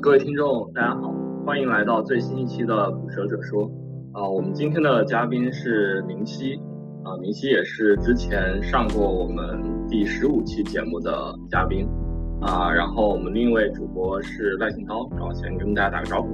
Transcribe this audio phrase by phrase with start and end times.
[0.00, 1.14] 啊，各位听众，大家好，
[1.44, 3.64] 欢迎来到最新一期的《捕蛇者说》
[4.14, 6.54] 啊，我们今天的嘉宾是明熙
[7.04, 11.12] 啊，明熙也是之前上过我们第十五期节目的
[11.50, 11.86] 嘉宾
[12.40, 16.28] 啊，然后我们另一位主播是赖信涛，然后先跟大家打个招呼。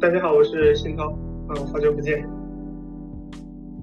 [0.00, 1.12] 大家好，我是信涛，
[1.50, 2.26] 嗯，好久不见。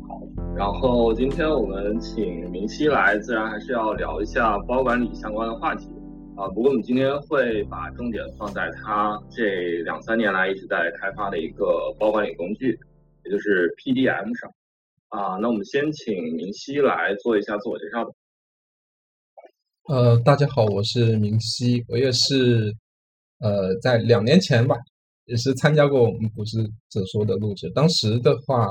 [0.07, 0.19] 好，
[0.55, 5.87] 然后今天我们请明熙来，自然还是要聊一下包管理相关的话题。
[6.39, 12.79] 啊，不过我们今天会把重点放在他这两三年来一直在开发的一个包管理工具，
[13.25, 14.49] 也就是 PDM 上。
[15.09, 18.11] 啊，那我们先请明熙来做一下自我介绍吧。
[19.89, 22.73] 呃，大家好，我是明熙，我也是
[23.39, 24.77] 呃在两年前吧，
[25.25, 27.69] 也是参加过我们股市者说的录制。
[27.71, 28.65] 当时的话，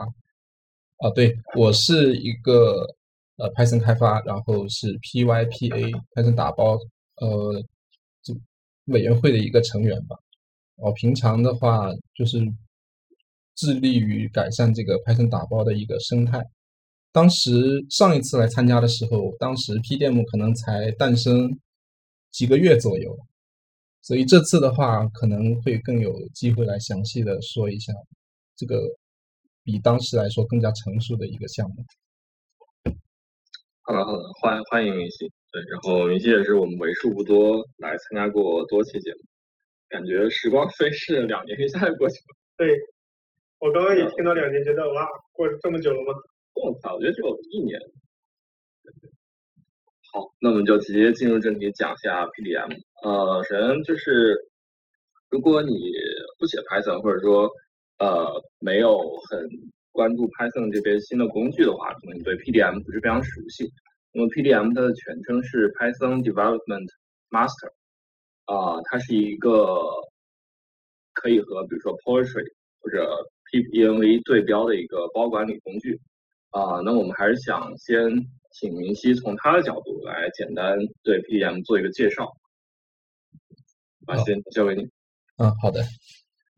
[1.00, 2.86] 啊，对我是一个
[3.36, 6.78] 呃 Python 开发，然后是 PYPA Python 打包。
[7.20, 7.62] 呃，
[8.22, 8.34] 这
[8.86, 10.16] 委员会的一个成员吧。
[10.76, 12.38] 哦，平常的话就是
[13.56, 16.44] 致力于改善这个 Python 打包的一个生态。
[17.10, 21.58] 当时上一次来参加的时候，当时 PDM 可能才诞生
[22.30, 23.18] 几个月左右，
[24.02, 27.92] 所以这次的话可能会更有机会来详细的说一下
[28.54, 28.80] 这个
[29.64, 31.84] 比当时来说更加成熟的一个项目。
[33.82, 35.32] 好的，好的，欢欢迎明熙。
[35.50, 39.20] 对，然后明熙也是我们为数不多来参加过多期节目，
[39.88, 42.36] 感觉时光飞逝，两年一下就过去了。
[42.58, 42.76] 对，
[43.58, 46.12] 我刚刚也听到两年，觉得哇，过这么久了吗？
[46.54, 46.92] 这么快？
[46.92, 47.80] 我觉得只有一年。
[50.12, 52.70] 好，那我们就直接进入正题，讲一下 PDM。
[53.04, 54.36] 呃，首先就是，
[55.30, 55.72] 如果你
[56.38, 57.50] 不写 Python，或者说
[57.98, 58.26] 呃
[58.58, 58.98] 没有
[59.30, 59.48] 很
[59.92, 63.70] 关注 Python 这边新的工具的话，可能你对 PDM 不是非常熟悉。
[64.18, 66.88] 那么 PDM 它的全称是 Python Development
[67.30, 67.70] Master，
[68.46, 69.78] 啊，它是一个
[71.12, 72.44] 可以和比如说 Poetry
[72.80, 73.08] 或者
[73.52, 76.00] PENV 对标的一个包管理工具，
[76.50, 78.10] 啊，那我们还是想先
[78.54, 82.28] 请明熙从他的角度来简单对 PDM 做一个介绍，
[84.06, 84.82] 啊，先交给你。
[85.36, 85.80] 嗯，好的。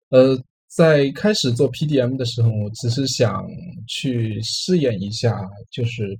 [0.08, 0.34] 呃，
[0.68, 3.46] 在开始做 PDM 的时候，我只是想
[3.86, 6.18] 去试验一下，就是。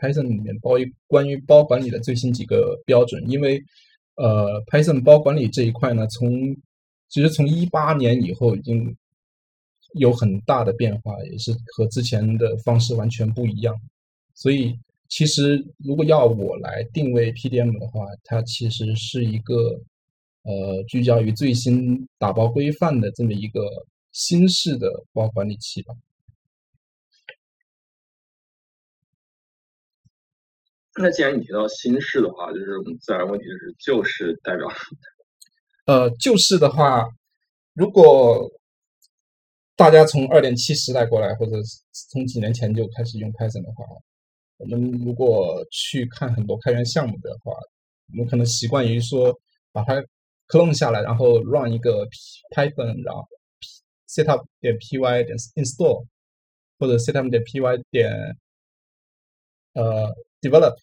[0.00, 3.62] Python 里面包一关于包管理的最新几个标准，因为
[4.16, 6.56] 呃，Python 包管理这一块呢，从
[7.08, 8.96] 其实从一八年以后已经
[9.94, 13.74] 有很大的变化，也是和之前的方式完全不一样。
[14.34, 14.78] 所以
[15.08, 19.80] 其实如果要我来定位 PDM 的话，它其实是一个
[20.44, 23.68] 呃聚焦于最新打包规范的这么一个
[24.12, 25.94] 新式的包管理器吧。
[31.02, 34.68] 那既然你提到新式的话，就是我们自然问题就是旧式代表。
[35.86, 37.08] 呃，旧式的话，
[37.72, 38.50] 如果
[39.76, 41.52] 大家从二点七时代过来，或者
[42.10, 43.84] 从几年前就开始用 Python 的话，
[44.58, 47.52] 我们如果去看很多开源项目的话，
[48.12, 49.34] 我们可能习惯于说
[49.72, 49.94] 把它
[50.48, 52.06] clone 下来，然后 run 一个
[52.54, 53.26] Python，然后
[54.06, 56.04] setup 点 py 点 install，
[56.78, 58.36] 或者 setup 点 py 点
[59.72, 60.14] 呃。
[60.40, 60.74] Develop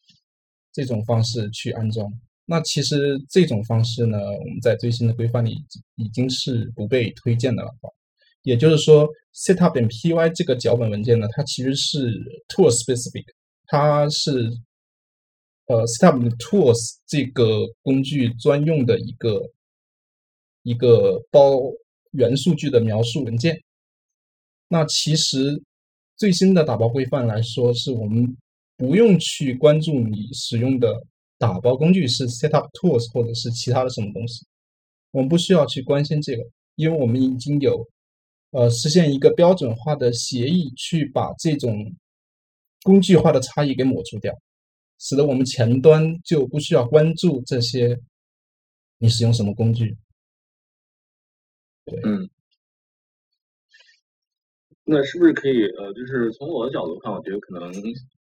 [0.72, 2.08] 这种方式去安装，
[2.46, 5.58] 那其实这种方式呢，我们在最新的规范里
[5.96, 7.72] 已经是不被推荐的了。
[8.44, 12.14] 也就是说，setup.py 这个脚本文件呢，它其实是
[12.48, 13.26] tool specific，
[13.66, 14.50] 它是
[15.66, 19.42] 呃 setup tools 这个工具专用的一个
[20.62, 21.60] 一个包
[22.12, 23.60] 元数据的描述文件。
[24.68, 25.62] 那其实
[26.16, 28.38] 最新的打包规范来说，是我们。
[28.78, 31.04] 不用去关注你使用的
[31.38, 34.46] 打包工具是 setup tools 或者是其他的什么东西，
[35.12, 36.44] 我们不需要去关心这个，
[36.76, 37.88] 因为我们已经有
[38.52, 41.92] 呃实现一个标准化的协议，去把这种
[42.84, 44.34] 工具化的差异给抹除掉，
[45.00, 48.00] 使得我们前端就不需要关注这些
[49.00, 49.98] 你使用什么工具。
[51.86, 52.30] 对，嗯。
[54.90, 57.70] 那是不是可以呃，就是从我的角度看，我觉得可能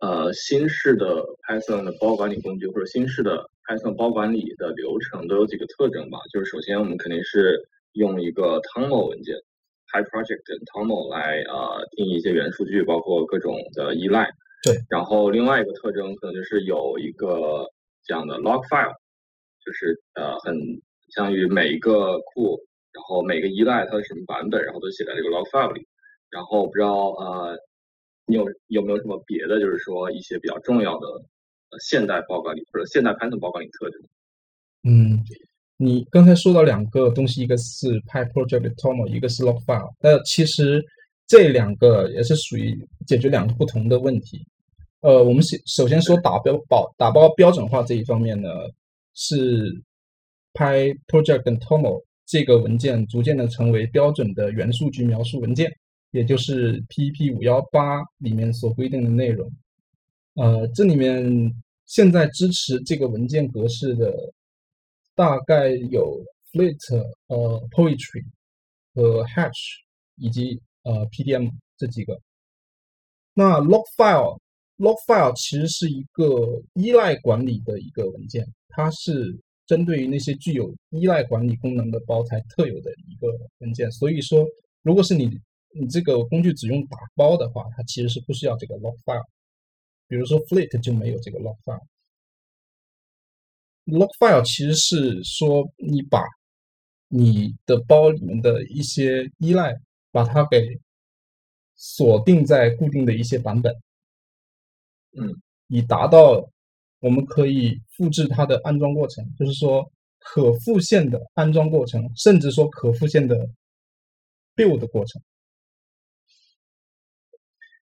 [0.01, 6.19] 呃新式的 Python 的包管理工具或者新式的 Python 包管理的流程都有几个特征吧。
[6.33, 9.37] 就是首先我们肯定是用一个 TOML 文件
[9.93, 10.43] ，PyProject
[10.75, 14.29] TOML 来呃定义一些元数据，包括各种的依赖。
[14.65, 14.75] 对。
[14.91, 17.65] 然后另外一个特征可能就是有一个
[18.05, 18.93] 这样的 log file，
[19.65, 20.59] 就是呃很
[21.15, 22.59] 相当于每一个库，
[22.93, 25.87] 然后每个依赖它的什么版本，然后都写在这个 log file 里。
[26.37, 27.59] 然后不知道呃，
[28.27, 31.07] 你有有没有什么别的，就是说一些比较重要的
[31.81, 33.99] 现代报告里或者现代 Python 包管理特征？
[34.83, 35.25] 嗯，
[35.79, 39.91] 你刚才说到两个东西，一个是 PyProject Toml，一个是 Logfile。
[39.99, 40.85] 那其实
[41.27, 44.47] 这两个也是属于解决两个不同的问题。
[45.01, 48.51] 呃，我们首首先说打标保打包标准化这一方面呢，
[49.15, 49.73] 是
[50.53, 55.73] PyProject 跟 Toml 这个文件逐渐的成为标准的元数据描述文件，
[56.17, 59.51] 也就是 PEP 五幺八里面所规定的内容。
[60.35, 61.53] 呃，这里面
[61.85, 64.13] 现在支持这个文件格式的。
[65.19, 66.23] 大概有
[66.53, 66.77] Fleet、
[67.29, 68.23] 呃 Poetry
[68.93, 69.81] 和 Hatch
[70.17, 72.21] 以及呃 PDM 这几个。
[73.33, 74.39] 那 Logfile
[74.77, 79.35] Logfile 其实是一个依赖管理的一个文件，它是
[79.67, 83.27] 针对于那些具有依赖管理功能的包才特有的一个
[83.61, 83.91] 文件。
[83.93, 84.45] 所以说，
[84.83, 85.31] 如果是你
[85.79, 89.25] 你这个工具只用打包的话，它其实是不需要这个 Logfile。
[90.09, 91.85] 比如说 Fleet 就没有这个 Logfile。
[93.87, 96.23] Logfile 其实是说你把
[97.09, 99.77] 你的包里面的一些依赖，
[100.11, 100.81] 把它给
[101.75, 103.73] 锁定在固定的一些版本，
[105.13, 106.49] 嗯，以达到
[107.01, 109.89] 我们可以复制它的安装过程，就是说
[110.19, 113.49] 可复现的安装过程，甚至说可复现的
[114.57, 115.23] build 过程。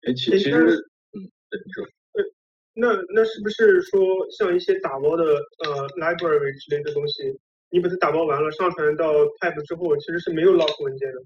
[0.07, 0.51] 哎，其其实，
[1.13, 1.87] 嗯，你说。
[2.75, 4.01] 那那是不是说，
[4.31, 7.23] 像一些打包的呃 library 之类的东西，
[7.69, 11.21] 你把它打包完了，上传到 Pip 之后，其实是没有 lock 文件的。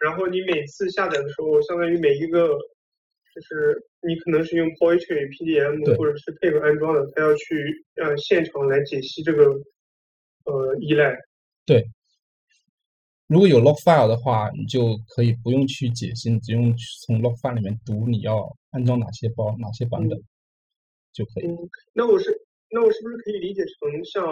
[0.00, 9.44] 然后你每次下载的时候，相当于每一个，就是你可能是用 Poetry PDM 或者是配合安装的，它要去让现场来解析这个
[10.46, 11.14] 呃依赖。
[11.66, 11.84] 对。
[13.30, 16.74] 如果有 log file 的话，你就可以不用去解析，你只用
[17.06, 20.20] 从 log file 里面读你要安装哪些包、哪些版本。
[21.12, 21.46] 就可以。
[21.46, 21.58] 嗯，
[21.92, 22.30] 那我是
[22.70, 24.24] 那我是不是可以理解成像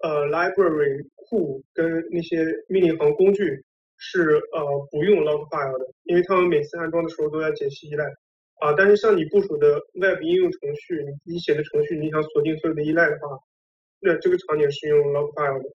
[0.00, 3.62] 呃 library 库跟那些命令行工具
[3.98, 8.04] 是呃不用 log file 的，因为他们每次安装的时候都要解析依赖
[8.60, 8.72] 啊。
[8.76, 13.28] 但是像你部署的 web 应用程序，你自己写的程序，你想锁定所有的依赖的话，
[14.00, 15.68] 那这个场景是用 log file 的。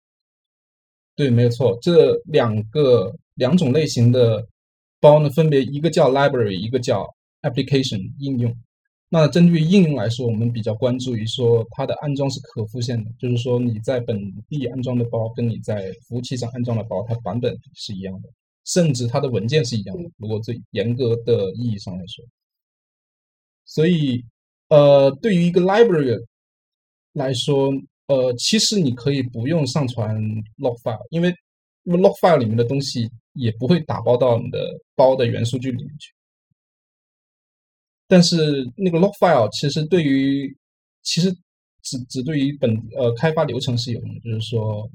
[1.17, 1.77] 对，没有错。
[1.81, 4.45] 这两个两种类型的
[4.99, 7.11] 包呢，分别一个叫 library，一个叫
[7.41, 8.55] application 应用。
[9.09, 18.29] 那针对于应用来说，我们比较关注于说它的安装是可复现的，就是说你在本地安装的包跟你在服务器上安装的包，它版本是一样的，
[18.65, 20.07] 甚至它的文件是一样的。
[20.17, 22.23] 如果最严格的意义上来说，
[23.65, 24.23] 所以
[24.69, 26.23] 呃，对于一个 library
[27.13, 27.73] 来说，
[28.07, 30.15] 呃，其实你可以不用上传
[30.57, 31.29] log file，因为
[31.85, 34.59] log file 里面的东西也不会打包到你的
[34.95, 36.13] 包的元数据里面去。
[38.07, 40.55] 但是那个 log file 其实对于
[41.03, 41.29] 其实
[41.81, 44.89] 只只对于本呃开发流程是有用，就是说，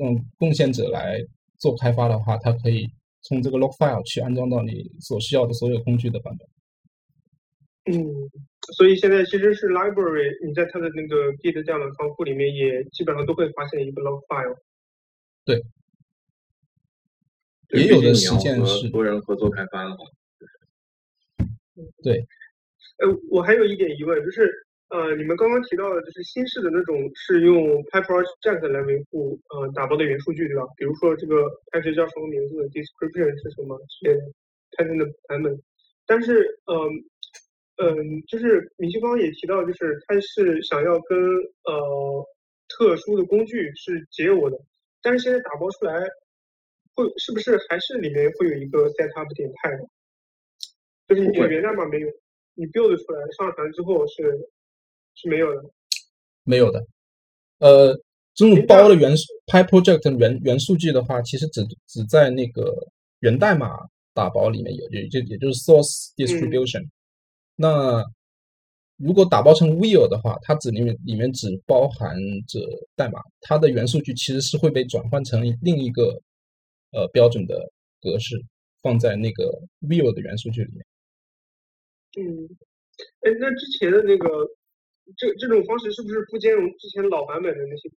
[0.00, 1.20] 嗯，贡献者来
[1.58, 2.88] 做开发的话，它可以
[3.22, 6.48] 从这个 log file 去安装到你所需要的所有工具的版本。
[7.96, 8.04] 嗯，
[8.76, 14.58] 所以现在其实是 library，你在它的那个 Git 这样的仓库里面，也基本上都会发现一个 log file。
[15.44, 15.64] 对，
[17.70, 19.96] 也有的实践是多人合作开发的话。
[22.02, 22.26] 对，
[22.98, 30.64] 呃，我还有一点疑问，就是，呃，你们刚刚提到的，就是新式的那种是用 PyProject 来维护呃打包的元数据，对吧？
[30.76, 34.20] 比如说这个开始叫什么名字，description 是什么之类的
[34.76, 35.58] ，Python 的版本。
[36.04, 37.04] 但是，嗯，
[37.80, 37.94] 嗯，
[38.26, 41.16] 就是米西方也提到，就是他是想要跟
[41.62, 42.26] 呃
[42.68, 44.58] 特殊的工具是结合的，
[45.00, 45.94] 但是现在打包出来，
[46.94, 49.88] 会是不是还是里面会有一个 setup 点 type？
[51.06, 52.08] 就是你源代码没有，
[52.54, 54.24] 你 build 出来上传之后是
[55.14, 55.70] 是没有的，
[56.42, 56.84] 没有的。
[57.60, 57.94] 呃，
[58.34, 62.74] 这种包的元素 PyProject 元元数据的话，其实只只在那个
[63.20, 63.78] 源代码
[64.12, 66.84] 打包里面有，也就也就是 source distribution。
[67.60, 68.04] 那
[68.96, 72.60] 如果打包成 Wheel 的话，它只里面里面只包含着
[72.94, 76.22] 代码，它的元数据其实是会被转换成另一个
[76.92, 77.68] 呃标准的
[78.00, 78.40] 格式，
[78.80, 80.86] 放在那个 Wheel 的元数据里面。
[82.20, 82.48] 嗯，
[83.22, 84.28] 哎，那之前的那个
[85.16, 87.90] 这这种方式是不是不兼容之前老版本的那些？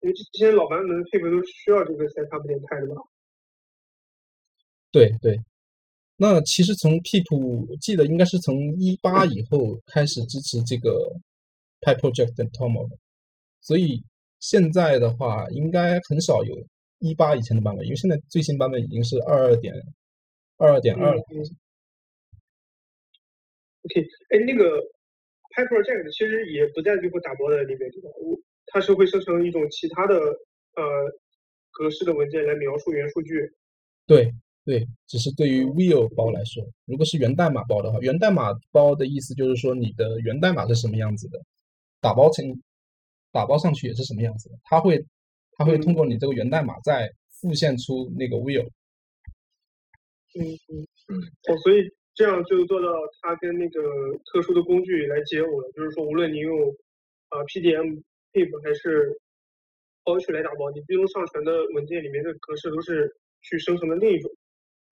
[0.00, 3.02] 因为之前老版本的配合都需要这个 setup 点 type 的吧？
[4.90, 5.40] 对对，
[6.20, 11.14] 那其实从 Pip 记得应该是从一八以后开始支持这个
[11.80, 12.96] PyProject 的 Toml 的，
[13.60, 14.02] 所以
[14.40, 16.66] 现在的话应该很少有
[16.98, 19.72] 一八以前的版本，因为现在最新版本已经是二二点
[20.56, 21.22] 二二点二了。
[23.82, 24.82] OK，哎，那个
[25.54, 28.10] PyProject 其实也不在最后打包的里面，对吧？
[28.20, 30.82] 我它是会生成一种其他的呃
[31.70, 33.54] 格式的文件来描述元数据。
[34.04, 34.34] 对
[34.68, 41.40] 对，只是对于 will 包来说，如果是源代码包的话，源代码包的意思就是说你的源代码是什么样子的，
[42.02, 42.44] 打包成
[43.32, 45.02] 打包上去也是什么样子的，它会
[45.56, 47.10] 它会通过你这个源代码再
[47.40, 48.68] 复现出那个 will。
[50.36, 51.16] 嗯嗯嗯。
[51.48, 52.88] 哦，所以这样就做到
[53.22, 53.80] 它跟那个
[54.30, 56.52] 特殊的工具来接吻了，就是说无论你用
[57.30, 58.02] 啊 PDM、
[58.34, 59.18] pip 还是
[60.04, 64.30] Poetry 来打包，你最终上传的文件里面的格式都是去生成的另一种。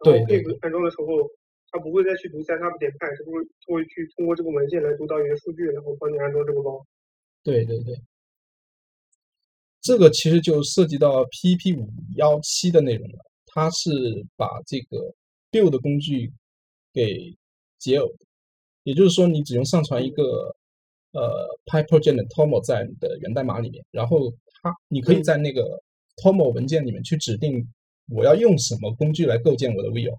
[0.05, 0.21] 对。
[0.27, 1.07] pip 安装的时候，
[1.71, 6.85] 它不会再去读 setup 点 p 是不是会去通过这个文件来读到元数据，然后帮你安装这个包。
[7.43, 7.95] 对对对。
[9.83, 13.91] 这个其实就涉及到 PEP 五幺七的内容了，它是
[14.37, 15.15] 把这个
[15.53, 16.33] build 工具
[16.93, 17.37] 给
[17.79, 18.13] 解耦，
[18.83, 20.57] 也就是说，你只用上传一个
[21.13, 25.81] 呃 PyProject 的 Tomo 在你的源代码里面，然后它你可以在那个
[26.17, 27.65] Tomo 文件里面去指定
[28.09, 30.17] 我要用什么工具来构建我的 view？。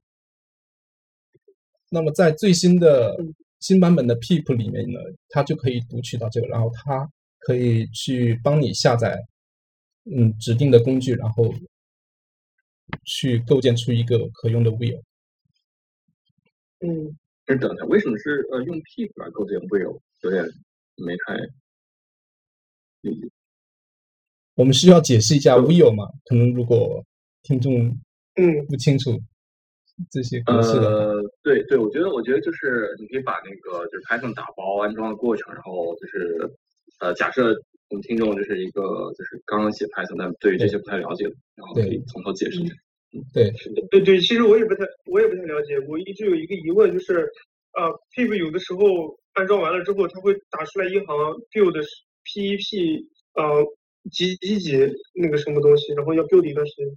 [1.90, 3.18] 那么在最新的
[3.60, 9.18] 新版本的 pep 里面呢，它就可以读取到这个，然后它可以去帮你下载。
[10.10, 11.54] 嗯，指定的工具，然后
[13.04, 14.98] 去构建出一个可用的 view。
[16.80, 17.14] 嗯，
[17.46, 20.00] 等等下，为什么是呃用 pep 来构建 view？
[20.22, 20.46] 有点
[20.96, 21.36] 没太
[23.02, 23.28] 理解。
[24.56, 26.06] 我们需要解释一下 view 吗？
[26.24, 27.06] 可能如果
[27.48, 27.74] 听众
[28.36, 29.18] 嗯不清楚
[30.12, 30.90] 这些格式的。
[30.90, 36.52] 呃，对对，我觉得我觉得就是你可以把那个就是 Python 打包安装的过程，然后就是
[37.00, 37.56] 呃假设。
[37.90, 38.82] 我们听众就是一个，
[39.18, 42.76] 就是刚刚写 Python，但对于这些不太了解的，然后可以从头解释一下。
[43.14, 43.50] 嗯，对，
[43.90, 45.80] 对对，其实我也不太，我也不太了解。
[45.88, 47.32] 我一直有一个疑问，就是
[47.80, 51.16] 呃，pip 有的时候安装完了之后，它会打出来一行
[51.50, 51.72] build
[52.26, 53.66] pep 呃
[54.12, 54.78] 几几几
[55.16, 56.88] 那个什么东西，然后要 build 一段时间，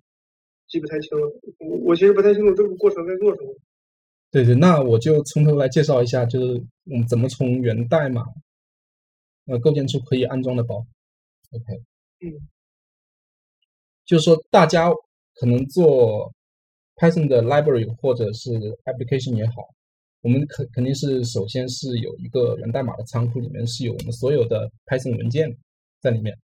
[0.71, 1.27] 记不太清了。
[1.59, 3.55] 我我其实不太清楚这个过程在做什么。
[4.31, 6.47] 对对，那我就从头来介绍一下，就是
[6.85, 8.25] 我们怎么从源代码。
[9.47, 10.77] 呃，构建出可以安装的包
[11.51, 11.83] ，OK，
[12.21, 12.31] 嗯，
[14.05, 14.89] 就是说大家
[15.35, 16.33] 可能做
[16.95, 18.51] Python 的 library 或者是
[18.85, 19.67] application 也好，
[20.21, 25.53] 我们肯肯定是首先是有一个源代码的仓库，里面是有我们所有的 Python 文件
[26.01, 26.39] 在里面。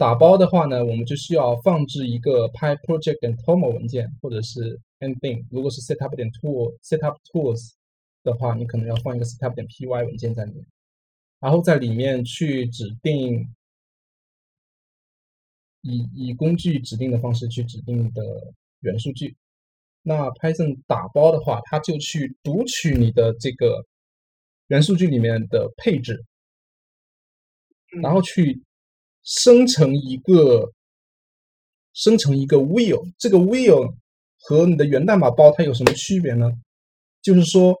[0.00, 5.44] 打包的话呢，我们就需要放置一个 PyProject 点 Toml 文件，或者是 anything。
[5.50, 7.72] 如果是 setup 点 tool setup tools
[8.22, 10.64] 的话，你可能要放一个 setup 点 py 文件在里面。
[11.38, 13.46] 然后在里面去指定，
[15.82, 18.22] 以以工具指定的方式去指定的
[18.80, 19.36] 元数据。
[20.00, 23.84] 那 Python 打包的话，它就去读取你的这个
[24.68, 26.24] 元数据里面的配置，
[28.00, 28.62] 然后去
[29.22, 30.70] 生成一个
[31.92, 33.02] 生成一个 will。
[33.18, 33.94] 这个 will
[34.40, 36.52] 和你的源代码包它有什么区别呢？
[37.22, 37.74] 就是说。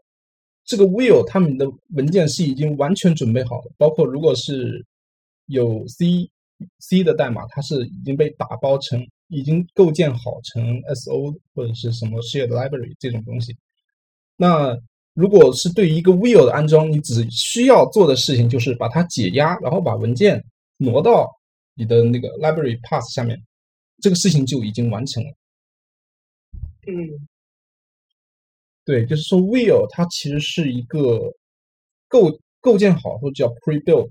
[0.66, 4.86] 这个 will 他们的文件是已经完全准备好了，包括如果是
[5.46, 6.30] 有 C
[6.78, 13.56] C 的代码，它是已经被打包成，已经构建好成 SO 或者是什么 shared library 这种东西。
[14.36, 14.78] 那
[15.14, 20.40] 如果是对于一个 will 的安装，你只需要做的事情就是把它解压，然后把文件
[20.80, 21.28] 挪到
[21.74, 23.38] 你的那个 library path 下面，
[24.02, 25.30] 这个事情就已经完成了。
[26.86, 27.28] 嗯。
[28.82, 31.32] 对，就是说，will 它其实是一个
[32.08, 34.10] 构构建好或者叫 pre-built，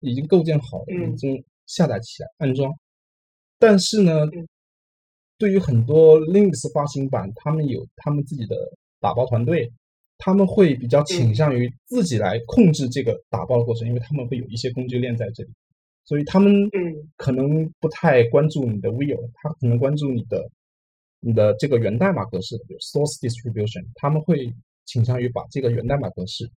[0.00, 2.70] 已经构建好了，已经下载起来安装。
[3.58, 4.12] 但是呢，
[5.38, 8.54] 对于很多 Linux 发行版，他们有他们自己的
[9.00, 9.72] 打包团队，
[10.18, 15.50] 他们会比较倾向于自己来控制这个打包的过程，因为他们会有一些工具链在这里，
[16.04, 16.70] 所以他们
[17.16, 20.50] 可能不太关注你的 will，他可能关注你的。
[21.24, 24.52] 你的这个源代码格式，source distribution，他们会
[24.86, 26.50] 倾向于把这个源代码格式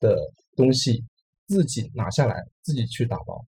[0.00, 0.18] 的
[0.56, 1.04] 东西
[1.46, 3.46] 自己拿下来，自己去打包。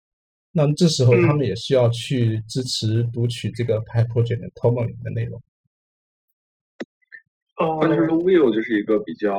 [0.54, 5.44] 那这时候他们也需要去支持读取这个 PyProject 的 Toml 里面的内容。
[7.58, 9.36] 哦，那就是 Will 就是一个比较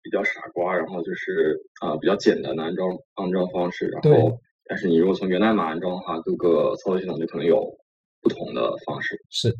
[0.00, 3.88] 比较傻瓜，然后就是啊比较简单的安装安装方式。
[3.88, 7.64] 然后，但是你如果从源代码安装的话，各个操作系统就可能有
[8.20, 9.16] 不同的方式。
[9.30, 9.54] 是。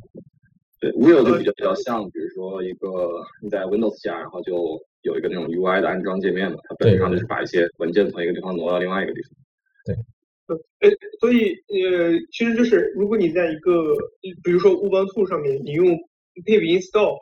[0.79, 9.33] 对，Will 就比较比较像，比如说一个你在 Windows 下，然后就有一个那种 UI 的安装界面嘛，它本质上就是把一些文件从一个地方挪到另外一个地方。
[9.87, 9.97] 对，
[10.91, 13.97] 呃，所以呃，其实就是如果你在一个，
[14.45, 15.87] 比如说 Ubuntu 上面，你用
[16.45, 17.17] pip install，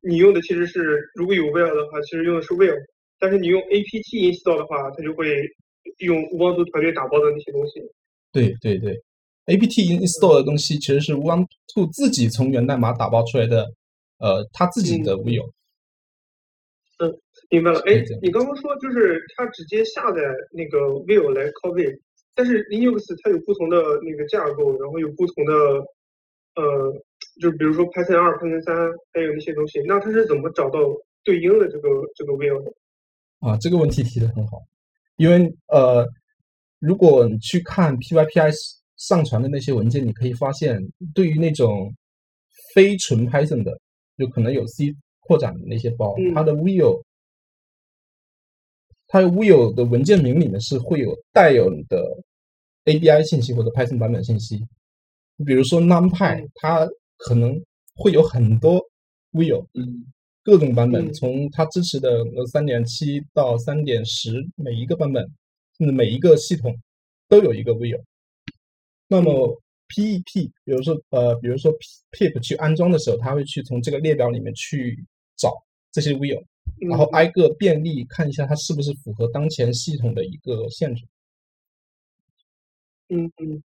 [0.00, 2.76] 你用的其实是如果有 Will 的话，其实用的是 Will，
[3.18, 5.26] 但是你用 apt install 的话，它就会
[6.04, 7.80] 用 Ubuntu 团队打包的那些东西。
[8.32, 8.94] 对对对
[9.46, 13.72] ，apt install 的东西其实是 Ubuntu 自己从源代码打包出来的，
[14.18, 15.50] 呃，他自己的 view。
[16.98, 17.12] 嗯，
[17.50, 17.80] 明白了。
[17.80, 21.98] 哎，你刚刚说就是它直接下载那个 view 来 copy，
[22.34, 25.52] 但是 Linux 它有不同的那个架构，然后有不同的
[26.54, 26.92] 呃，
[27.40, 28.76] 就比如说 Python 二、Python 三，
[29.12, 30.78] 还有那些东西，那它是怎么找到
[31.24, 32.72] 对应的这个这个 view 的？
[33.40, 34.62] 啊，这个问题提的很好，
[35.16, 36.08] 因为呃，
[36.78, 38.52] 如果你去看 PyPI
[38.96, 40.80] 上传的那些文件，你可以发现，
[41.14, 41.94] 对于那种
[42.74, 43.78] 非纯 Python 的，
[44.16, 47.02] 就可能有 C 扩展的那些包，它的 will，
[49.08, 52.22] 它 will 的文件名里面是会有带有你的
[52.84, 54.66] ABI 信息或者 Python 版本信息。
[55.36, 57.60] 你比如说 NumPy，它可能
[57.94, 58.80] 会有很多
[59.32, 59.66] will。
[59.74, 60.06] 嗯。
[60.44, 65.22] 各种版本，从它支持的呃三点七到三点十，每一个版本，
[65.78, 66.76] 甚至每一个系统
[67.28, 68.02] 都有一个 view。
[69.06, 69.56] 那么
[69.88, 71.72] pep，比如说呃，比如说
[72.10, 75.04] pip 去安装的时候，它会去从这个列表里面去
[75.36, 75.54] 找
[75.92, 76.42] 这些 view，
[76.80, 81.04] 然后挨个便利看一下它是不是符合当前系统的一个限制。
[83.10, 83.62] 嗯嗯，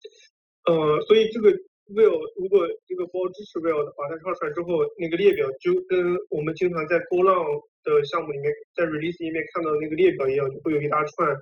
[0.65, 1.51] 呃，所以这个。
[1.93, 11.35] Will 如果这个包支持 will 的话，它上传之后，那个列表就跟我们经常在 GoLang 的项目里面，在 release 页面看到的那个列表一样，就会有一大串，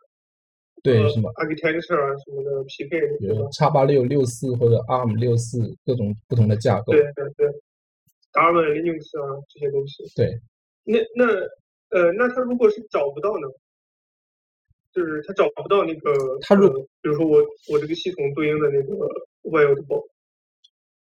[0.83, 7.47] 对什么 architecture 啊什么的匹配，比如叉八六六四或者 ARM 六四各种不同的架构，对对对
[8.33, 10.39] ，ARM Linux 啊这些东西，对，
[10.83, 11.25] 那那
[11.89, 13.47] 呃那他如果是找不到呢？
[14.93, 16.69] 就是他找不到那个，他如
[17.01, 18.95] 比如说我我这个系统对应的那个
[19.43, 20.01] will 的包。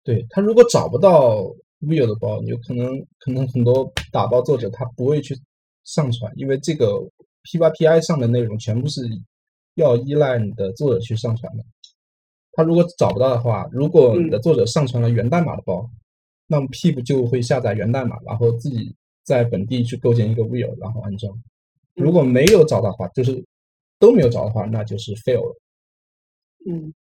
[0.04, 1.44] 对他如果找不到
[1.82, 5.34] view 的包，有可能可能很多打包作者他不会去
[5.86, 7.00] 上传，因为这个
[7.44, 9.02] P 八 PI 上的内容全部是
[9.76, 11.64] 要依赖你的作者去上传的。
[12.54, 15.90] 他如果找不到的话，如果你的作者上传了源代码的包，
[16.48, 21.34] 那么 Pip 就会下载源代码，然后自己在本地去构建一个 will，然后安装。
[21.96, 23.44] 如果没有找到的话，就是
[24.00, 25.56] 都没有找的话，那就是 fail 了。
[26.70, 26.94] 嗯，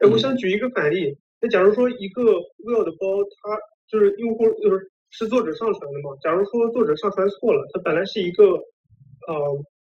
[0.00, 1.16] 哎，我想举一个反例。
[1.40, 2.22] 那假如说一个
[2.64, 6.14] will 的包，它就是用户就是是作者上传的嘛？
[6.22, 9.34] 假如说作者上传错了，它本来是一个呃，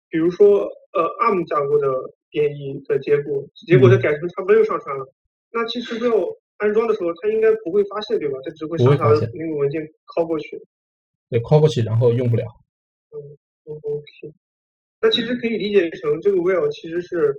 [0.10, 1.88] 比如说呃 ARM 架构的
[2.30, 5.06] 编译的结果，结果它改成叉八六上传了，
[5.52, 8.40] 那其实 will 安装的时候，它应该不会发现对吧？
[8.46, 9.82] 它只会上传那个文件
[10.16, 10.62] 拷过去。
[11.30, 12.46] 对，拷过去然后用不了。
[13.12, 13.20] 嗯
[13.66, 14.34] ，OK。
[15.02, 17.36] 那其实可以理解成这个 will 其实是。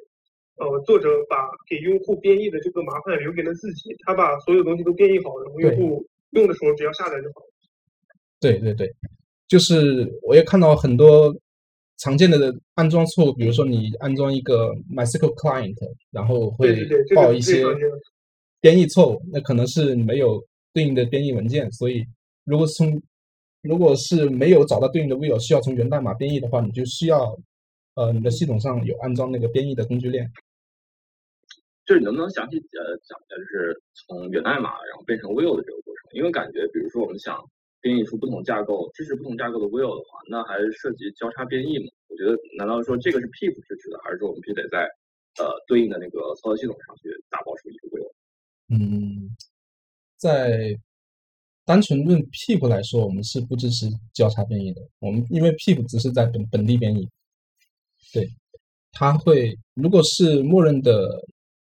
[0.61, 7.41] 呃，作者把给用户编译的这个麻烦留给了自己，他把所有东西都编译好，然后用户用的时候只要下载就好。
[8.39, 8.95] 对对对，
[9.49, 11.35] 就是我也看到很多
[11.99, 15.77] 常见的安装错误，比如说你安装一个 MySQL client，
[16.11, 17.65] 然后会报一些
[18.61, 20.45] 编译错误，那可能是没有
[20.75, 22.05] 对应的编译文件，所以
[22.45, 23.01] 如果从
[23.63, 27.35] 如果是没有找到对应的 will 需要从源代码编译的话，你就需要
[27.95, 30.31] 呃你的系统上有安装那个编译的工具链。
[31.91, 33.75] 就是能不能详细呃讲一下，就是
[34.07, 36.07] 从源代码然后变成 will 的这个过程？
[36.13, 37.35] 因为感觉，比如说我们想
[37.81, 41.91] 编译出不同架构、支持不同架构的 will 的话，那还是涉及交叉编译嘛？
[42.07, 44.87] 我觉得，难道说这个是 pip 支持的，还是说我们必须得在
[45.43, 48.13] 呃对应的那个操作系统上去打包出一个 will？
[48.69, 49.35] 嗯，
[50.17, 50.79] 在
[51.65, 54.81] 单纯论 pip 来说，我们是不支持交叉编译的。
[55.01, 57.09] 我们因为 pip 只是在本本地编译，
[58.13, 58.29] 对，
[58.93, 61.21] 它会如果是默认的。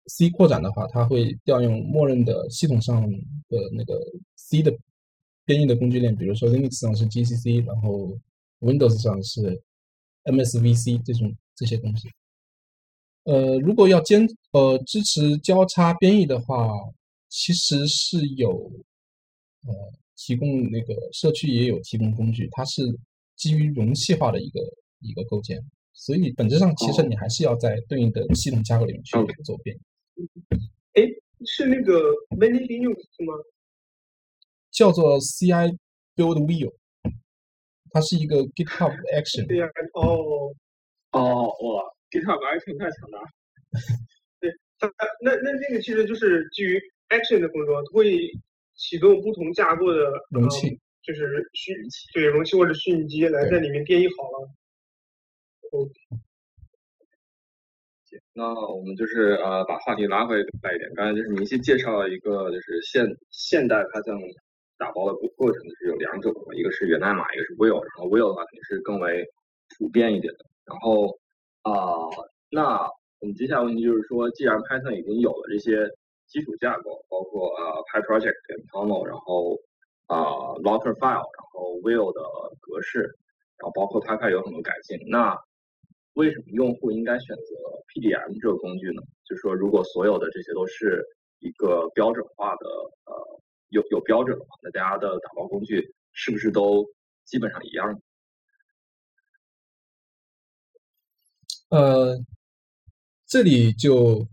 [0.10, 3.10] C 扩展的话，它会调用默认的系统上
[3.48, 3.98] 的那个
[4.36, 4.76] C 的
[5.46, 8.18] 编译的工具链，比如说 Linux 上是 GCC，然后
[8.60, 9.62] Windows 上是
[10.24, 12.10] MSVC 这种这些东西。
[13.24, 16.70] 呃，如果要兼呃支持交叉编译的话，
[17.30, 18.72] 其实是有
[19.68, 19.74] 呃
[20.16, 22.82] 提供那个社区也有提供工具，它是
[23.36, 24.60] 基于容器化的一个
[25.02, 29.12] 一个构建，所以本质上其实你还是要在对应的系统架构里面去
[29.44, 29.80] 做编译。
[30.94, 31.04] 哎，
[31.46, 33.34] 是那个 Many Linux 吗？
[34.72, 35.78] 叫做 CI
[36.16, 36.74] Build Will，
[37.92, 39.48] 它是一个 GitHub Action。
[39.48, 40.54] 对呀，哦，
[41.12, 43.28] 哦，哇，GitHub Action 太强大了。
[44.40, 44.88] 对，它
[45.22, 46.80] 那那那个其实就是基于
[47.10, 48.32] Action 的工作，会
[48.76, 51.74] 启动不同架构的容器，就是虚
[52.14, 54.50] 对容器或者虚拟机来在里面编译好了。
[55.72, 55.92] OK。
[58.34, 58.44] 那
[58.74, 64.20] 我们就是呃把话题拉回来一点，刚才就是明细介绍了一个就是现现代 Python
[64.78, 69.28] 打包的过程，就是有两种，一个是源代码，一个是 will，然后 will 的话肯定是更为
[69.78, 70.46] 普遍一点的。
[70.66, 71.20] 然后
[71.64, 71.74] 啊，
[72.50, 72.88] 那
[73.20, 75.86] 我们接下来问题就是说，既然 Python 已经有了这些
[76.28, 78.34] 基础架构，包括呃 PyProject、
[78.72, 79.58] Toml，然后
[80.08, 82.22] 啊 Locker File，然后 Will 的
[82.62, 83.02] 格式，
[83.58, 85.36] 然后包括 PyPy 有很多改进，那
[86.20, 87.56] 为什么用户应该选择
[87.88, 89.02] PDM 这个工具呢？
[89.26, 91.02] 就是说，如果所有的这些都是
[91.40, 92.66] 一个标准化的
[93.06, 96.86] 呃有有标准的话，那大家的打包工具是不是都
[97.24, 98.02] 基本上一样？
[101.70, 102.20] 呃，
[103.26, 104.28] 这里就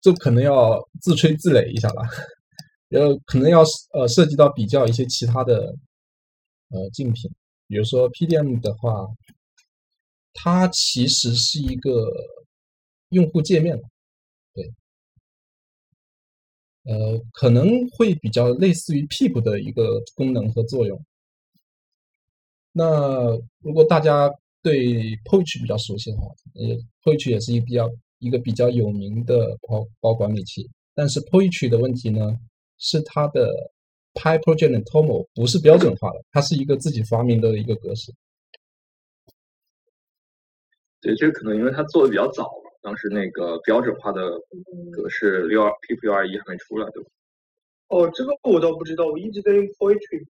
[0.00, 2.02] 就可能要自吹自擂一下了，
[2.88, 3.62] 呃，可能要
[3.92, 5.76] 呃涉及到比较一些其他的
[6.70, 7.30] 呃竞品，
[7.66, 9.06] 比如说 PDM 的话，
[10.34, 12.12] 它其实是一个
[13.10, 13.80] 用户界面，
[14.54, 14.72] 对，
[16.84, 21.00] 呃，可能会比较类似于 Pip 的一个功能和作用。
[22.72, 30.68] 那如果大家对 Poetry 比较熟悉的话，呃，Poetry 也是一比较一个比较有名的包包管理器。
[30.94, 32.38] 但是 Poetry 的问题呢，
[32.78, 33.72] 是它的
[34.14, 38.12] PyProject Toml 不是标准化的，它是一个自己发明的一个格式。
[41.00, 44.30] 对，这个可能因为它做的比较早嘛，当时那个标准化的
[44.92, 47.10] 格式六二 Pip 六二一还没出来，对吧？
[47.88, 50.26] 哦，这个我倒不知道，我一直在用 Poetry。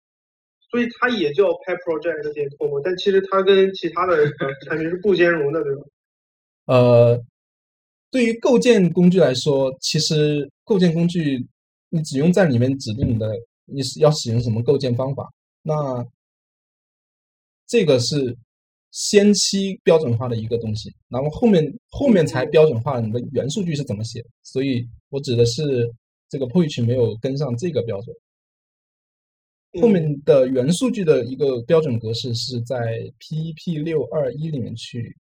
[0.69, 4.29] 所以它也叫 PyProject 点 Toml，但其实它跟其他的
[4.65, 5.81] 产品是不兼容的，对吧？
[6.65, 7.23] 呃，
[8.11, 11.47] 对于构建工具来说，其实构建工具
[11.87, 13.31] 你只用在里面指定的
[13.63, 15.25] 你是要使用什么构建方法，
[15.61, 16.05] 那
[17.65, 18.37] 这个是
[18.97, 24.25] 先期标准化的一个东西，然后后面后面才标准化你的元数据是怎么写。
[24.41, 25.87] 所以我指的是
[26.27, 28.15] 这个 Poetry 没有跟上这个标准。
[29.79, 32.75] 后面的元数据的一个标准格式是在
[33.19, 35.15] PEP 六二一里面去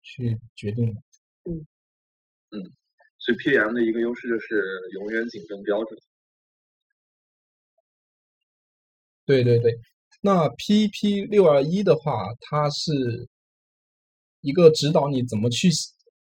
[0.00, 1.02] 去决定的。
[1.44, 1.66] 嗯
[2.52, 2.72] 嗯，
[3.18, 4.62] 所以 PDM 的一个优势就是
[4.94, 6.00] 永远紧跟标准。
[9.26, 9.78] 对对对，
[10.26, 12.90] 那 PEP 六二一的话，它是
[14.40, 15.70] 一个指导你怎么去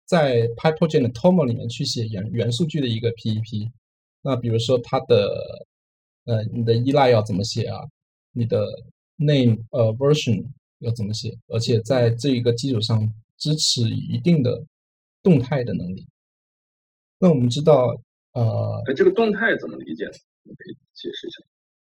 [0.05, 3.71] 在 PyProject Toml 里面去写元元数据的一个 PEP。
[4.21, 5.65] 那比如说它的。
[6.27, 7.77] 呃，你的依赖要怎么写啊？
[8.31, 8.65] 你的
[9.17, 10.43] name 呃 version
[10.79, 11.29] 要怎么写？
[11.49, 14.65] 而且在这一个基础上支持一定的
[15.21, 16.03] 动态的能力。
[17.19, 17.95] 那我们知道，
[18.33, 20.05] 呃，这个动态怎么理解？
[20.41, 21.37] 你可以解释一下。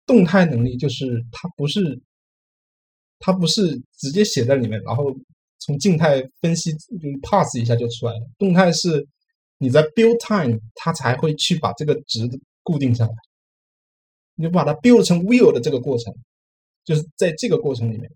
[0.08, 2.00] 动态能力就是它不是
[3.20, 5.14] 它不是直接写在里面，然后
[5.60, 8.26] 从静态分析就 pass 一下就出来了。
[8.38, 9.06] 动态是
[9.58, 12.28] 你在 build time 它才会去把这个值
[12.64, 13.12] 固定下来。
[14.34, 16.14] 你把它 build 成 will 的这个过程，
[16.84, 18.08] 就是在这个过程里面，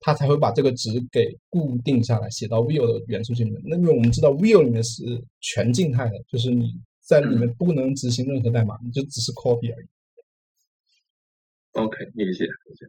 [0.00, 3.62] 它才会把这个值给固定下来，写到 will 的元素里面。
[3.64, 5.02] 那因为我们知道 will 里面是
[5.40, 9.86] 全静态的，就是你在里面不能执行任何代码，你就只是 copy 而已。
[11.76, 12.86] OK，理解理解。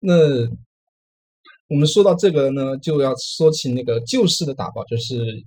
[0.00, 0.14] 那
[1.68, 5.44] 我们说到这个呢，就要说起那个旧式的打包，就是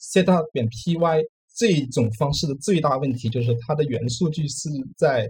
[0.00, 1.26] setup 点 py。
[1.58, 5.26] 这种方式的最大问题就是它的元数据是在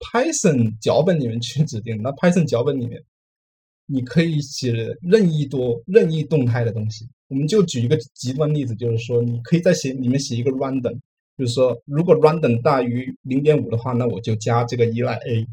[0.00, 1.96] Python 脚本里面去指定。
[2.02, 3.00] 那 Python 脚本里面，
[3.86, 7.08] 你可以写任意多、任意动态的东西。
[7.28, 10.98] 我们就举一个极端例子，就是说，你可以在写里面写一个 random，
[11.38, 15.46] 就是说，如果 random 大于零点五的话，那我就加这个依赖 a；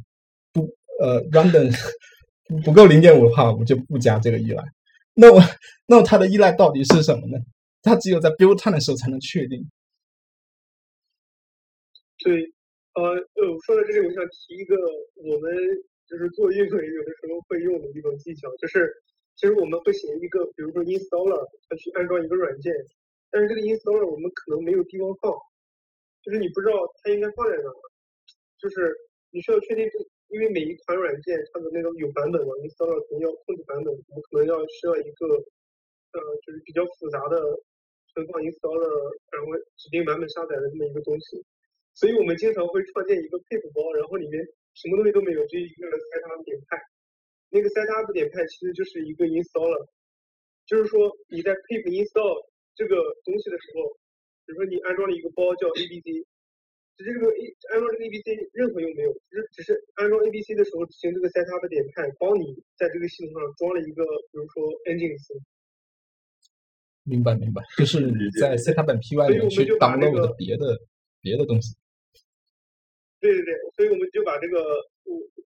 [0.99, 1.71] 呃，random
[2.65, 4.63] 不够零点五的话，我们就不加这个依赖。
[5.13, 5.41] 那我，
[5.87, 7.37] 那它的依赖到底是什么呢？
[7.81, 9.65] 它只有在 build time 的时候才能确定。
[12.19, 12.43] 对，
[12.95, 14.75] 呃呃，说到这里，我想提一个
[15.15, 15.53] 我们
[16.07, 18.91] 就是做运维有的时候会用的一种技巧，就是
[19.35, 22.73] 其实我们会写一个，比如说 installer，它去安装一个软件，
[23.31, 25.31] 但是这个 installer 我们可能没有地方放，
[26.23, 27.69] 就是你不知道它应该放在哪，
[28.59, 28.93] 就是
[29.31, 29.99] 你需要确定这，
[30.29, 35.23] 因为每一款软件它的那个有版本嘛，installer 可能要控制版本，我们可能要需要一个
[36.11, 37.39] 呃，就是比较复杂的
[38.11, 38.91] 存放 installer，
[39.31, 41.39] 然后指定版本下载的这么一个东西。
[41.95, 44.37] 所以我们经常会创建一个 pip 包，然后里面
[44.75, 46.77] 什么东西都没有，就一个 setup 点派。
[47.49, 49.87] 那个 setup 点派其实就是一个 installer，
[50.67, 52.35] 就是说你在 pip install
[52.75, 53.95] 这个东西的时候，
[54.45, 56.07] 比如说你安装了一个包叫 abc，
[56.97, 58.25] 其实这个 a 安装这个 abc
[58.57, 64.01] 任何用没有，只是只是安装 abc 的时候执行这个 setup 点派，帮你在这个系统上装了一个，
[64.33, 65.29] 比如说 engines。
[67.05, 70.73] 明白明白，就是你在 setup 版 py 里面去 download 的别的
[71.21, 71.77] 别的东西。
[73.21, 74.57] 对对对，所以我们就把这个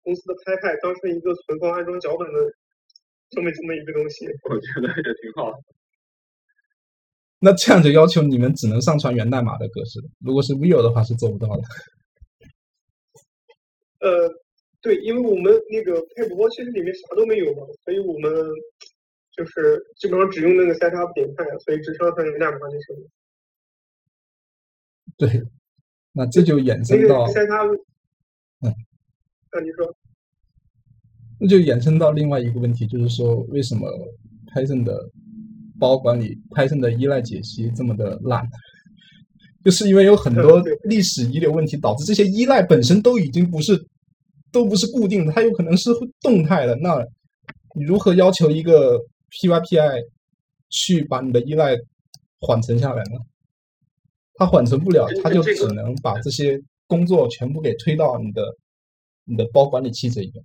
[0.02, 2.48] 公司的 PyPy 当成一个存放安装脚本的
[3.28, 4.24] 这么这么一个东西。
[4.48, 5.52] 我觉得也挺好。
[7.44, 10.00] 那这样就要求你们只能上传源代码的格式。
[10.20, 11.62] 如果是 Vue 的话是做不到的。
[13.98, 14.30] 呃，
[14.80, 18.32] 对，因为我们那个配补包其实里面啥都没有嘛，所以我们
[19.36, 23.10] 就是基本上只用那个 setup 点派，所以只上传源代码就行了。
[25.18, 25.42] 对，
[26.12, 27.76] 那这就衍那生到个 setup，
[28.60, 28.70] 嗯，
[29.50, 29.96] 啊，你说。
[31.40, 33.88] 那就衍生到另外一个问题，就是说为什么
[34.54, 35.10] Python 的
[35.82, 38.48] 包管理、Python 的依赖解析这么的烂？
[39.64, 43.76] 就是因为有很多历史遗留问题，导致这些依赖本身都已经不是
[44.52, 45.90] 都不是固定的，它有可能是
[46.20, 46.76] 动态的。
[46.76, 47.04] 那
[47.74, 48.96] 你如何要求一个
[49.32, 50.04] PyPI
[50.70, 51.76] 去把你的依赖
[52.38, 53.18] 缓存下来呢？
[54.34, 58.42] 它缓存不了，它就只能把这些工作全部给推到你的
[59.24, 60.44] 你的包管理器这一边。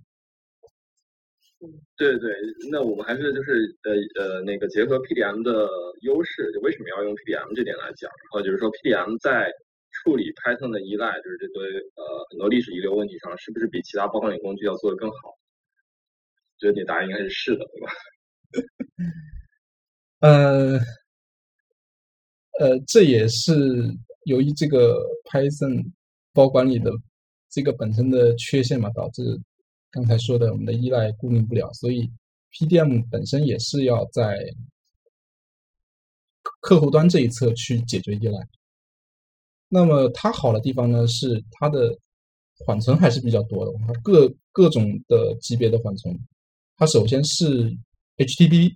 [1.98, 2.32] 对对，
[2.70, 5.68] 那我们还是就是呃呃那个结合 PDM 的
[6.02, 9.50] 优势，就为什么要用 PDM 这点来讲，然后就是说 PDM 在
[9.90, 15.34] 处理 Python 的依赖，就是这堆呃很多历史遗留问题上，是不是比其他包管理工具要做得更好？
[16.60, 17.90] 觉得你答案应该是是的，对吧？
[20.20, 20.78] 呃，
[22.60, 23.52] 呃，这也是
[24.24, 25.84] 由于这个 Python
[26.32, 26.90] 包管理的
[27.50, 29.22] 这个本身的缺陷嘛，导致
[29.90, 32.10] 刚才说的我们的依赖固定不了，所以
[32.52, 34.38] PDM 本身也是要在
[36.60, 38.38] 客户端这一侧去解决依赖。
[39.68, 41.96] 那么它好的地方呢，是它的
[42.58, 46.18] 缓存还是比较多的，它各各种的级别的缓存。
[46.76, 47.76] 它首先是
[48.16, 48.74] HTTP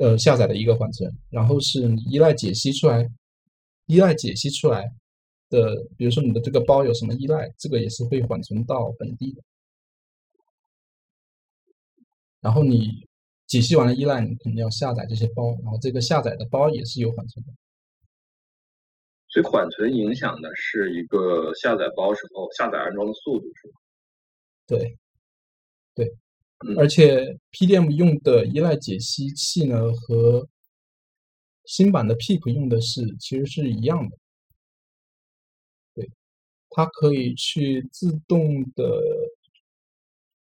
[0.00, 3.08] 呃下载的一个缓存，然后是依赖解析出来，
[3.86, 4.90] 依赖解析出来
[5.48, 9.42] 的，比如说你的这个包有什么依赖，这个也是会缓存到本地的。
[12.40, 13.06] 然后你
[13.46, 17.52] 解析完了依赖，你肯定要下载这些包，然后这个下载的包也是有缓存的。
[19.28, 23.74] 所以缓存影响的是一个下载包时候下载安装的速度，是吗？
[24.66, 24.98] 对，
[25.94, 26.12] 对，
[26.66, 30.48] 嗯而且 PDM 用的依赖解析器呢，和
[31.64, 34.18] 新版的 PIP 用的是其实是一样的。
[35.94, 36.10] 对，
[36.70, 39.00] 它可以去自动的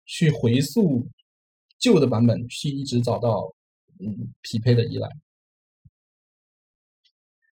[0.04, 1.08] 去回溯
[1.78, 3.54] 旧的版本，去一直找到
[4.00, 5.08] 嗯匹配的依赖。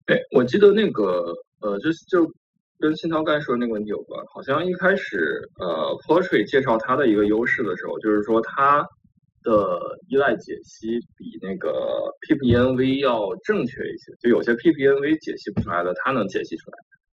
[0.07, 2.29] 哎，我记得那个呃，就是就
[2.79, 8.86] 跟新涛刚才说的那个问题有关，好像一开始呃，Portrait 介绍它的一个优势的时候，就是说它
[9.43, 16.77] 的依赖解析比那个 PPNV 要正确一些，就有些 PPNV 解析不出来的，它能解析出来。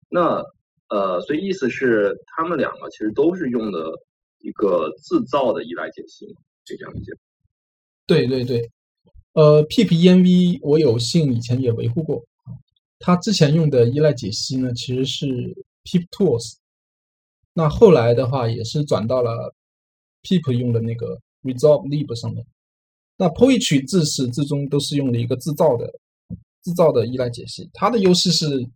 [0.10, 0.44] 那
[0.90, 3.92] 呃，所以意思是他们两个其实都是用的
[4.40, 7.12] 一个自造的依赖解析嘛，这样理解。
[8.06, 8.70] 对对对，
[9.34, 12.24] 呃，PIP-ENV 我有幸以前也维护过，
[13.00, 15.26] 它之前用的依赖解析呢其实是
[15.86, 16.56] PipTools，
[17.54, 19.54] 那后来的话也是转到了
[20.24, 22.46] Pip 用的那个 ResolveLib 上面。
[23.16, 25.94] 那 Poetry 自始至终都是用的一个自造的
[26.62, 28.68] 自造的依赖解析，它的优势是，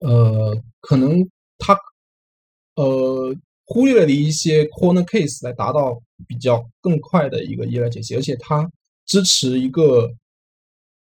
[0.00, 1.78] 呃，可能它
[2.76, 3.34] 呃
[3.66, 8.70] 忽略了一些 corner case 来达到比较更快的一个依赖解析，而且它
[9.06, 10.10] 支持一个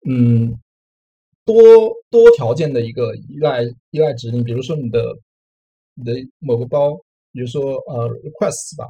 [0.08, 0.58] 嗯
[1.46, 1.56] 多
[2.10, 5.16] 多条件的一个依赖依赖指令，比如说你的
[5.94, 6.96] 你的某个包，
[7.32, 8.88] 比如说呃 requests 吧，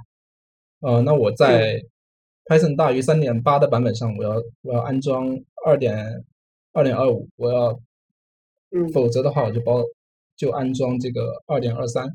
[0.79, 1.83] 呃，那我在
[2.45, 5.27] Python 大于三点八的版本上，我要我要安装
[5.65, 6.23] 二点
[6.73, 7.79] 二点二五，我要
[8.71, 9.83] 嗯否则的话我就包
[10.37, 12.07] 就安装这个二点二三。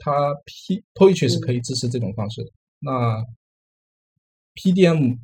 [0.00, 2.50] 它 P Poetry 是可以支持这种方式的。
[2.80, 3.24] 那
[4.54, 5.18] PDM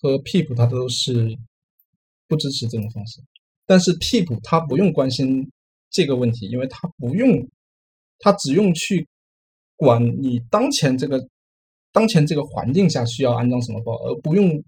[0.00, 1.38] 和 Pip 它都是
[2.28, 3.20] 不支持这种方式，
[3.66, 5.50] 但是 Pip 它不用关心
[5.90, 7.48] 这个问题，因为它不用，
[8.18, 9.06] 它只用去
[9.76, 11.28] 管你当前这个
[11.92, 14.62] 当前这个环境下需要安装什么包，而不用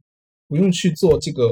[0.47, 1.49] 不用去做这个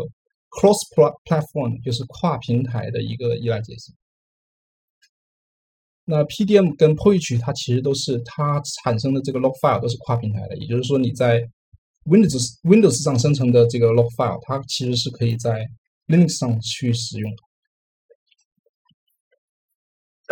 [0.50, 3.92] cross pla- platform，就是跨平台的一个依赖解析。
[6.04, 11.48] 那 PDM 跟 Poetry 它其实都是它产生的这个 log file 都是跨平台的，也就是说你在
[12.04, 15.64] Windows Windows 上生成的这个 log file，它其实是可以在
[16.08, 17.36] Linux 上去使用的。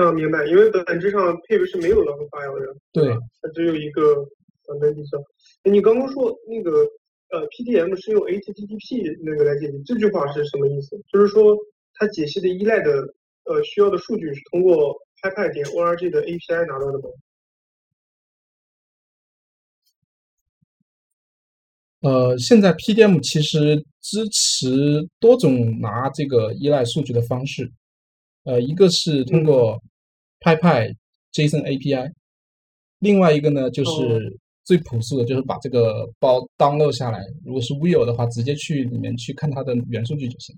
[0.03, 4.17] 啊，明白，因为本质上 Pip 是没有 log file 的，对，它只有一个
[4.67, 5.21] 版本底层。
[5.63, 6.71] 哎你刚刚说那个
[7.31, 10.99] 呃 PDM 是用 HTTP 那个来解析，这句话是什么意思？
[11.13, 11.57] 就是说
[11.95, 12.91] 它解析的依赖的
[13.45, 17.09] 呃需要的数据是通过 PyPy 点 org 的 API 拿到的吗？
[22.01, 27.71] 呃，现在 PDM 其实支持多种拿这个依赖数据的方式，
[28.45, 29.79] 呃，一个是通过
[30.41, 30.97] PyPy
[31.33, 32.11] JSON API，
[33.01, 40.57] 另外一个呢就是最朴素的，就是把这个包 download 下来，如果是 Vue 的话，直接去里面去看它的元数据就行。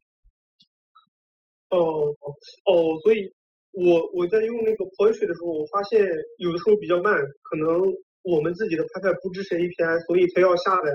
[1.70, 1.78] 哦
[2.20, 2.30] 哦
[2.66, 3.28] 哦，所以
[3.72, 6.06] 我我在用那个 Poetry 的时候，我发现
[6.38, 7.80] 有的时候比较慢，可能
[8.22, 10.90] 我们自己的 PyPy 不支持 API，所以它要下载。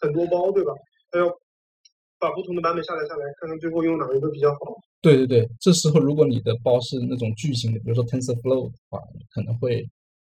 [0.00, 0.72] 很多包对吧？
[1.10, 1.26] 它要
[2.20, 4.78] 把不同的版本下载下来，看看最后用哪一个比较好。
[5.02, 9.00] 对对对，这时候如果你的包是那种巨型的，比如说 TensorFlow 的话，
[9.34, 9.84] 可能会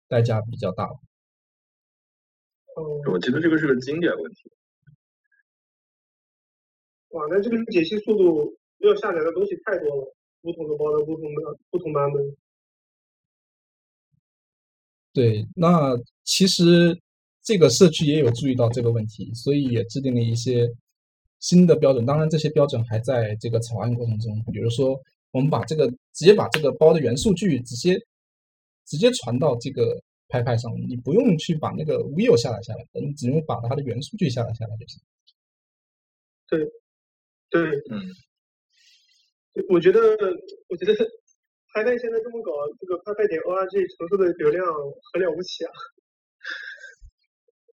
[0.09, 0.83] 代价比较大。
[2.75, 4.51] 哦，我觉得这个是个经典问题。
[7.11, 12.35] 哇，那这个解析速度要下载的东西太多了，不同的包的不同的不同版本。
[15.13, 16.99] 对，那其实。
[17.43, 20.69] 这个社区也有注意到这个问题，所以也制定了一些
[21.39, 22.05] 新的标准。
[22.05, 24.31] 当然，这些标准还在这个草案过程中。
[24.53, 24.95] 比如说，
[25.31, 27.99] 我们把这个直接把这个包的元数据直接
[28.85, 35.01] 直接传到这个 PyPy 上，你不用去把那个 view 下载下来，你只用把它的元数据下载下来就行。
[36.47, 36.63] 对，
[37.49, 38.05] 对，嗯，
[39.69, 39.99] 我觉得，
[40.69, 40.93] 我觉得
[41.73, 44.65] PyPy 现在这么搞，这个 PyPy 点 org 承受的流量
[45.13, 45.71] 很了不起啊。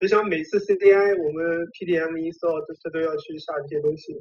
[0.01, 4.13] 就像每次 CDI 我们 PDM install 这次都要去下这些东西，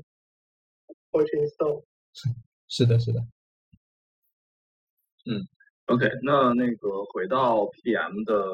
[1.12, 1.84] 或者 install。
[2.68, 3.20] 是的，是的。
[5.26, 5.44] 嗯
[5.88, 8.48] ，OK，那那个回到 PDM 的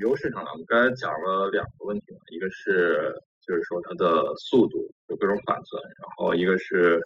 [0.00, 7.00] 优势上来，我们刚才讲了两个问题嘛，一个是就是说它的速度有各种缓存，然后一个是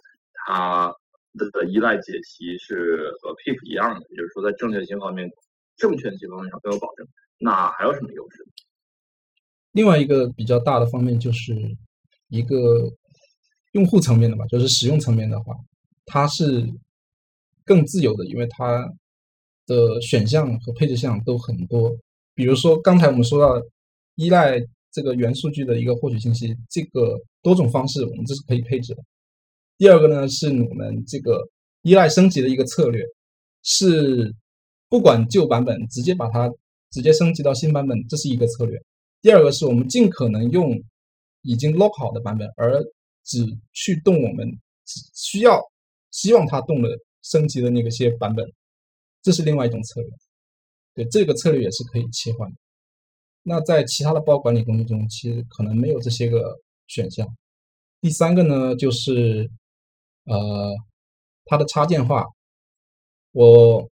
[0.45, 0.93] 它
[1.37, 5.29] 的依赖解析是和 PIP 一样的，也就是说在正确性方面、
[5.77, 7.07] 正确性方面上都有保证。
[7.39, 8.45] 那还有什么优势？
[9.71, 11.53] 另外一个比较大的方面就是
[12.29, 12.91] 一个
[13.73, 15.53] 用户层面的吧，就是使用层面的话，
[16.05, 16.67] 它是
[17.63, 18.91] 更自由的，因为它
[19.67, 21.95] 的选项和配置项都很多。
[22.33, 23.63] 比如说刚才我们说到
[24.15, 24.59] 依赖
[24.91, 29.03] 这个元数据的一个获取信息，这个多种方式我们这是可以配置的。
[29.77, 31.47] 第二个呢是我们这个
[31.83, 33.03] 依赖升级的一个策略，
[33.63, 34.33] 是
[34.89, 36.51] 不管旧版本直接把它
[36.91, 38.81] 直接升级到新版本，这是一个策略。
[39.21, 40.81] 第二个是我们尽可能用
[41.41, 42.83] 已经 lock 好的版本，而
[43.23, 44.49] 只去动我们
[45.13, 45.61] 需要、
[46.11, 46.89] 希望它动的
[47.23, 48.45] 升级的那个些版本，
[49.21, 50.09] 这是另外一种策略。
[50.95, 52.55] 对，这个策略也是可以切换的。
[53.43, 57.27] 那在其他的包管理工具中，其实可能没有这些个选项。
[58.01, 59.49] 第三个呢，就是
[60.27, 60.75] 呃，
[61.45, 62.25] 它的插件化。
[63.31, 63.89] 我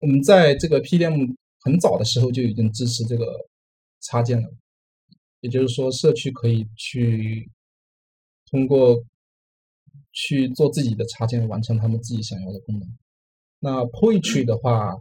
[0.00, 3.26] 我们在这个 PDM 很早的时候就已经支持这个
[4.00, 4.48] 插件了。
[5.40, 7.50] 也就是说，社区可以去
[8.50, 9.02] 通过
[10.12, 12.88] 去做自己的插件，完成他们自己想要的功能。
[13.58, 14.92] 那 Poetry 的话，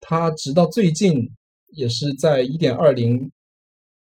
[0.00, 1.30] 它直到最近
[1.68, 3.30] 也是在1.20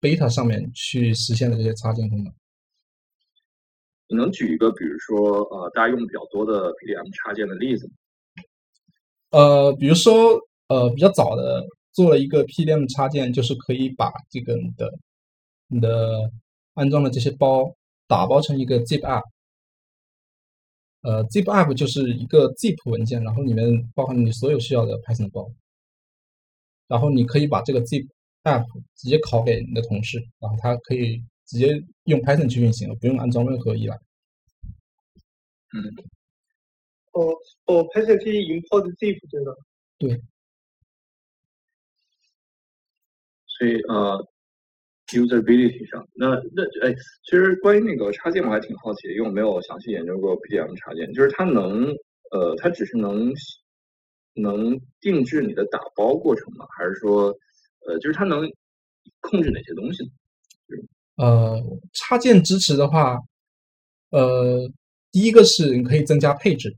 [0.02, 2.34] beta 上面去实现了这些插件功能。
[4.10, 7.93] 你能举一个，比如说呃，大家用的比较多的 PDM 插件的例子吗？
[9.32, 11.65] 呃，比如说呃，比较早的。
[11.91, 14.93] 做了一个 PDM 插件，就是可以把这个你的
[15.67, 16.32] 你的
[16.76, 17.76] 安装的这些包
[18.08, 19.26] 打包成一个 zip up。
[21.02, 25.52] 呃，zip up 就是一个 zip 文件，然后里面包含你所有需要的 Python 包。
[26.88, 28.08] 然后你可以把这个 zip
[28.43, 33.95] app 直接拷给你的同事，然后他可以直接用 Python 去运行，不用安装任何依赖。
[35.73, 35.81] 嗯。
[37.13, 37.25] 哦
[37.65, 39.51] 哦，Python 可以 import zip 对吧？
[39.97, 40.21] 对。
[43.47, 44.24] 所以呃
[45.07, 46.93] ，usability 上，那那哎，
[47.24, 51.88] 其实关于那个插件我还挺好奇的，因为我没有详细研究过 PDM 插件，就是它能
[52.32, 53.34] 呃，它只是能
[54.36, 56.65] 能定制你的打包过程吗？
[56.78, 57.36] 还是说
[57.88, 58.47] 呃，就是它能
[59.21, 60.11] 控制哪些东西呢？
[61.20, 61.61] 呃，
[61.93, 63.20] 插件支持的话，
[64.09, 64.72] 呃，
[65.11, 66.76] 第一个是你可以增加配置，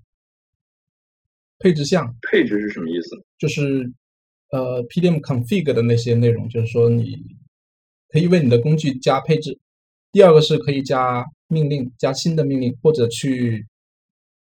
[1.59, 2.15] 配置项。
[2.29, 3.15] 配置是什么意思？
[3.37, 3.91] 就是。
[4.53, 7.17] 呃，PDM config 的那些内容，就是说你
[8.09, 9.57] 可以为你的工具加配置。
[10.11, 13.65] 第二个是可以加命令，加新的命令，或者去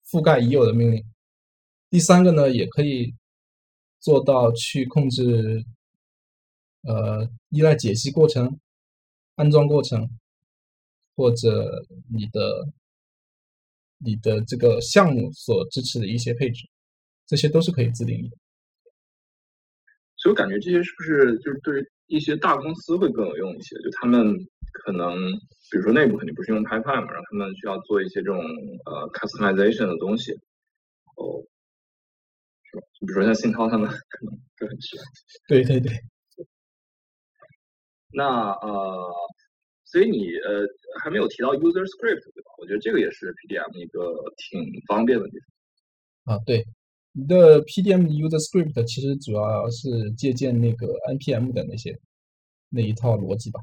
[0.07, 1.03] 覆盖已有的命令。
[1.89, 3.11] 第三个呢，也可以
[3.99, 5.65] 做到去控制
[6.83, 8.59] 呃依赖解析过程、
[9.37, 10.07] 安装过程，
[11.15, 11.83] 或者
[12.13, 12.67] 你的
[13.99, 16.67] 你的这个项目所支持的一些配置，
[17.25, 18.37] 这些都是可以自定义的。
[20.17, 23.75] 所以我感觉这些是不是就是对于一些大公司会更有用一些？
[23.81, 24.35] 就他们
[24.73, 25.15] 可能，
[25.71, 28.39] 比如说内部肯定不是用 Python 嘛，然后他们需要做一些这种
[28.85, 30.31] 呃 customization 的东西，
[31.15, 31.45] 哦，
[32.63, 32.83] 是吧？
[33.01, 35.03] 比如说像信涛他们 可能就很需要。
[35.47, 35.93] 对对对。
[38.11, 39.13] 那呃，
[39.85, 40.65] 所以你呃
[41.01, 42.51] 还没有提到 user script 对吧？
[42.57, 44.01] 我觉得这个也是 PDM 一个
[44.37, 45.37] 挺方便的地
[46.25, 46.35] 方。
[46.35, 46.65] 啊，对，
[47.11, 51.97] 你的 PDM user script 其实主要是借鉴那个 npm 的那些
[52.69, 53.59] 那一套逻辑吧。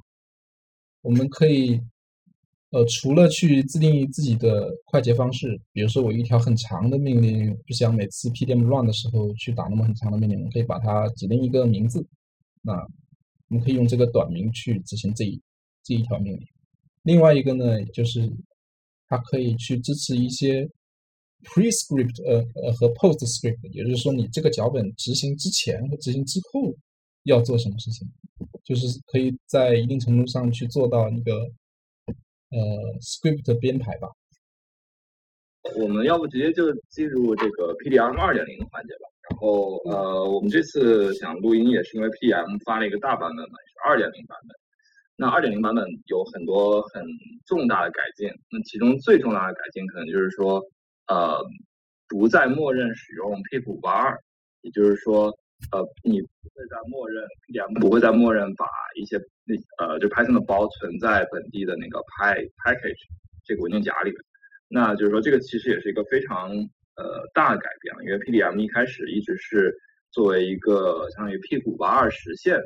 [1.03, 1.81] 我们可以
[2.71, 12.07] 呃除了去自定义自己的快捷方式，比如说我一条很长的命令不想每次 PDM run 的时候去打那么很长的命令，我们可以把它指定一个名字，
[12.63, 12.87] 那。
[13.49, 15.41] 我们可以用这个短名去执行这一
[15.83, 16.47] 这一条命令。
[17.03, 18.31] 另外一个呢，就是
[19.09, 20.69] 它可以去支持一些
[21.45, 26.75] pre-script 呃呃和 post-script，也就是说你这个脚本执行之前和执行之后
[27.25, 28.09] 要做什么事情，
[28.65, 31.35] 就是可以在一定程度上去做到一个
[32.51, 34.09] 呃 script 编排吧。
[35.77, 39.14] 我们要不直接就进入这个 PDM 二点零环节吧。
[39.31, 44.55] 然后呃，我们这次想录音也是因为 PM 发了一个大版本嘛，是二点零版本。
[45.17, 47.03] 那二点零版本有很多很
[47.47, 50.61] 重大的改进，那其中最重大的改进可能就是说，
[51.07, 51.43] 呃，
[52.07, 54.19] 不再默认使用 pip 五八二，
[54.61, 55.29] 也就是说，
[55.73, 58.67] 呃，你不会再默认 PM 不会再默认把
[58.97, 59.55] 一些那
[59.87, 63.01] 呃就 Python 的包存在本地的那个 py package
[63.47, 64.21] 这个文件夹里面。
[64.69, 66.51] 那就是说，这个其实也是一个非常。
[66.97, 69.77] 呃，大的改变了，因为 PDM 一开始一直是
[70.13, 72.57] 作为一个相当于 P 五八二实现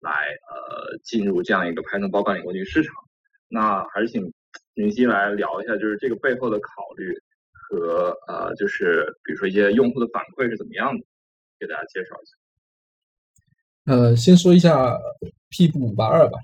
[0.00, 2.94] 来呃进入这样一个 Python 包管理工具市场。
[3.48, 4.30] 那还是请
[4.74, 7.14] 云溪来聊一下，就是这个背后的考虑
[7.52, 11.02] 和呃，就是比如说一些用户的反馈是怎么样的，
[11.58, 13.94] 给大家介绍一下。
[13.94, 14.94] 呃，先说一下
[15.48, 16.38] P 五八二吧，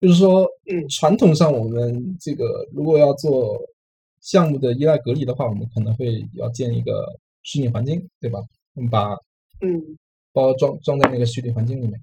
[0.00, 3.56] 就是说，嗯，传统上我们这个如果要做。
[4.26, 8.40] 项目的依赖隔离的话，我们可能会要建一个虚拟环境，对吧？
[8.74, 9.12] 我们把
[9.60, 9.96] 嗯
[10.32, 12.02] 包装装在那个虚拟环境里面。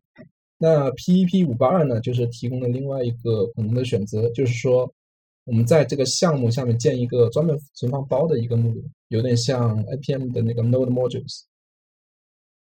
[0.58, 4.90] 那 PEP 五八二呢，就是提供了另外一个可能的选择，就是说
[5.44, 11.42] 我们在这个项目下面建一个专门存放包的一个目录，有点像 npm 的那个 node modules，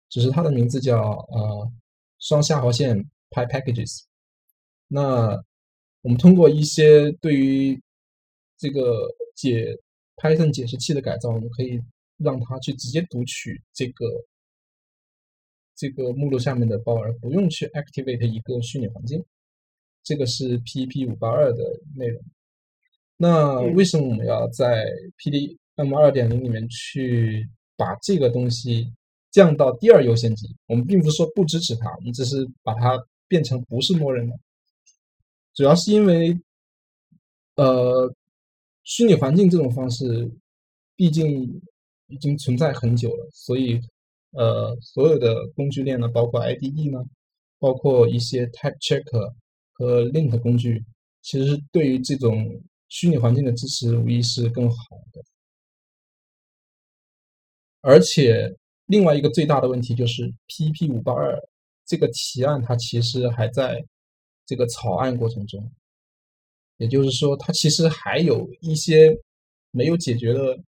[0.09, 0.99] 只是它的名字叫
[1.29, 1.71] 呃
[2.17, 2.97] 双下划线
[3.29, 4.01] py packages。
[4.87, 5.39] 那
[6.01, 7.79] 我们通过一些对于
[8.57, 9.07] 这个
[9.43, 9.77] 解
[10.15, 11.81] Python 解释器的改造，我们可以
[12.17, 14.05] 让它去直接读取这个
[15.75, 19.21] 这个目录下面的包，而不用去 activate 一个虚拟环境。
[20.01, 21.63] 这个是 PEP 五八二的
[21.95, 22.23] 内容。
[23.17, 24.85] 那为什么我们要在
[25.17, 28.93] PDM 二点零里面去把这个东西
[29.31, 30.47] 降到第二优先级？
[30.67, 34.39] 我们并不是说不支持它，我们只是把它变成不是默认的。
[35.53, 36.39] 主要是因为，
[37.55, 38.13] 呃。
[38.83, 40.29] 虚拟环境这种方式，
[40.95, 41.61] 毕竟
[42.07, 43.79] 已经存在很久了，所以
[44.31, 47.03] 呃，所有的工具链呢，包括 IDE 呢，
[47.59, 49.33] 包括一些 Type Checker
[49.73, 50.83] 和 Lint 工具，
[51.21, 54.75] 其实对于这种虚拟环境的支持无疑是更好
[55.11, 55.23] 的。
[57.81, 58.55] 而且
[58.85, 61.37] 另外一个最大的问题就是 PP 五八二
[61.85, 63.83] 这个提案，它其实还在
[64.45, 65.71] 这个草案过程中。
[66.83, 69.17] 也就是说，它其实还有一些
[69.71, 70.59] 没有解决的、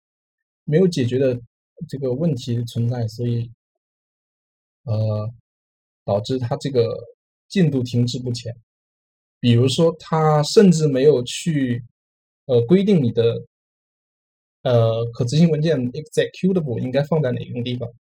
[0.62, 1.36] 没有解决的
[1.88, 3.50] 这个问题存在，所以
[4.84, 5.28] 呃，
[6.04, 6.96] 导致它这个
[7.48, 8.54] 进度停滞不前。
[9.40, 11.82] 比如说，它甚至没有去
[12.46, 13.44] 呃规定你的
[14.62, 17.92] 呃可执行文件 executable 应该放在哪个地方，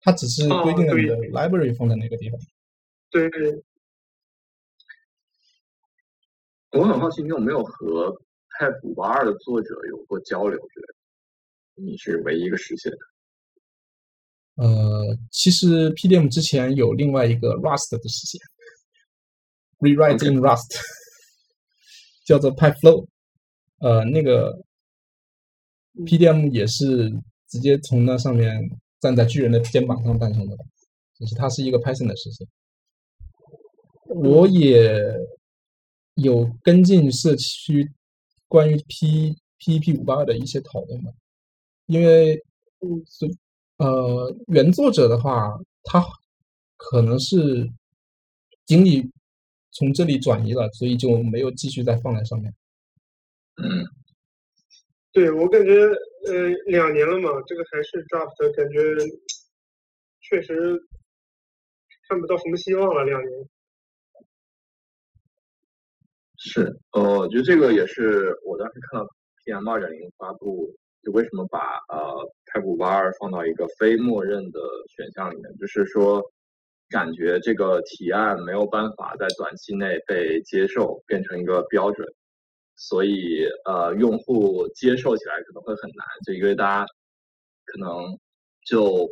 [0.00, 2.40] 它只是规定了你的 library 放在哪个地方。
[3.10, 3.62] 对对。
[6.76, 8.10] 我很好奇，你有没有和
[8.58, 10.94] Type 五八二的作者有过交流之类的？
[11.88, 12.98] 你是唯一一个实现的。
[14.56, 18.40] 呃，其实 PDM 之前有另外一个 Rust 的实现
[19.78, 20.76] ，Rewrite in Rust，
[22.26, 23.06] 叫做 PyFlow。
[23.78, 24.60] 呃，那个
[26.04, 27.08] PDM 也是
[27.48, 28.68] 直接从那上面
[28.98, 30.56] 站在巨人的肩膀上诞生的，
[31.20, 32.48] 就是它是一个 Python 的实现。
[34.06, 35.00] 我也。
[36.14, 37.90] 有跟进社区
[38.46, 41.10] 关于 P P P 五八二的一些讨论吗？
[41.86, 42.40] 因为
[43.06, 43.28] 所
[43.78, 46.02] 呃原作者的话，他
[46.76, 47.68] 可能是
[48.66, 49.10] 精力
[49.72, 52.54] 从这里转移了，所以就没有继续再放在上面。
[53.56, 53.84] 嗯，
[55.12, 55.72] 对我感觉
[56.26, 58.78] 呃两年了嘛，这个还是 draft，感觉
[60.20, 60.80] 确实
[62.08, 63.48] 看不到什么希望了，两年。
[66.46, 66.60] 是，
[66.92, 69.06] 呃，我觉得这个也是我当时看到
[69.44, 70.70] PM 二点零发布，
[71.02, 74.60] 就为什么把呃 Type 8放到一个非默认的
[74.94, 76.22] 选项里面，就是说
[76.90, 82.06] 感觉这个提案没有办法在短期内被接受，变成一个标准，
[82.76, 86.86] 所以呃用户接受起来可能会很难，就因为大家
[87.64, 88.18] 可能
[88.66, 89.08] 就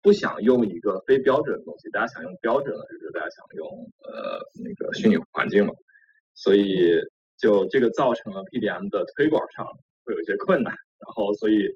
[0.00, 3.66] 不想用一个非标准的东西，大家想用标准的，就是大家想用
[4.04, 5.74] 呃那个虚拟环境嘛。
[6.42, 6.96] 所以，
[7.38, 9.66] 就这个造成了 PDM 的推广上
[10.04, 10.72] 会有一些困难。
[10.72, 11.68] 然后，所以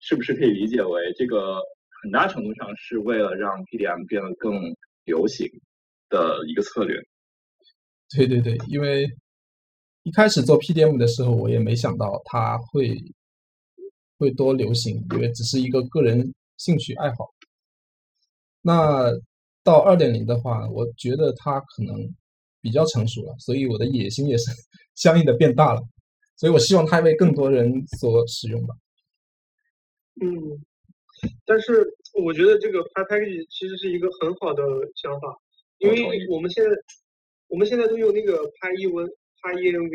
[0.00, 1.60] 是不是可以理解为这个
[2.02, 5.46] 很大程度上是为了让 PDM 变得更流行
[6.08, 6.98] 的一个策略？
[8.08, 9.06] 对对对，因为
[10.04, 12.96] 一开始做 PDM 的时候，我也没想到它会
[14.18, 17.34] 会多流行，因为只是一个个人兴趣爱好。
[18.62, 19.12] 那
[19.62, 22.14] 到二点零的话，我觉得它可能。
[22.66, 24.50] 比较成熟了，所以我的野心也是
[24.98, 25.80] 相应的变大了，
[26.34, 28.74] 所以我希望它为更多人所使用吧。
[30.20, 30.26] 嗯，
[31.44, 31.86] 但是
[32.24, 34.64] 我觉得这个 Pi Package 其实是一个很好的
[34.96, 35.38] 想法，
[35.78, 36.70] 因为我们现在
[37.46, 39.06] 我们现在都用那个 Pi Env
[39.40, 39.94] Pi Env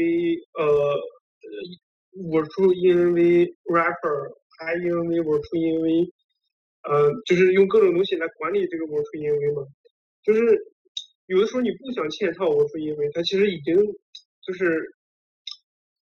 [0.54, 0.96] 呃
[2.32, 3.20] Virtual Env
[3.66, 4.18] Wrapper
[4.56, 6.10] Pi Env Virtual Env
[6.84, 9.68] 呃就是用各种东西来管理这个 Virtual Env 嘛，
[10.24, 10.40] 就是。
[11.32, 13.74] 有的时候你不想嵌套，我出因为它其实已经
[14.44, 14.68] 就是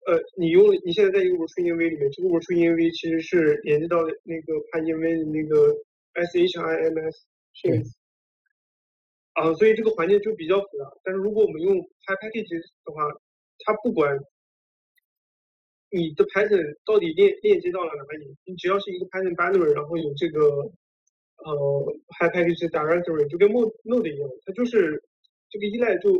[0.07, 0.71] 呃，你用。
[0.85, 5.75] 你现在在一个我出因为里面，这个我出因为其实是连接到那个派因为的那个
[6.15, 7.91] SHIMS
[9.33, 9.53] 啊。
[9.55, 11.75] 所以这个环境就比较复杂，但是如果我们用
[12.07, 12.55] hi package
[12.85, 13.03] 的话，
[13.65, 14.17] 它不管
[15.91, 20.71] 你的 Python 到底链链接到了哪里，你只要是一个 Python bundle，然后有这个
[21.43, 21.51] 呃
[22.07, 25.03] hi package directory，就跟 mode 一样，它就是。
[25.51, 26.13] 这个依赖就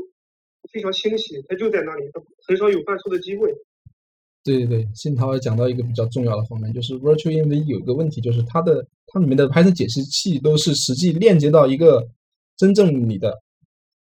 [0.72, 3.50] 非常清晰，它就在那里，它很少有犯错的机会。
[4.44, 12.08] 对对对，信涛讲到一个比较重要的方面，就是 Virtual Env 有个问题，就是它的它里面的 Python 解释器都是实际链接到一个
[12.58, 13.38] 真正你的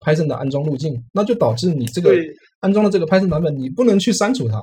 [0.00, 2.14] Python 的安装路径，那就导致你这个
[2.60, 4.62] 安装的这个 Python 版本，你不能去删除它。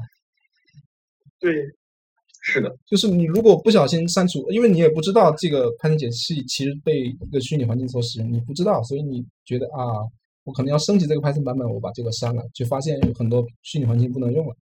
[1.40, 1.52] 对，
[2.44, 10.06] 是的，就是你如果不小心删除，因为你也不知道这个 Python 解释器其实被一个虚拟环境所使用，你不知道，所以你觉得啊。
[10.46, 14.56] 我可能要升级这个 Python 版本，我把这个删了，就发现有很多虚拟环境不能用了。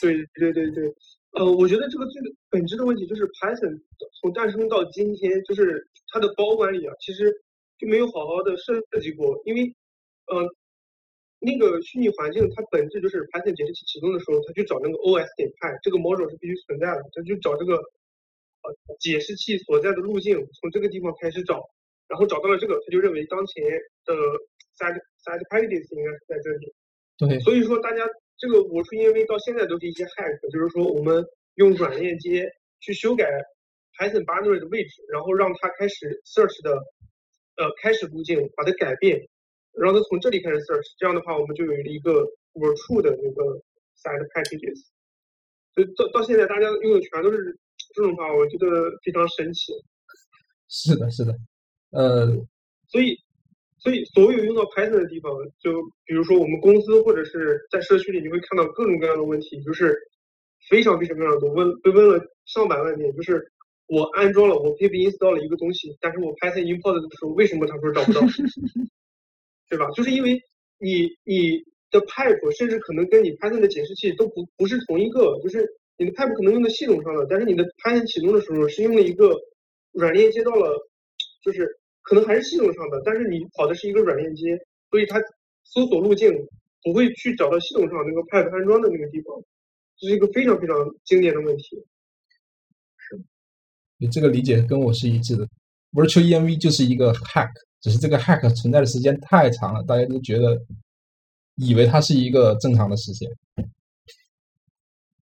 [0.00, 0.94] 对对对对，
[1.32, 2.20] 呃，我觉得这个最
[2.50, 3.80] 本质的问题就是 Python
[4.20, 7.32] 从诞生到今天，就是它的包管理啊，其实
[7.78, 9.40] 就没有好好的设计过。
[9.46, 9.74] 因为，
[10.26, 10.44] 呃，
[11.38, 18.68] 那个虚拟环境它本质就是 Python 解释器启动的时候，它去找那个 OS 点 Py 这个 module 是必须存在的，它就找这个呃
[19.00, 21.62] 解释器所在的路径，从这个地方开始找，
[22.08, 23.62] 然后找到了这个，他就认为当前
[24.04, 24.12] 的
[24.78, 26.74] side side packages 应该是在这里，
[27.18, 28.02] 对，所以说大家
[28.36, 32.50] 这个我是因为到现在都是一些 hack，就是说我们用软链接
[32.80, 33.24] 去修改
[33.98, 36.74] Python boundary 的位置，然后让它开始 search 的
[37.56, 39.28] 呃开始路径，把它改变，
[39.72, 43.62] 然后它从这里开始 search，这样的话我们就有了一个 virtual 的那个
[43.96, 44.84] side packages，
[45.74, 47.56] 所以到到现在大家用的全都是
[47.94, 49.72] 这种话，我觉得非常神奇。
[50.68, 51.34] 是的，是的，
[51.90, 52.26] 呃，
[52.88, 53.23] 所以。
[53.84, 55.30] 所以，所有用到 Python 的地方，
[55.60, 59.94] 就比如说我们公司或者是在社区里，你会看到各种各样的问题，就是
[60.70, 63.52] 非常非常非常多，问被问了上百万遍，就是
[63.86, 68.22] 我安装了，我 pip install 了一个东西，但是我 Python import 的时候，为什么他说找不到？
[69.68, 69.90] 对吧？
[69.90, 70.40] 就是因为
[70.78, 75.68] 你你的 pipe 甚至可能跟你 Python 的解释器都不不是同一个，就是
[75.98, 79.38] 你的 pipe 可能用的系统上的，但是你的 Python 启动的时候是用了一个
[79.92, 80.88] 软链接到了，
[81.44, 81.78] 就是。
[82.04, 84.58] 可能还是系统上的，但是你跑的是一个软链接，
[84.90, 85.18] 所以它
[85.62, 86.30] 搜索路径
[86.82, 89.34] 不会去找到系统上那个 pipe 安装的那个地方，
[89.96, 91.82] 这是一个非常非常经典的问题。
[92.98, 93.18] 是，
[93.96, 95.48] 你这个理解跟我是一致的。
[95.92, 97.50] Virtual Env 就是一个 hack，
[97.80, 100.62] 只是这个 hack 存在的时间太长了，大家都觉得
[101.56, 103.30] 以为它是一个正常的实现。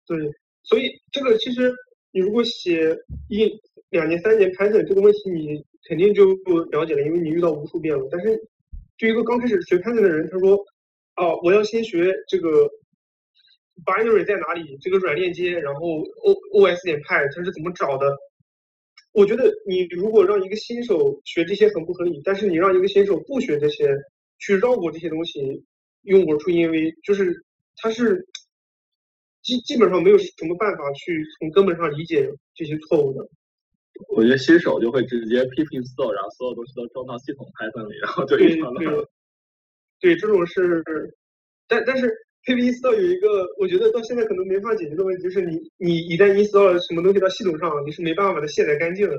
[0.07, 0.17] 对，
[0.63, 1.71] 所以这个其实
[2.11, 2.97] 你如果写
[3.29, 3.47] 一
[3.91, 5.63] 两年、三年 Python 这个问题，你。
[5.87, 8.07] 肯定就不了解了，因为你遇到无数遍了。
[8.11, 8.39] 但是，
[8.97, 10.57] 对一个刚开始学 Python 的人，他说
[11.17, 12.69] ：“哦，我要先学这个
[13.85, 18.15] binary 在哪里，这个软链接，然后 O O S 点 Py 它是怎么找的？”
[19.13, 23.93] 我觉得你如果让一个新手学这些很不合理，但是你让一个新手不学这些，
[24.39, 25.65] 去绕过这些东西，
[26.03, 27.43] 用我出因为就是
[27.75, 28.25] 他是
[29.41, 33.27] 基基本上没有什么办法去从根本上理解这些错误的。
[34.09, 38.87] 我觉得新手就会直接 pip install，然后所有东西都装到系统 Python 里，然后就一场对，
[39.99, 40.83] 对，这种是
[41.67, 42.07] 但但是
[42.45, 49.15] pip install 有一个，我觉得到现在可能没法解决的问题，就是你你一旦 install 了什么东西到系统上，你是没办法把它卸载干净的。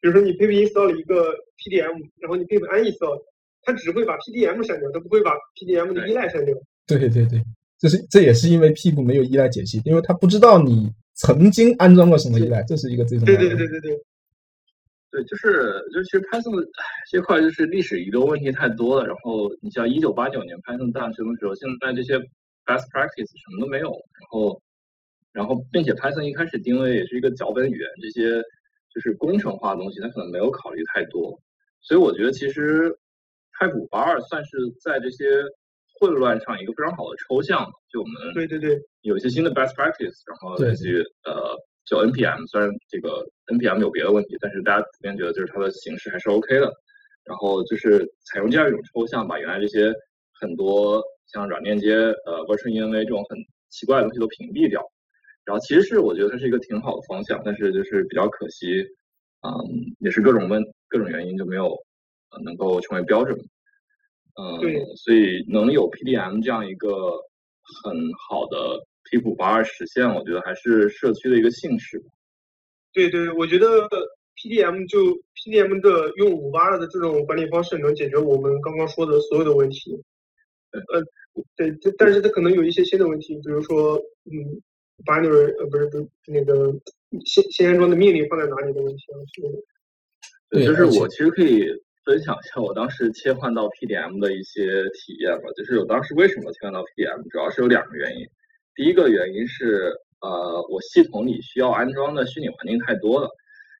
[0.00, 3.22] 比如说你 pip install 了一个 PDM，然后你 pip uninstall，
[3.62, 6.56] 它只会把 PDM 删掉，它不会把 PDM 的依赖删掉。
[6.86, 7.42] 对对对，
[7.78, 13.38] 这是这也是因为 pip 没有依赖解析，因为它不知道你曾经安装过什么依赖，这是一个最重要的。
[13.38, 14.02] 对对对对对。
[15.12, 16.66] 对，就是就其实 Python
[17.10, 19.06] 这块就是历史遗留问题太多了。
[19.06, 22.18] 然后你像一九八九年 Python 诞生的时候，现在这些
[22.64, 23.90] best practice 什么都没有。
[23.90, 24.62] 然后，
[25.30, 28.40] 然后并且 Python 一开始定位也是一个脚本语言，这些
[28.88, 31.38] 就是工程化的东西，它可能没有考虑太多。
[31.82, 32.88] 所以我觉得其实
[33.60, 35.26] Python 八二算是在这些
[36.00, 37.70] 混乱上一个非常好的抽象。
[37.90, 41.54] 就我们对对对，有一些新的 best practice，然后类似于呃。
[41.84, 46.72] 叫 npm，虽然这个 npm 有别的问题，但是大家普遍觉得就是它的形式还是 OK 的。
[47.24, 49.92] 然后就是采用这样一种抽象，把原来这些
[50.32, 51.94] 很多像软链接、
[52.26, 54.82] 呃 virtual env 这种很奇怪的东西都屏蔽掉。
[55.44, 58.80] 然后其实是我觉得它是一个挺好的方向，但是就是比较可惜，
[59.42, 59.50] 嗯，
[60.00, 61.76] 也是各种问各种原因就没有
[62.44, 63.38] 能够成为标准。
[64.34, 64.58] 嗯，
[64.96, 66.88] 所以能有 PDM 这样一个
[67.84, 67.94] 很
[68.28, 68.84] 好的。
[69.12, 72.02] P 五八二实现，我觉得还是社区的一个幸事。
[72.94, 73.86] 对对，我觉得
[74.36, 80.02] PDM 就 PDM 的用五八二的这种管理方式，能解决我们刚刚说的所有的问题。
[80.70, 81.02] 呃，
[81.56, 84.62] 对，但是它可能有一些新的问题，比如说，嗯
[85.04, 86.72] ，binary 呃不是不是那个
[87.26, 89.20] 先先安装的命令放在哪里的问题啊？
[90.48, 91.66] 对，就是我其实可以
[92.06, 95.52] 分享一下我当时切换到 PDM 的一些体验吧。
[95.54, 98.26] 就是我当时为什么切换到 PDM，主要是有两个原因。
[98.74, 103.28] 第一个原因是，呃，我系统里需要安装的虚拟环境太多了，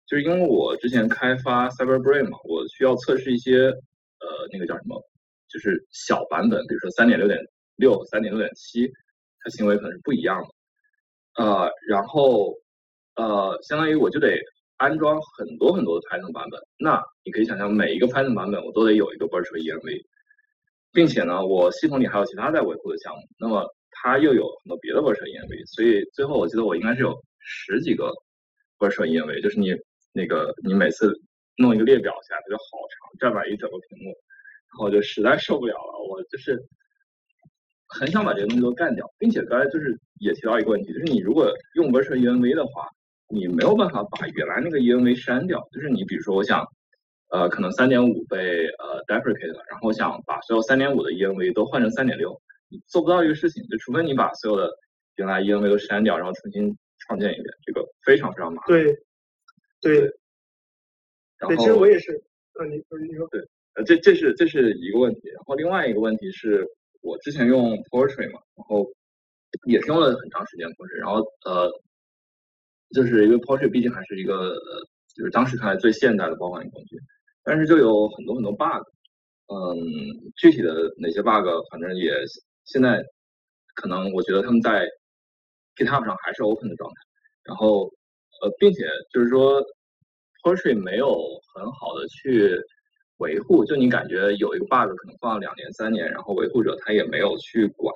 [0.06, 5.02] 就是因为我之前开发 CyberBrain 嘛，我需要测试一些，呃，那个叫什么，
[5.48, 7.38] 就是小版本，比如说三点六点
[7.76, 8.86] 六、三点六点七，
[9.40, 12.52] 它行为可能是不一样的，呃，然后，
[13.14, 14.36] 呃，相当于我就得
[14.76, 20.04] 安装很多很多的 Python 版本，那你可以想象每一个 Python 版本我都得有一个 Virtual Env，
[20.92, 23.66] 并且呢，我系统里还有其他在维护的项目，那么。
[24.04, 28.12] 它又有很多别的 virtual env，所以最后我记得我应该是有十几个
[28.80, 29.72] virtual env，就是你
[30.12, 31.14] 那个你每次
[31.56, 36.60] 弄一个列表下来，它就好长，占满一整个屏幕，然后我就实在受不了了，我就是
[37.86, 42.88] 很想把这些东西都干掉，并且刚才就是也提到一个问题，就是你如果用 virtual env 的话，
[43.28, 46.66] 你没有办法把原来那个 env 删掉，就是你比如说我想
[47.30, 52.36] 呃可能三点五被呃 deprecate 了，然后想把所有三点五的 env 都换成三点六。
[52.86, 54.70] 做不到一个事情，就除非你把所有的
[55.16, 58.66] 原来 env 都删掉，然后重新创建一遍，这个非常非常麻烦。
[58.68, 58.96] 对，
[59.80, 60.10] 对。
[61.38, 62.12] 然后其实我也是，
[62.54, 63.40] 呃，你你说对，
[63.74, 65.28] 呃，这这是这是一个问题。
[65.28, 66.64] 然后另外一个问题是
[67.00, 68.88] 我之前用 Portrait 嘛，然后
[69.66, 71.68] 也是用了很长时间 Portrait，然后呃，
[72.94, 76.96] 就是因为 Portrait 毕竟还是一个呃，就是当时看来最现代的包管理工具，
[77.42, 78.86] 但是就有很多很多 bug。
[79.48, 79.76] 嗯，
[80.36, 82.14] 具体的哪些 bug，反正也。
[82.64, 83.02] 现在
[83.74, 84.86] 可能我觉得他们在
[85.76, 86.96] GitHub 上还是 open 的状态，
[87.44, 87.90] 然后
[88.42, 89.62] 呃，并且就是说
[90.42, 91.06] ，Porter 没有
[91.54, 92.56] 很好的去
[93.18, 97.94] 维护，就你感觉有一个 bug 可能放了两年三年，然后维护者他也没有去管，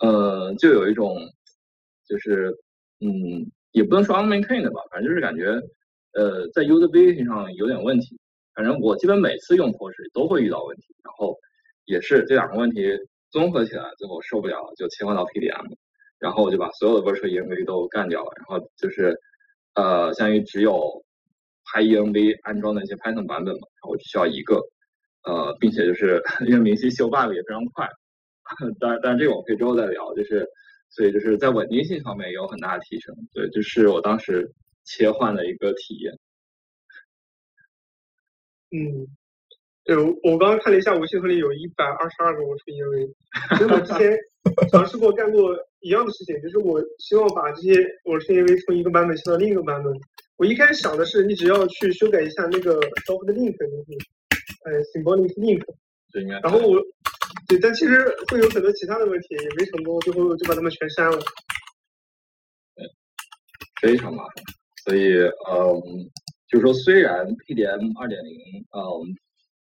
[0.00, 1.16] 呃，就有一种
[2.06, 2.56] 就是
[3.00, 5.46] 嗯，也不能说 unmaintained 吧，反正就是感觉
[6.12, 8.18] 呃在 usability 上有点问题。
[8.54, 11.38] 反正我基本每次用 Porter 都会遇到问题，然后
[11.86, 12.96] 也是这两个问题。
[13.30, 15.76] 综合起来，最后受不了，就切换到 PDM，
[16.18, 19.16] 然后我就把所有的 virtual env 都干掉了，然后就是
[19.74, 21.04] 呃，相当于只有
[21.72, 24.60] PyEnv 安装的一些 Python 版本嘛，然后我只需要一个，
[25.24, 27.88] 呃，并且就是 因为明晰修 bug 也非常快，
[28.80, 30.46] 当然，但是这个我可以之后再聊，就是
[30.90, 34.50] 所以就是在稳定性方面也有很大的提升，对，就是我当时
[34.84, 36.12] 切换的一个体验，
[38.72, 39.06] 嗯。
[39.84, 43.06] 对，我我刚刚看了一下，我系统里有一百二十二个我是因为，
[43.50, 44.16] 其实我之前
[44.70, 47.74] 尝试过干过一样的事情，就是我希望把这些
[48.04, 49.92] 我是因为从一个版本切到另一个版本。
[50.36, 53.98] 我一开始想的是，你只要去修改一下那个 soft link 东西，
[54.64, 55.62] 呃，symbolic link，
[56.12, 56.80] 对，然后我，
[57.48, 61.18] 对，但其实会有很多其他的问题，也没成功，最后就把它们全删了。
[62.76, 62.86] 对，
[63.82, 64.44] 非常麻烦。
[64.84, 65.14] 所以，
[65.50, 66.08] 嗯，
[66.48, 68.34] 就是说，虽然 PDM 二点零，
[68.70, 69.16] 嗯。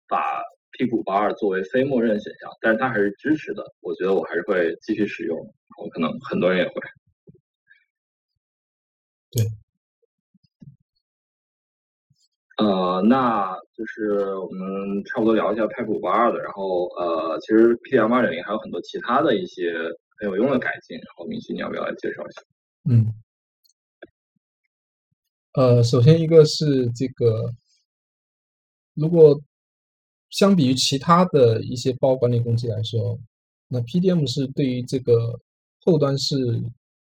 [0.07, 0.41] 把
[0.71, 3.63] P 五八二作为非默认选项，但是它还是支持的。
[3.81, 5.37] 我觉得我还是会继续使用，
[5.81, 6.73] 我可能很多人也会。
[9.31, 9.45] 对。
[12.57, 19.73] 呃，那就是我们差不多聊一下 Pipe 五二的，然后呃，其实 PDM 二点零还有很多其他的一些
[20.17, 22.41] 很有用的改进，然后明熙你要不要来介绍一下？
[22.89, 23.13] 嗯，
[25.55, 27.51] 呃，首先一个是这个，
[28.93, 29.37] 如果
[30.35, 33.17] 相比于其他的一些包管理工具来说，
[33.69, 35.39] 那 PDM 是对于这个
[35.79, 36.35] 后端是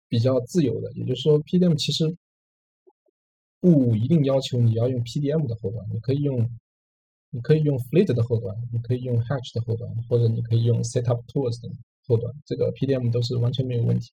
[0.09, 2.17] 比较自由的，也就是说，PDM 其实。
[3.65, 6.51] 不一定要求你要用 PDM 的后端，你可以用，
[7.31, 11.71] 你可以用 Fleet 的后端，你可以用 Hatch 的后端，或者你可以用 Setup Tools 的
[12.05, 14.11] 后端，这个 PDM 都是完全没有问题。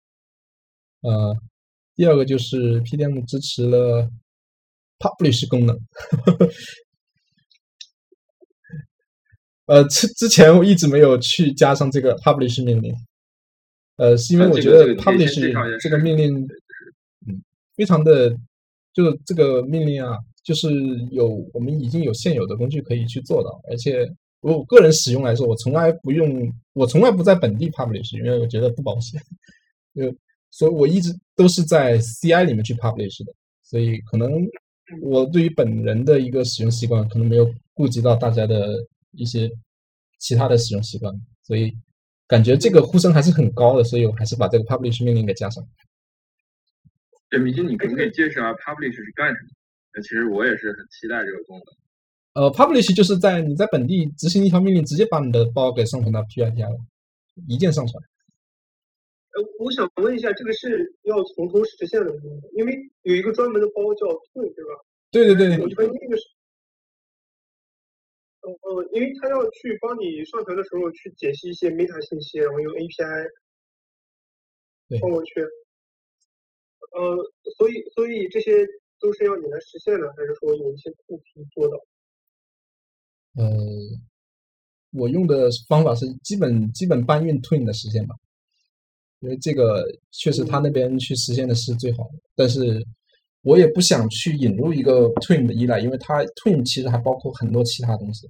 [1.01, 1.35] 呃，
[1.95, 4.07] 第二个就是 PDM 支持了
[4.99, 5.75] Publish 功能。
[9.69, 12.93] 呃，之之前我一直没有去加上这个 Publish 命令，
[13.97, 16.35] 呃，是因为我觉得 Publish 这个命令，
[17.27, 17.41] 嗯，
[17.75, 18.35] 非常的。
[18.91, 20.67] 就这个命令啊，就是
[21.11, 24.11] 有我们已经有现有的工具可以去做到，而且
[24.41, 29.21] 我个人使用来说，我从来不用，我从来不在本地 publish，因为我觉得不保险。
[29.95, 30.03] 就
[30.49, 33.31] 所以，我一直都是在 CI 里面去 publish 的，
[33.63, 34.43] 所以可能
[35.03, 38.75] 我对于本人的一个使用习惯，可能没有顾及到大家的
[39.11, 39.49] 一些
[40.19, 41.71] 其他的使用习惯，所以
[42.27, 45.63] 感觉这个呼声还是很高的，所以我还是把这个 publish 命令给加上。
[47.29, 49.49] 对，明星，你可不可以介绍下 publish 是干什么？
[49.93, 51.65] 那其实我也是很期待这个功能。
[52.33, 56.77] 呃，publish 就是在你在本地执行一条命令，直接把你的包给上传到了，
[57.47, 58.03] 一键上传。
[59.33, 62.21] 呃，我想问一下，这个是要从头实现的吗？
[62.55, 64.71] 因为有一个专门的包叫 Twin，对吧？
[65.11, 65.59] 对对对。
[65.59, 66.23] 我觉得那个是，
[68.41, 73.29] 呃呃，因为他要去帮你上传的时候去解析一些 meta 信息，然后用 API
[75.01, 75.41] 放过去。
[76.91, 77.15] 呃，
[77.57, 78.65] 所以所以这些
[78.99, 81.77] 都是要你来实现的，还是说有一些库可以做到？
[83.35, 83.45] 呃，
[84.91, 88.15] 我用的方法是基本基本搬运 Twin 的实现吧，
[89.19, 92.83] 因为这个确实他那边去实现的是最好的，但是
[93.41, 98.29] 我也不想去引入一个 Twin 的依赖，因为它 Twin 其实还包括很多其他东西。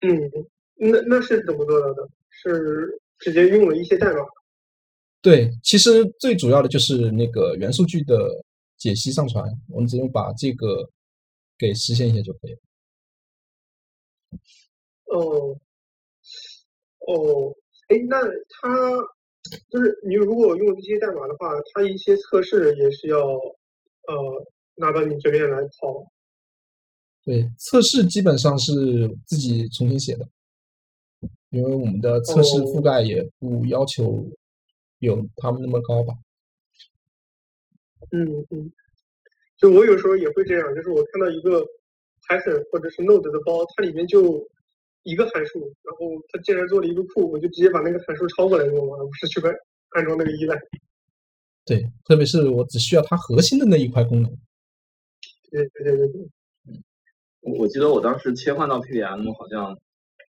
[0.00, 0.30] 嗯，
[0.76, 2.08] 那那是怎么做到的？
[2.30, 4.20] 是直接用了一些代码？
[5.20, 8.16] 对，其实最主要的就是那个元数据的
[8.76, 10.88] 解析上传，我们只用把这个
[11.58, 12.58] 给实现一下就可以了。
[15.06, 15.58] 哦，
[17.00, 17.56] 哦，
[17.88, 18.68] 哎，那它
[19.70, 24.46] 就是你如果用这些代码的话，它一些测试也是要呃
[24.76, 26.10] 拿到你这边来跑。
[27.24, 28.72] 对，测试基本上是
[29.26, 30.28] 自己重新写的，
[31.50, 34.24] 因为我们的测试覆盖也不要求。
[35.00, 36.12] 有他们那么高吧？
[38.10, 38.72] 嗯嗯，
[39.56, 41.64] 就我有时候也会这样，就是我看到一个
[42.26, 44.44] Python 或者是 Node 的包，它里面就
[45.08, 49.54] 一个函数，然后它竟然做了一个库，我就直接把那个函数抄过来用了，而不是去安
[49.90, 50.54] 安装那个依赖。
[51.64, 54.30] 对，特别是我只需要它核心的那一块功能。
[55.50, 56.28] 对对对对
[57.40, 59.74] 我记得我当时切换到 PDM，好像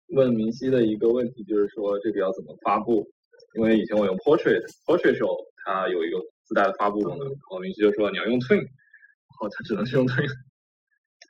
[0.10, 3.10] 问明熙的一个问题就是说这个要怎么发布。
[3.56, 10.30] 因为以前我用 Portrait，Portrait 时候它有一个自带的发布功能，然后明熙就说你要用 Twin，然后它只能是用 Twin。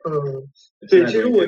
[0.04, 0.44] 嗯，
[0.90, 1.46] 对，其实我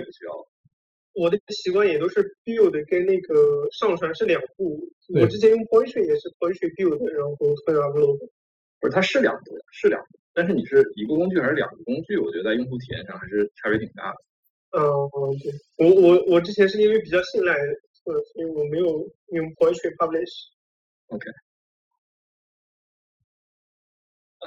[1.14, 4.90] 我的习惯也都是 build 跟那个上传是两步。
[5.14, 8.30] 我之前用 Portrait 也是 Portrait build，然后 Twin upload。
[8.80, 12.18] 不是，它是两步，是两步，但是你是一个工具还是两个工具？
[12.18, 14.18] 我觉得在用户体验上还是差别挺大的。
[14.72, 14.82] 嗯，
[15.38, 17.54] 对，我我我之前是因为比较信赖，
[18.04, 18.86] 所以我没有
[19.34, 20.50] 用 Portrait publish。
[21.10, 21.30] OK，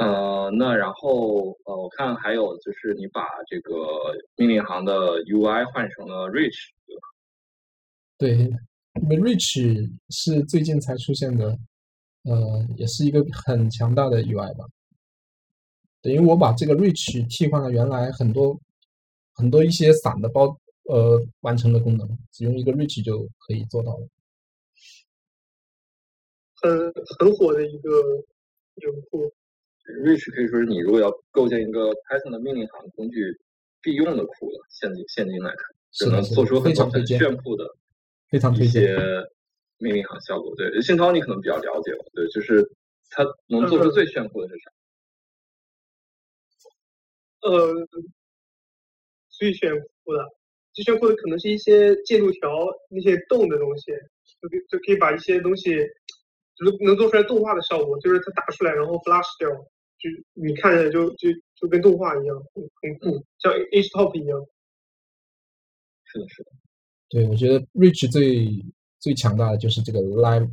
[0.01, 3.73] 呃，那然后呃，我看还有就是你把这个
[4.37, 4.93] 命令行的
[5.25, 7.03] UI 换成了 Rich，对吧？
[8.19, 8.39] 对，
[9.03, 11.57] 因为 Rich 是最近才出现的，
[12.25, 14.65] 呃，也是一个很强大的 UI 吧。
[16.03, 18.61] 等于我把这个 Rich 替换了原来很多
[19.35, 20.59] 很多一些散的包
[20.91, 24.09] 呃完成的功能，只用一个 Rich 就可以做到了。
[26.57, 27.91] 很很火的一个
[28.83, 29.33] 用户
[29.85, 33.39] ，Rich 可以说是你如果要构建一个 Python 的命令行工具
[33.83, 34.67] 必用的库了。
[34.71, 35.59] 现今现今来看，
[35.93, 37.65] 只能做出很多很炫酷的
[38.29, 38.97] 非常一些
[39.79, 40.55] 命令行效果。
[40.57, 42.05] 对，信涛你可能比较了解吧？
[42.15, 42.67] 对，就是
[43.11, 44.71] 它能做出最炫酷的是啥？
[47.43, 47.89] 呃，
[49.29, 49.71] 最炫
[50.05, 50.25] 酷的，
[50.73, 52.51] 最炫酷的可能是一些进度条
[52.89, 53.93] 那些动的东西，
[54.41, 55.77] 就就可以把一些东西。
[56.57, 59.51] 就是能做出来动画的效果，就是它打出来然后 flash 掉，
[60.05, 64.39] 就你看着就就就跟动画一样，很很酷，像 HTOP 一样。
[66.05, 66.51] 是的，是的。
[67.09, 68.63] 对，我觉得 Rich 最
[68.99, 70.51] 最强大的就是这个 Live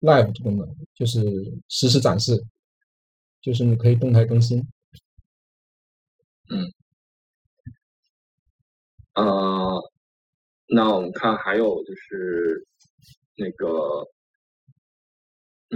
[0.00, 1.20] Live 的功能，就是
[1.68, 2.40] 实时展示，
[3.40, 4.60] 就是你可以动态更新。
[6.48, 6.72] 嗯。
[9.14, 9.90] 呃，
[10.68, 12.64] 那我们看还有就是
[13.34, 14.06] 那个。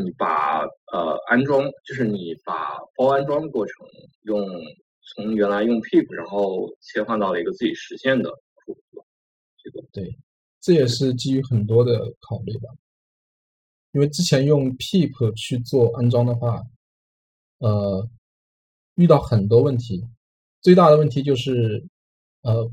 [0.03, 0.61] 你把
[0.93, 3.75] 呃安装，就是你把包安装的过程
[4.25, 4.47] 用
[5.15, 8.31] 从原来用 pip，然后切换到了一个自己实现的，
[9.63, 10.19] 这个对，
[10.61, 12.69] 这也是基于很多的考虑吧。
[13.93, 16.63] 因为之前用 pip 去做安装的话，
[17.59, 18.07] 呃，
[18.97, 20.05] 遇到很多问题，
[20.61, 21.83] 最大的问题就是
[22.43, 22.71] 呃，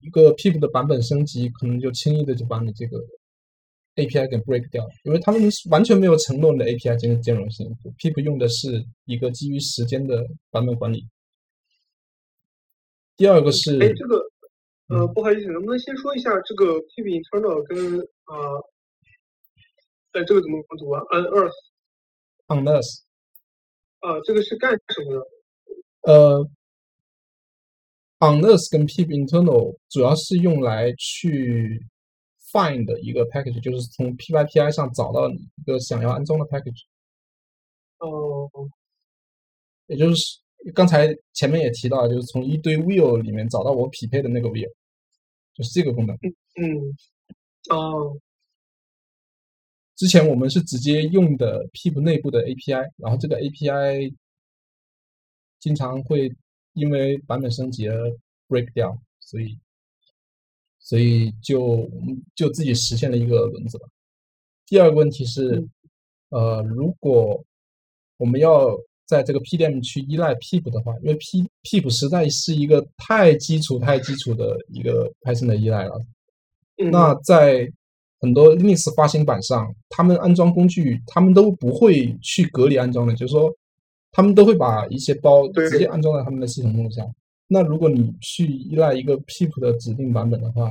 [0.00, 2.98] 一个 pip 的版本升级，可能就轻易的就把你这个。
[3.96, 5.40] API 给 break 掉，因为他们
[5.70, 7.64] 完全没有承诺你的 API 兼兼容性。
[7.98, 11.06] Pip 用的是一个基于时间的版本管理。
[13.16, 14.20] 第二个是，哎，这个，
[14.88, 18.58] 呃，不好意思，能不能先说一下这个 Pip internal 跟啊，
[20.12, 23.02] 哎，这个怎么读啊？Unearth，Unearth，
[24.00, 26.12] 啊，这个是干什么的？
[26.12, 26.50] 呃
[28.18, 31.86] ，Unearth 跟 Pip internal 主要是用来去。
[32.54, 36.82] Find 一个 package 就是从 pypi 上找到你一个想要安装的 package。
[37.98, 38.48] 哦，
[39.86, 40.38] 也就是
[40.72, 44.70] 刚才前面也提到，就是从一堆 wheel 里面找到我匹配的那个 wheel，
[45.52, 46.16] 就是这个功能。
[46.54, 46.78] 嗯，
[47.70, 48.16] 哦，
[49.96, 54.14] 之前我们是直接用的 pip 内部的 API，然后这个 API
[55.58, 56.32] 经常会
[56.74, 57.96] 因为版本升级而
[58.48, 59.58] break 掉，所以。
[60.84, 61.90] 所以就
[62.36, 63.88] 就自己实现了一个轮子吧。
[64.66, 65.66] 第二个问题是，
[66.28, 67.42] 呃，如果
[68.18, 68.70] 我们要
[69.06, 76.00] 在这个 PDM 去依赖 pep 的话，因为 P Pip 实在是一个太基础、太基础的一个 Python 的依赖了。
[76.76, 77.70] 那在
[78.20, 83.54] 很多 Linux 发行版上，他们安装工具，他们都不会去隔离安装的，就是说，
[84.12, 87.06] 他们都会把一些包直接安装在他们的系统目录下。
[87.46, 90.70] 那如果你去依赖一个 pip 的指定版本的话，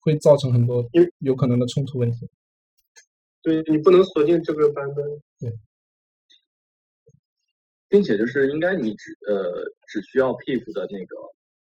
[0.00, 0.84] 会造成很多
[1.20, 2.28] 有可能的冲突问题。
[3.42, 5.04] 对你不能锁定这个版本。
[5.38, 5.52] 对，
[7.88, 11.16] 并且就是应该你只呃只需要 pip 的那个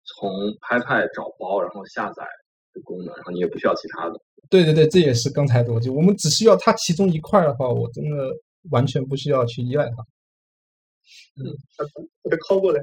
[0.04, 0.30] 从
[0.60, 2.24] pypi 找包然后下载
[2.72, 4.20] 的功能，然后你也不需要其他的。
[4.48, 5.88] 对对对，这也是刚才的逻辑。
[5.88, 8.28] 我们只需要它其中一块的话，我真的
[8.70, 9.96] 完全不需要去依赖它。
[11.36, 11.46] 嗯，
[12.22, 12.82] 我得拷过来。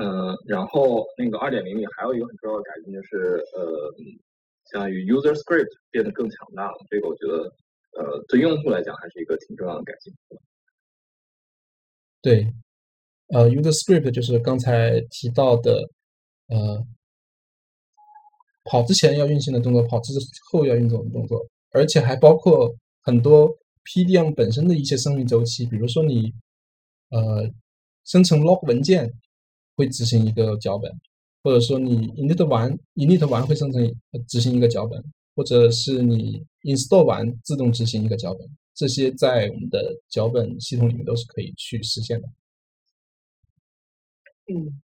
[0.00, 3.92] 嗯，然后那个二点零里还有一个很重要的改进，就是呃，
[4.72, 6.78] 相当于 user script 变得更强大了。
[6.88, 7.52] 这个我觉得，
[7.98, 10.10] 呃，对用户来讲还是一个挺重要的改进。
[12.22, 12.46] 对，
[13.28, 15.86] 呃，user script 就是刚才提到的，
[16.48, 16.82] 呃，
[18.64, 20.14] 跑之前要运行的动作，跑之
[20.50, 26.32] 后要运作的动作，而且还包括很多 PDM 本身的一些生命周期，比如说你
[27.10, 27.50] 呃
[28.04, 29.12] 生成 log 文件。
[29.80, 30.92] 会执行一个脚本，
[31.42, 33.80] 或者说你 init 完 init 完会生成
[34.28, 35.02] 执行一个脚本，
[35.34, 42.28] 或者是你 install 完自动执行一个脚本，这些在我们的脚本系统里面都是可以去实现的。
[44.52, 44.82] 嗯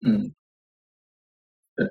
[0.00, 0.34] 嗯，
[1.76, 1.86] 对，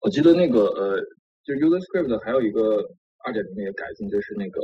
[0.00, 0.98] 我记得那个呃，
[1.44, 2.90] 就 user script 还有一个
[3.26, 4.62] 二点零的改进，就是那个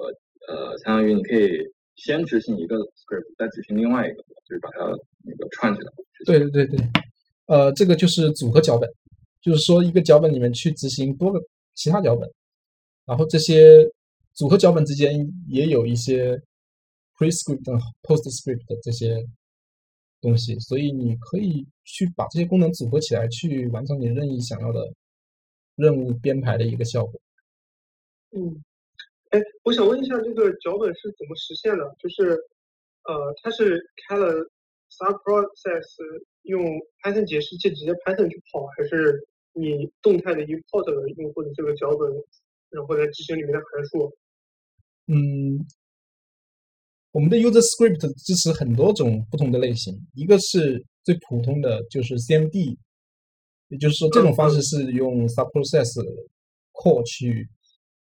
[0.48, 1.70] 呃，相当于你可以。
[1.98, 4.78] 先执行一个 script，再执行另外一个，就是把它
[5.24, 5.92] 那个串起来。
[6.24, 6.78] 对对对对，
[7.46, 8.88] 呃，这个就是组合脚本，
[9.42, 11.40] 就是说一个脚本里面去执行多个
[11.74, 12.30] 其他脚本，
[13.04, 13.84] 然后这些
[14.34, 15.12] 组合脚本之间
[15.48, 16.40] 也有一些
[17.16, 19.26] prescript 和 postscript 的这些
[20.20, 24.88] 东西，所以你可以去把这些功能组合起来，去完成你任意想要的
[25.74, 27.20] 任务编排的一个效果。
[28.36, 28.62] 嗯。
[29.30, 31.84] 哎，我想问一下，这个脚本是怎么实现的？
[31.98, 32.32] 就是，
[33.04, 34.32] 呃，它是开了
[34.90, 35.84] subprocess
[36.42, 36.64] 用
[37.02, 39.22] Python 解释器直接 Python 去跑，还是
[39.52, 42.10] 你动态的 import 了用户的这个脚本，
[42.70, 44.10] 然后来执行里面的函数？
[45.08, 45.66] 嗯，
[47.12, 52.76] 我们的 user script 支持很多种不同的类型，一个是最普通的就是 CMD，
[53.68, 55.92] 也就是说这种方式是用 subprocess
[56.72, 57.46] call 去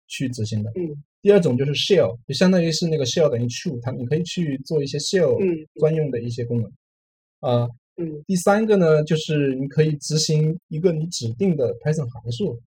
[0.07, 0.71] 去执行的。
[0.75, 1.03] 嗯。
[1.21, 5.37] 第二种就是 shell，就相当于是那个 shell 等于 true，它你可以去做一些 shell
[5.79, 6.71] 专用的一些功能。
[7.41, 7.67] 啊，
[7.97, 8.23] 嗯。
[8.25, 12.61] 第三个呢，就是你可以执行一个你指定的 Python 函数。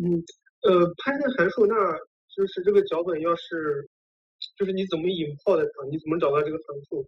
[0.00, 0.22] 嗯，
[0.62, 1.74] 呃，Python 函数，那
[2.36, 3.88] 就是这个脚本要是，
[4.56, 5.84] 就是你怎么引炮的它？
[5.90, 7.06] 你怎么找到这个函数？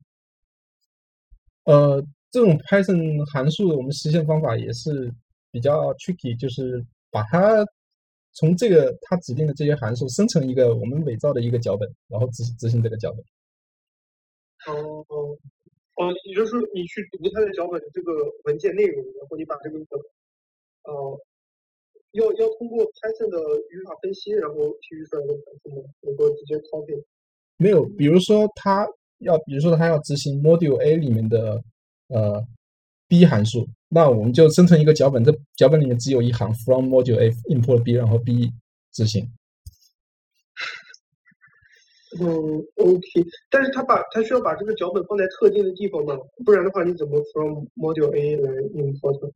[1.65, 5.13] 呃，这种 Python 函数我们实现方法也是
[5.53, 7.65] 比较 tricky，就是把它
[8.33, 14.75] 从这个它指定的这些函数生成一个我们伪造的一个脚本，然后执执行这个脚本。
[14.75, 15.39] 哦哦
[15.97, 18.13] 哦，也就是说你去读它的脚本这个
[18.45, 19.79] 文件内容，然后你把这个
[20.85, 21.21] 呃。
[22.13, 23.39] 要要通过 Python 的
[23.71, 25.89] 语法分析，然后提取出来的函数吗？
[26.01, 27.01] 能够直接 copy？
[27.57, 28.85] 没有，比如说它
[29.19, 31.63] 要，比如说它要执行 Module A 里面的
[32.09, 32.45] 呃
[33.07, 38.51] B 函数，那我们就生成一个脚本，这脚本里面只有一行 From Module A import B，然后 B
[38.93, 39.31] 执行。
[42.19, 42.27] 嗯
[42.77, 43.03] ，OK，
[43.51, 46.17] 但是他把他需要把这个脚本放在特定的地方吗？
[46.45, 49.33] 不然的话，你怎么 From Module A 来 import？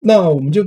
[0.00, 0.66] 那我们就。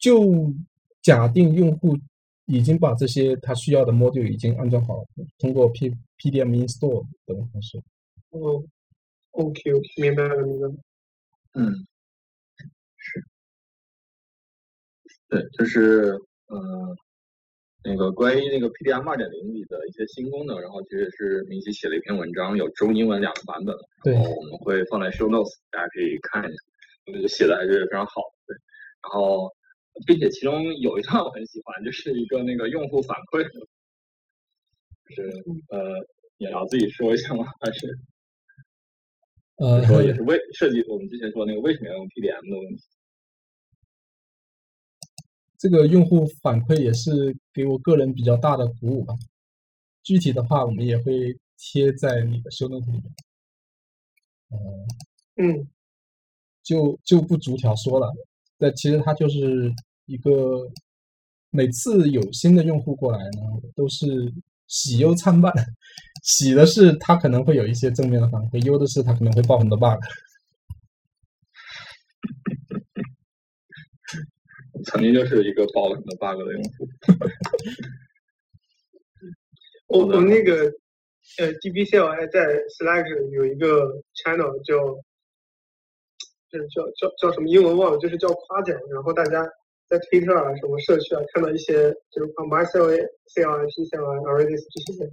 [0.00, 0.54] 就
[1.02, 1.98] 假定用户
[2.46, 5.06] 已经把这些他需要的 module 已经安装好了，
[5.40, 7.82] 通过 P PDM install 等方式。
[8.30, 8.62] 哦
[9.32, 10.74] ，OK OK，明白了明白了。
[11.58, 11.74] 嗯，
[12.96, 13.24] 是，
[15.28, 16.96] 对，就是呃，
[17.82, 26.62] 那个关于那个 PDM 二点零里的一些新功能，然后其实也是明熙写了一篇文章，有中英文两个版本，然后我们会放在 show notes，大家可以看一下，
[27.06, 28.56] 我觉得写的还是非常好，对，
[29.02, 29.52] 然后。
[30.06, 33.42] 并且其中有一段我很喜欢，就是一个那个用户反馈，
[35.08, 35.22] 就是
[35.70, 36.06] 呃，
[36.36, 37.44] 你要自己说一下吗？
[37.60, 37.98] 还是
[39.58, 42.82] 呃，说也是为设计我们之前说那个为什么要用 PDM 的问题？
[45.58, 49.14] 这个用户反馈也是给我个人比较大的鼓舞吧。
[50.04, 53.02] 具体的话，我们也会贴在那个修 note 里面。
[54.50, 55.68] 嗯，嗯，
[56.62, 58.14] 就就不逐条说了。
[58.58, 59.74] 但其实它就是
[60.06, 60.70] 一个
[61.50, 63.40] 每次有新的用户过来呢，
[63.74, 64.32] 都是
[64.68, 65.52] 喜忧参半。
[66.22, 69.98] 喜的是他可能会有一些正面的反馈，忧的是他可能会爆很多 bug。
[74.84, 76.88] 曾经就是一个爆了很多 bug 的用户。
[79.88, 80.72] 我我们那个
[81.38, 82.46] 呃，DBCLI 在
[82.78, 84.76] Slack 有一个 channel 叫。
[86.50, 88.74] 就是叫叫叫什么英文忘了，就是叫夸奖。
[88.90, 89.46] 然后大家
[89.88, 93.00] 在推特啊、什么社区啊，看到一些就是 my CLI、
[93.34, 95.10] CLI、PCLI、Redis 这些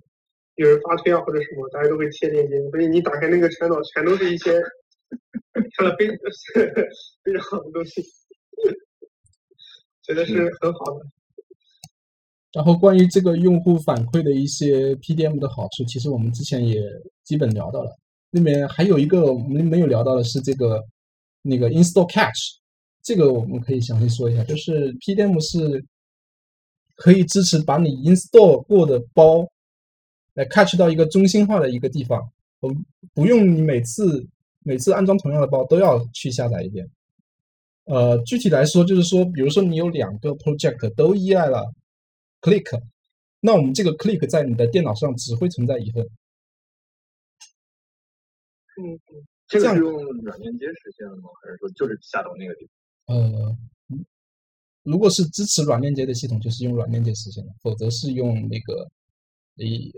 [0.55, 2.59] 有人发推啊或者什么，大家都会贴链接。
[2.71, 4.53] 所以你打开那个 channel，全都是一些
[5.78, 6.07] 看了非
[7.23, 8.03] 非常好的东西，
[10.03, 11.05] 觉得是很好的。
[12.53, 16.82] 然后关于这个用户反馈的一些 PDM 的好处，其实我们之前也
[17.23, 17.95] 基本聊到了。
[18.32, 20.84] 那边还有一个我们没有聊到的是这个。
[21.47, 22.57] 那个 install catch，
[23.06, 25.86] 这个我们可以详细说一下，就是 PDM 是
[26.95, 29.47] 可以支持把你 install 过的包
[30.34, 32.32] 来 catch 到一个中心化的一个地方，
[32.62, 32.76] 我
[33.14, 34.28] 不用你每次
[34.64, 36.89] 每次安装同样的包都要去下载一遍。
[37.84, 41.72] 呃，具体来说就是说，比如说你有两个 project 都依赖了
[42.41, 42.82] click，
[43.39, 46.03] 那我们这个 click 在你的电脑上只会存在一份。
[48.82, 49.28] 嗯嗯。
[49.47, 49.93] 这个是用
[50.24, 51.30] 软链接实现的吗？
[51.43, 52.74] 还是说就是下到那个地方？
[53.08, 53.56] 呃，
[54.84, 58.89] 如果是支持软链接的系统，就是用软链接实现的；否则是用那个
[59.56, 59.93] 以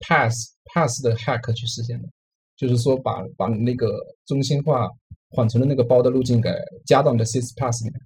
[0.00, 2.08] pass pass 的 hack 去实现的。
[2.56, 4.88] 就是说，把把那个中心化
[5.30, 6.50] 缓存的那个包的路径给
[6.86, 8.00] 加到你的 sys pass 里面。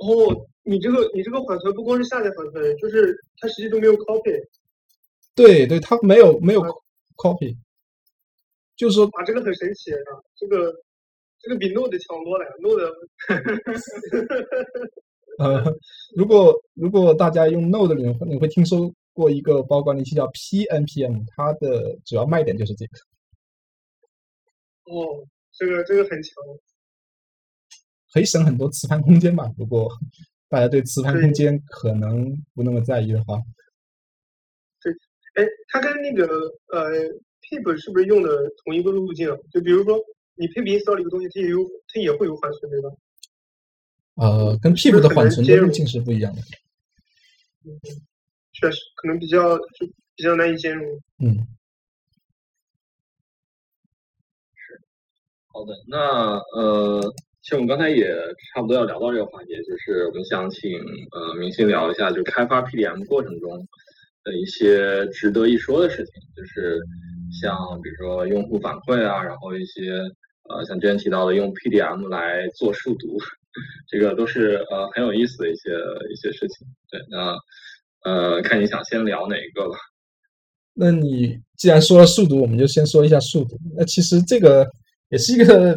[0.00, 4.48] 哦，你这个你这个缓存不光是下载缓存，就是它实际都没有 copy。
[5.34, 6.62] 对对，它没有没有
[7.16, 7.56] copy。
[8.74, 10.22] 就是说，啊，这个很神奇啊！
[10.36, 10.72] 这个，
[11.40, 12.92] 这个比 Node 强多了，Node。
[15.38, 15.72] 呃，
[16.16, 22.98] 如果如果大家用 Node 里面，你会听说过一个包管理器叫 PNPM，它的主要卖点就是这个。
[24.84, 26.34] 哦，这个这个很强，
[28.12, 29.52] 可以省很多磁盘空间吧？
[29.56, 29.88] 如果
[30.48, 33.40] 大家对磁盘空间可能不那么在意的话。
[34.82, 34.92] 对，
[35.34, 36.26] 哎，它跟那个
[36.72, 37.08] 呃。
[37.48, 38.28] pip 是不是用的
[38.62, 39.26] 同一个路径？
[39.50, 39.98] 就比如说
[40.38, 41.58] 你 pip install 一个东西，它也有
[41.88, 42.88] 它也会有缓存，对吧？
[44.14, 46.40] 呃，跟 pip 的缓存的路径是不一样的。
[47.64, 47.74] 嗯，
[48.52, 50.86] 确实，可能比较就比较难以兼容。
[51.18, 51.46] 嗯，
[54.54, 54.80] 是。
[55.48, 57.02] 好的，那呃，
[57.42, 58.06] 其实我们刚才也
[58.54, 60.70] 差不多要聊到这个环节，就是我们想请
[61.12, 63.66] 呃明星聊一下，就开发 PDM 过程中
[64.22, 66.80] 的一些值得一说的事情，就是。
[67.30, 69.82] 像比如说用户反馈啊，然后一些
[70.48, 73.18] 呃像之前提到的用 PDM 来做数独，
[73.88, 75.70] 这个都是呃很有意思的一些
[76.12, 76.66] 一些事情。
[76.90, 77.36] 对，那
[78.04, 79.76] 呃看你想先聊哪一个了？
[80.74, 83.58] 那你既然说了数读，我们就先说一下数读。
[83.76, 84.64] 那其实这个
[85.10, 85.74] 也是一个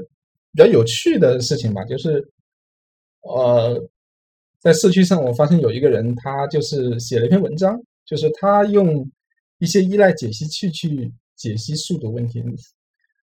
[0.54, 2.24] 比较有趣的事情吧，就是
[3.22, 3.82] 呃，
[4.60, 9.10] 在社区上我发现有一个人，他就是写了一篇文章，就是他用
[9.58, 12.44] 一些依赖解析器去解析数读问题，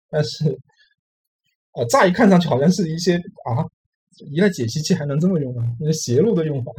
[0.09, 0.44] 但是
[1.76, 3.62] 呃，乍一看上去好像是一些啊，
[4.32, 5.64] 依赖解析器还能这么用啊？
[5.78, 6.72] 那邪路的用法。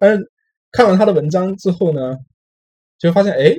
[0.00, 0.32] 但是
[0.72, 2.18] 看完他的文章之后呢，
[2.98, 3.56] 就发现哎。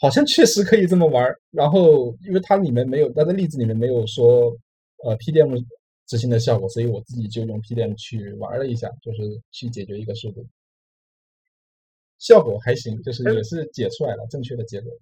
[0.00, 4.56] 好像确实可以这么玩儿，然后因为它里面没有，它的例子里面没有说
[5.02, 5.60] 呃 PDM
[6.06, 10.46] 执行的效果，所以我自己就用 PDM 去玩了一下，就是去解决一个速度，
[12.20, 14.92] 效果还行，就是也是解出来了正确的结果。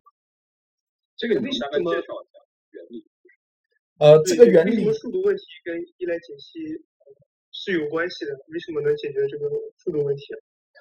[1.19, 2.36] 这个你大概介绍一下。
[3.99, 4.77] 呃，这个原理。
[4.77, 6.61] 为什么速度问题跟依赖解析
[7.53, 8.33] 是有关系的？
[8.49, 10.25] 为什么能解决这个速度问题？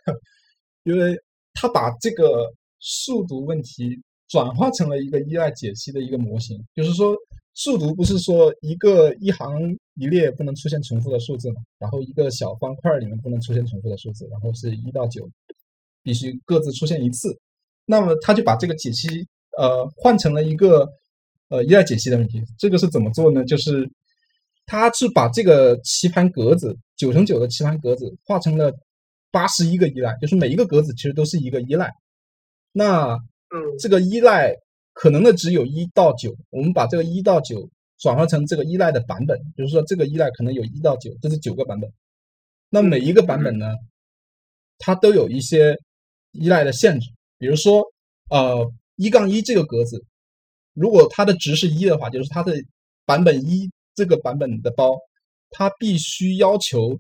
[0.84, 1.20] 因为
[1.54, 2.54] 他把这个。
[2.88, 7.18] 数读问题转化成了一个依赖解析的一个模型，就是说，
[7.56, 15.28] 数读不是说一个一行一列不能出现重复的数字嘛，然后一个小方块里面不能出现重复的数字，然后是一到九，
[16.04, 17.36] 必须各自出现一次。
[17.88, 19.26] 那么他就把这个解析
[19.58, 20.88] 呃换成了一个
[21.50, 22.42] 呃依赖解析的问题。
[22.58, 23.44] 这个是怎么做呢？
[23.46, 23.90] 就是
[24.66, 28.74] 它是把这个棋盘格子九乘九的棋盘格子画成了
[29.32, 31.92] 八十一个依赖，就是每一个格子其实都是一个依赖。
[32.72, 34.54] 那，嗯，这个依赖
[34.94, 37.70] 可能的只有一到九，我们把这个一到九
[38.00, 41.92] 转换成这个依赖的版本，就是说这个依赖可能有一到九，这是九个版本。
[42.70, 43.68] 那每一个版本呢，
[44.78, 45.78] 它都有一些
[46.32, 47.82] 依赖的限制，比如说，
[48.30, 50.04] 呃，一杠一这个格子，
[50.76, 52.54] 如果它的值是一的话，就是它的
[53.06, 54.96] 版本一这个版本的包，
[55.50, 57.00] 它必须要求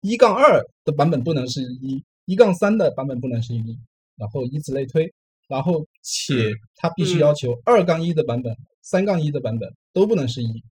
[0.00, 3.78] 一杠二的版本不能是一，一杠三的版本不能是一。
[4.16, 5.08] 然后以此类推，
[5.46, 8.52] 然后且它必须要求二杠一的版本、
[8.82, 10.62] 三杠一的版本都不能是一，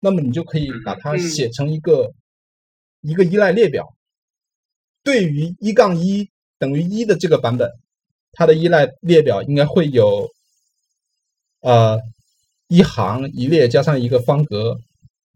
[0.00, 2.12] 那么你就可以把它写成一个
[3.00, 3.88] 一个依赖列表。
[5.02, 7.70] 对于一杠一等于一的这个版本，
[8.32, 10.28] 它的依赖列表应该会有
[11.60, 11.98] 呃
[12.68, 14.78] 一行一列加上一个方格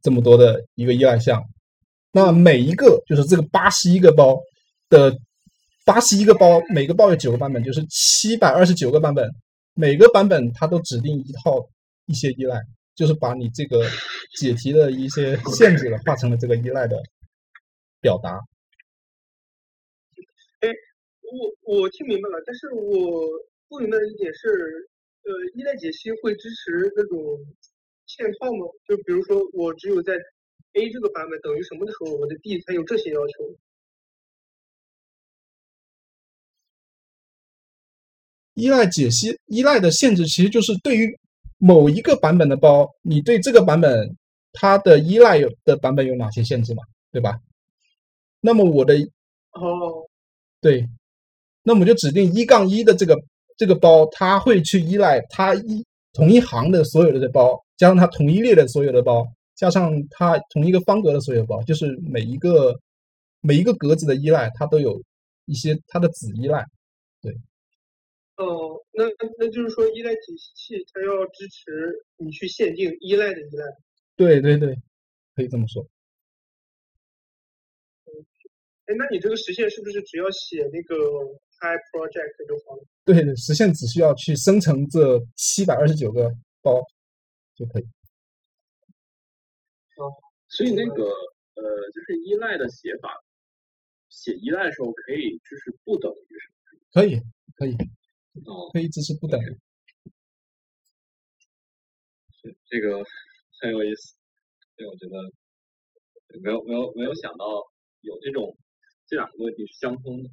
[0.02, 1.42] 这么多的一个依赖项。
[2.12, 4.38] 那每一个就是这个八十一个包
[4.88, 5.16] 的。
[5.86, 9.30] 八十一个包，每个包有九个版本，就是七百二十九个版本。
[9.74, 11.62] 每个版本它都指定一套
[12.06, 12.58] 一些依赖，
[12.94, 13.84] 就是把你这个
[14.38, 17.02] 解题的一些限制了，化成了这个依赖的
[18.00, 18.40] 表达。
[20.60, 20.70] 哎，
[21.66, 23.20] 我我听明白了，但是我
[23.68, 24.88] 不明白的一点是，
[25.24, 27.18] 呃，依赖解析会支持那种
[28.06, 28.66] 嵌套吗？
[28.86, 30.12] 就比如说，我只有在
[30.74, 33.56] A 这个版本等于什么的时候，我的 B 才有这些要求。
[38.54, 41.18] 依赖解析依赖的限制，其实就是对于
[41.58, 44.16] 某一个版本的包，你对这个版本
[44.52, 46.82] 它的依赖有的版本有哪些限制嘛？
[47.10, 47.40] 对吧？
[48.40, 48.94] 那么我的
[49.52, 50.06] 哦，
[50.60, 50.86] 对，
[51.62, 53.16] 那么就指定一杠一的这个
[53.56, 62.78] 这个包，它会去依赖它一同一行的所有的这包，加上它同一列的所有的包，加上它同一个方格的所有包，就是每一个
[63.40, 65.02] 每一个格子的依赖，它都有
[65.46, 66.64] 一些它的子依赖，
[67.20, 67.32] 对。
[68.36, 69.04] 哦，那
[69.38, 73.64] 那就是说，依赖解析器它要支持你去限定依赖的依赖。
[74.16, 74.76] 对对对，
[75.36, 75.86] 可以这么说。
[78.86, 80.96] 哎，那你这个实现是不是只要写那个
[81.64, 82.84] Pi Project 就好了？
[83.06, 86.30] 对，实现只需要去生成这七百二十九个
[86.60, 86.84] 包
[87.54, 87.84] 就可以。
[89.96, 90.12] 哦，
[90.48, 93.08] 所以那个呃，就是依赖的写法，
[94.10, 96.60] 写依赖的时候可以就是不等于什么？
[96.92, 97.18] 可以，
[97.56, 97.72] 可以。
[98.44, 99.58] 哦，可以支持不等于，
[102.42, 103.02] 是这个
[103.62, 104.14] 很有意思，
[104.76, 105.16] 所以我觉得
[106.42, 107.46] 没有没有没有想到
[108.02, 108.54] 有这种
[109.06, 110.28] 这两个问题是相通的。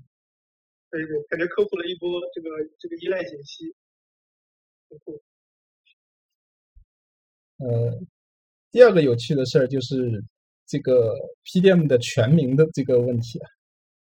[0.92, 3.74] 对对，感觉克服了一波这个这个依赖解析。
[7.58, 7.98] 呃，
[8.72, 10.24] 第二个有趣的事儿就是
[10.68, 11.16] 这个
[11.46, 13.48] PDM 的全名的这个问题啊，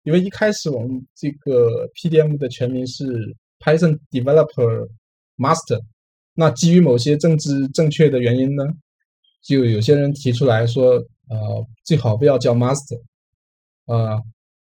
[0.03, 3.35] 因为一开始我们这个 PDM 的全名是。
[3.59, 4.88] Python Developer
[5.35, 5.81] Master，
[6.35, 8.64] 那基于某些政治正确的原因呢，
[9.41, 10.91] 就有些人提出来说，
[11.27, 13.01] 呃，最好不要叫 Master，
[13.85, 14.15] 呃，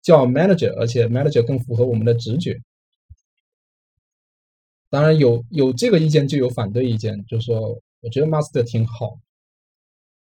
[0.09, 2.59] 叫 Manager，而且 Manager 更符合我们的直觉。
[4.89, 9.19] 当然有有这个意见，就有反对意见，就是说我觉得 Master 挺好，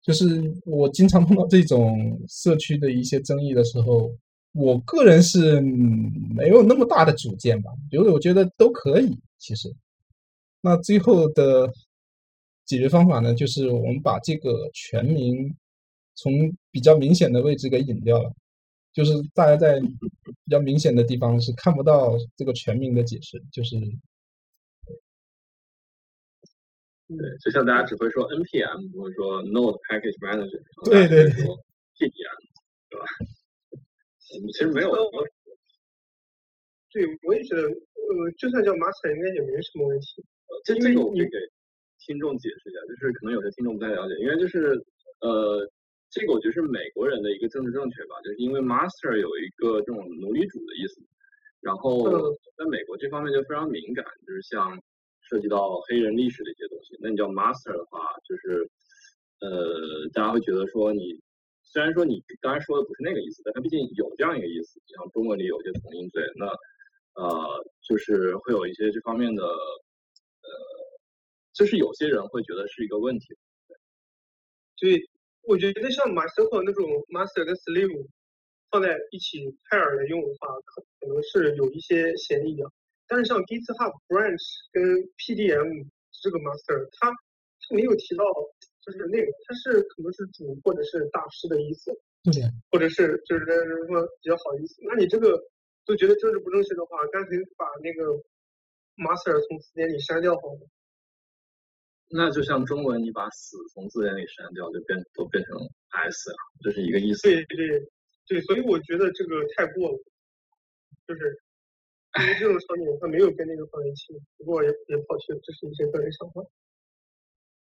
[0.03, 4.15] 就是我经常碰到这种社区的一些争议的时候，
[4.53, 9.19] 我个人是没有那么大的主见吧，觉得我觉得都可以。
[9.39, 9.75] 其实，
[10.61, 11.73] 那最后的
[12.67, 15.57] 解决方法呢，就是我们把这个全名
[16.15, 18.31] 从比较明显的位置给隐掉了，
[18.93, 23.77] 就是大家在比较明显的地方是看不到这个全名的解释，就是。
[27.09, 31.45] 对，就像大家只会说 npm 或者说 node package manager，对对对
[31.93, 32.41] ，pdm，
[32.89, 33.05] 对吧？
[34.49, 34.91] 其实没有。
[36.91, 40.25] 对，我也觉得，呃，就算叫 master 应该也没什么问题。
[40.65, 41.37] 这这个我可以给
[42.01, 44.73] 听众解释一下，就是可能有些听众不太了解，因为就是
[45.21, 45.69] 呃，
[46.13, 51.03] 这个我觉得是美国人的一个政治正确吧，就是因为 master 有一个这种奴隶主的意思，
[51.61, 52.09] 然后
[52.57, 54.79] 在美国这方面就非常敏感，就是像。
[55.31, 58.69] 涉及到黑人历史的一些东西，那你叫 master 的话，就是
[59.41, 61.19] 呃，大家会觉得说你
[61.63, 66.45] 虽然说你刚才说的不是那个意思，但它毕竟有这样一个意思，像中文里有一些同音字，那
[67.15, 70.51] 呃，就是会有一些这方面的呃，
[71.55, 73.35] 就是有些人会觉得是一个问题。
[74.77, 75.01] 所以
[75.43, 78.07] 我觉得像 MySQL 那种 master 跟 slave
[78.71, 79.39] 放在一起
[79.69, 82.65] pair 来用的话，可可能是有一些嫌疑的。
[83.09, 84.83] 但是像 GitHub Branch 跟
[85.19, 85.89] PDM
[86.23, 88.25] 这个 master，它它没有提到
[88.81, 91.93] 就是那个，它是可能是主或者是大师的意思，
[92.25, 93.45] 对，或者是就是
[93.89, 94.81] 说比较好意思。
[94.89, 95.43] 那你这个
[95.85, 98.17] 都觉得政治不正确的话，干脆把那个
[98.97, 100.61] master 从词典里删掉好了。
[102.13, 105.57] 那就像中文，你把死从字典里删掉，就变都变成
[105.91, 107.23] s 了，这是一个意思。
[107.23, 107.81] 对对
[108.29, 109.99] 对，所以我觉得这个太过了，
[111.07, 111.43] 就是。
[112.21, 116.43] 因为这种场景，它没有跟那个放一起，不过也也跑去，这是一些个人想法。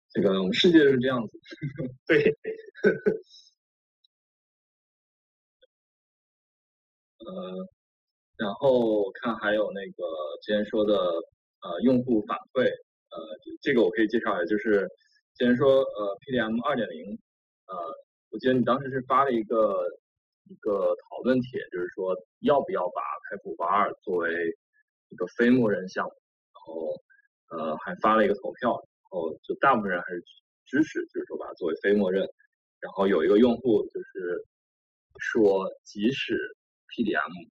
[0.09, 1.39] 这个我们世界是这样子。
[2.07, 2.35] 对。
[7.19, 7.67] 呃，
[8.37, 10.03] 然后看还有那个
[10.41, 12.67] 之前说的呃用户反馈，
[13.11, 13.17] 呃
[13.61, 14.87] 这个我可以介绍一下，就是
[15.35, 17.17] 既然说呃 PDM 二点零，
[17.67, 17.75] 呃
[18.31, 19.85] 我记得你当时是发了一个。
[20.51, 24.33] 一个讨论帖，就是说要不要把开普八二作为
[25.09, 27.03] 一个非默认项目，然后
[27.51, 30.19] 呃还发了一个投票，然后就大部分人还是
[30.65, 32.27] 支持，就是说把它作为非默认。
[32.79, 34.43] 然后有一个用户就是
[35.19, 36.33] 说，即使
[36.97, 37.47] PDM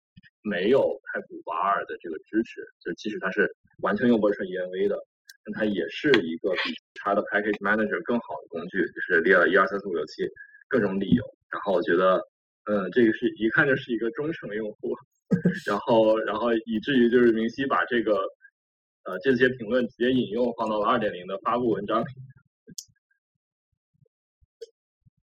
[0.43, 5.03] 没有开普八二的这个支持，就即使它是完全用不成 ENV 的，
[5.45, 10.23] 但它也是一个比它的 Package Manager 更好的工具，就是列了一二三四五六七
[10.69, 11.25] 各种理由。
[11.51, 12.21] 然后我觉得。
[12.65, 14.95] 嗯，这个是一看就是一个忠诚用户，
[15.67, 18.13] 然后，然后以至于就是明熙把这个
[19.03, 22.05] 呃这些评论直接引用放到了二点零的发布文章。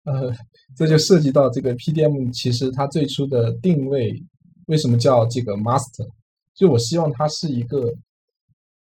[0.03, 0.32] 呃，
[0.77, 4.23] 这就涉及到这个 PDM，其实它最初的定位
[4.68, 6.07] 为什么叫这个 Master？
[6.53, 7.91] 就我希望它是一个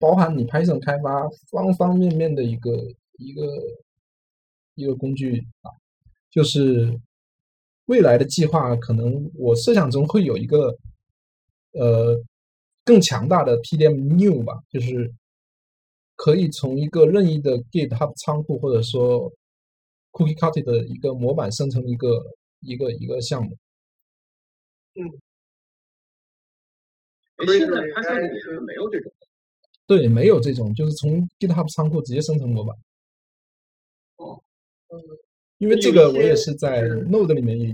[0.03, 2.69] 包含你 Python 开发方方面面的一个
[3.17, 3.41] 一个
[4.75, 5.71] 一个工具啊，
[6.29, 6.99] 就是。
[7.87, 10.73] 未来的计划可能，我设想中会有一个，
[11.73, 12.17] 呃，
[12.85, 15.13] 更强大的 PDM New 吧，就是
[16.15, 19.29] 可以从一个任意的 GitHub 仓库或者说
[20.13, 22.07] Cookie Cutter 的一个模板生成一个
[22.61, 23.57] 一个一个项目。
[24.95, 25.03] 嗯。
[27.45, 29.11] 现在它现在是没有这种。
[29.97, 32.75] 对，没有这种，就是从 GitHub 仓库直接生成模板。
[34.17, 34.41] 哦。
[34.89, 34.99] 嗯。
[35.59, 37.71] 因为这个我也是在 Node 里面也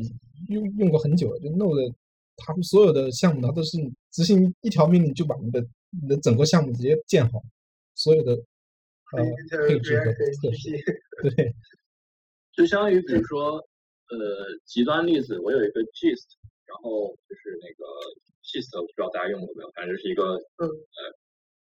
[0.50, 1.91] 用用过很久了，就 Node
[2.38, 3.78] 它所有的项目它都是
[4.12, 5.66] 执行一条命令就把你的
[6.00, 7.41] 你的整个项目直接建好，
[7.96, 9.26] 所有的呃
[9.68, 10.70] 配置和测试，
[11.36, 11.56] 对，
[12.54, 16.30] 就相当于比如说呃极端例子，我有一个 Gist，
[16.66, 17.84] 然后就是那个
[18.44, 20.24] Gist，我不知道大家用过没有，反正就是一个
[20.58, 20.68] 呃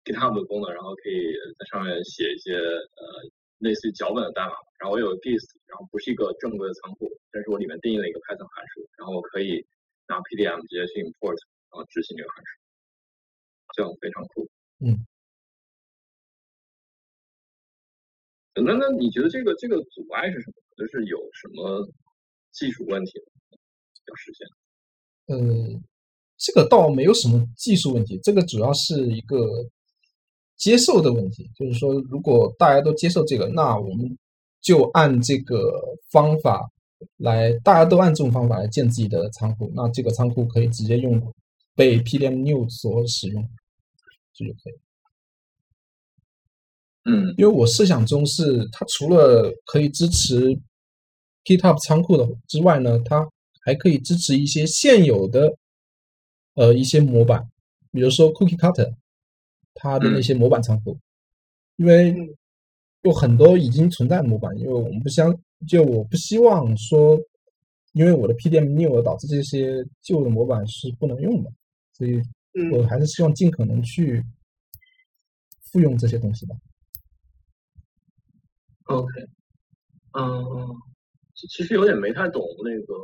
[0.08, 3.28] GitHub 的功能，然后可以在上面写一些呃。
[3.58, 9.66] 类似于脚本的代码，然后我有个 Git，然后不是一个正规的仓库，但是我里面定义了一个 Python 函数，然后我可以
[10.06, 12.50] 拿 PDM 直接去 import，然后执行这个函数，
[13.74, 14.48] 这样非常酷。
[14.78, 15.02] 嗯。
[18.62, 20.54] 那那你觉得这个这个阻碍是什么？
[20.76, 21.84] 就是有什么
[22.52, 23.18] 技术问题
[24.06, 24.46] 要实现？
[25.34, 25.82] 呃，
[26.36, 29.68] 这个倒没有什么技术问题，这个主要是一个。
[30.58, 34.18] 接受的问题，就是说，如果大家都接受这个，那我们
[34.60, 35.72] 就按这个
[36.10, 36.68] 方法
[37.18, 41.32] 来，大家都按这种方法来建自己的仓库，那这个仓库可以直接用
[41.76, 43.48] 被 PDM New 所使用，
[44.34, 44.74] 这就可以。
[47.04, 50.58] 嗯，因为我设想中是它除了可以支持
[51.44, 53.26] GitHub 仓库的之外呢，它
[53.64, 55.56] 还可以支持一些现有的
[56.54, 57.48] 呃一些模板，
[57.92, 58.92] 比如说 Cookie Cutter，
[59.80, 60.98] 它的那些模板仓库，
[61.76, 62.36] 因为
[63.02, 65.32] 有很多已经存在的模板，因为我们不相
[65.68, 67.16] 就我不希望说，
[67.92, 71.52] 因为我的 PDM new 导致这些旧的模板是不能用的，
[71.92, 72.20] 所以
[72.72, 74.24] 我还是希望尽可能去
[75.70, 76.56] 复用这些东西吧。
[78.86, 79.08] OK，
[80.18, 80.34] 嗯，
[81.34, 82.94] 其实有点没太懂那个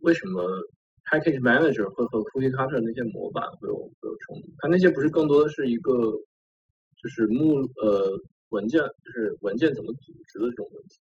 [0.00, 0.42] 为什么
[1.10, 4.48] Package Manager 会和 Cookie Cutter 那些模板会有会有冲突？
[4.58, 5.92] 它那些不是更多的是一个
[7.02, 8.20] 就是目呃
[8.50, 10.98] 文件，就是文件怎么组织的这种问题？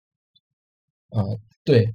[1.10, 1.24] 啊，
[1.64, 1.92] 对，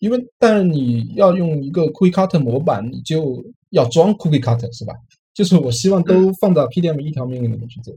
[0.00, 4.94] 因为但是你要用一个 Cookie Cutter 模板，你就要装 Cookie Cutter 是吧？
[5.34, 7.94] 就是我希望都放到 PDM 一条命令里面去做。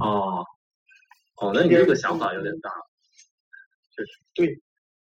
[0.00, 0.44] 哦。
[1.36, 2.70] 哦，那你这个想法有点大，
[3.90, 4.20] 确实。
[4.32, 4.60] 对，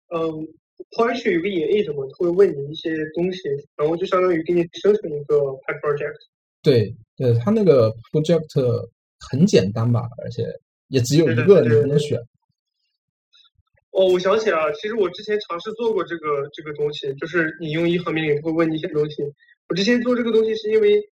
[0.08, 0.48] 嗯
[0.92, 6.16] ，PyCharm 有个 init 嘛，会问你一些东西，然后就相当于给你生成一个 Py project。
[6.62, 8.90] 对，对，它那个 project
[9.30, 10.44] 很简单吧，而且
[10.88, 12.20] 也只有一个你不能选。
[13.92, 19.24] 哦，我想起来了，其实我之前尝试做过这个这个东西，就是你用一行命令会问你一些东西。
[19.70, 21.10] 我之前做这个东西是因为。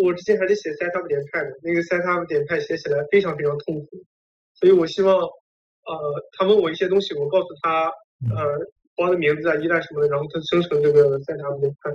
[0.00, 4.02] 我之前还在写 setup 点派的，那个 setup 点派写起来非常非常痛苦，
[4.54, 7.92] 所以我希望，呃，他问我一些东西，我告诉他，
[8.30, 8.58] 呃，
[8.96, 11.90] 包的名字啊、依赖什么的，然后它生成这个 setup 点派。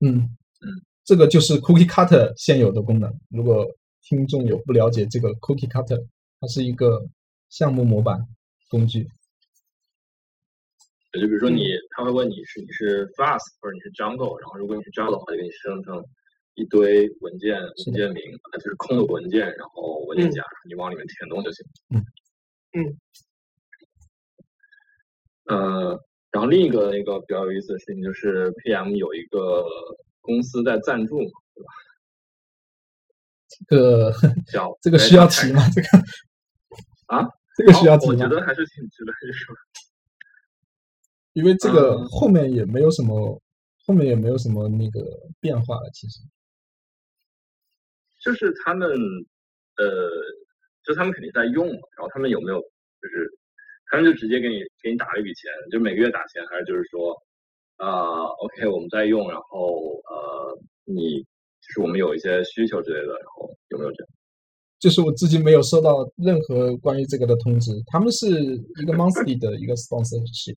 [0.00, 0.16] 嗯
[0.60, 0.66] 嗯，
[1.04, 3.12] 这个就是 cookie cutter 现有的功能。
[3.30, 3.66] 如果
[4.02, 6.06] 听众有不了解这个 cookie cutter，
[6.40, 7.06] 它是一个
[7.50, 8.18] 项目模板
[8.70, 9.04] 工具。
[11.12, 16.04] 就比如说你，他会问你是你是 Flask 或者你是 Django，然后如果你是 Java 的话，就给你生成。
[16.56, 18.22] 一堆文件文件名，
[18.52, 21.66] 它就是空的文件，然后文件夹，你往里面填东西就行。
[21.90, 22.06] 嗯
[22.78, 22.96] 嗯。
[25.46, 25.98] 呃，
[26.30, 29.64] 然后另一个那个比较有意思的事情就是 PM 有一个
[30.20, 31.70] 公司在赞助嘛，对吧？
[33.68, 34.12] 这个
[34.50, 35.62] 叫这个需要提吗？
[35.74, 35.88] 这个
[37.06, 38.12] 啊，这个需要提吗？
[38.12, 39.54] 我觉得还是挺值得一说，
[41.34, 43.40] 因为这个后面也没有什么，
[43.86, 45.00] 后面也没有什么那个
[45.40, 46.20] 变化了，其实。
[48.24, 48.88] 就是他们，
[49.76, 50.10] 呃，
[50.82, 53.30] 就他们肯定在用嘛，然后他们有没有，就是
[53.94, 57.14] 他们就直接给你给你打了一笔钱，就每个月打钱，还是就是说，
[57.76, 64.08] 啊，OK，我们在用，然后呃，你就是我们有一些需求之类的，然后有没有这样？
[64.80, 70.56] 就是我至今没有收到任何关于这个的通知，他们是一个 monthly 的一个 sponsorship，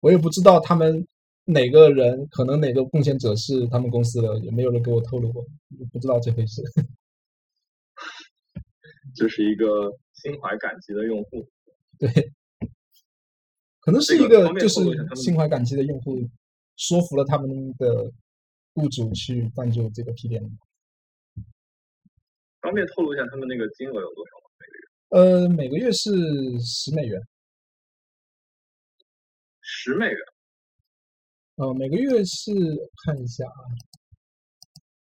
[0.00, 1.04] 我也不知道他们。
[1.48, 5.46] 哪个人可能哪个贡献者是他们公司的，也没有人给我透露过，
[5.92, 6.60] 不知道这回事。
[9.14, 11.48] 就是一个心怀感激的用户，
[11.98, 12.32] 对，
[13.80, 14.80] 可能是一个就是
[15.14, 16.18] 心怀感激的用户，
[16.76, 18.12] 说服了他们的
[18.74, 20.50] 雇主去赞助这个 PDM。
[22.60, 24.50] 方便透露一下他们那个金额有多少吗？
[24.58, 24.86] 每个月？
[25.10, 26.10] 呃，每个月是
[26.60, 27.20] 十美元。
[29.60, 30.18] 十美元。
[31.56, 32.52] 呃，每个月是
[33.04, 33.62] 看一下啊，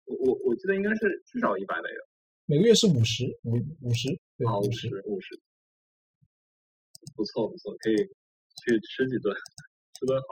[0.06, 1.98] 我我我记得应该是至少一百美元，
[2.46, 4.10] 每个月是五十五五十，
[4.46, 5.40] 啊五十五十，
[7.16, 9.34] 不错不错，可以去吃几顿，
[10.00, 10.28] 吃顿好。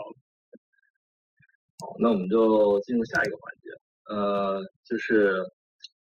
[1.80, 3.70] 好，那我们就进入下一个环节，
[4.10, 5.34] 呃，就是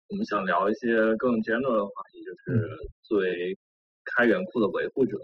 [0.08, 2.68] 我们想聊一些更 general 的话题，就是
[3.04, 3.58] 作为
[4.06, 5.18] 开源库的维护者，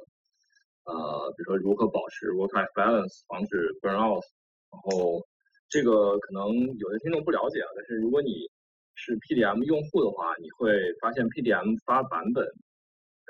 [0.83, 4.23] 呃，比如说如何保持 work-life balance，防止 burn out。
[4.71, 5.25] 然后
[5.69, 8.49] 这个可能有的听众不了解啊，但是如果你
[8.95, 10.71] 是 PDM 用户的话，你会
[11.01, 12.45] 发现 PDM 发版本，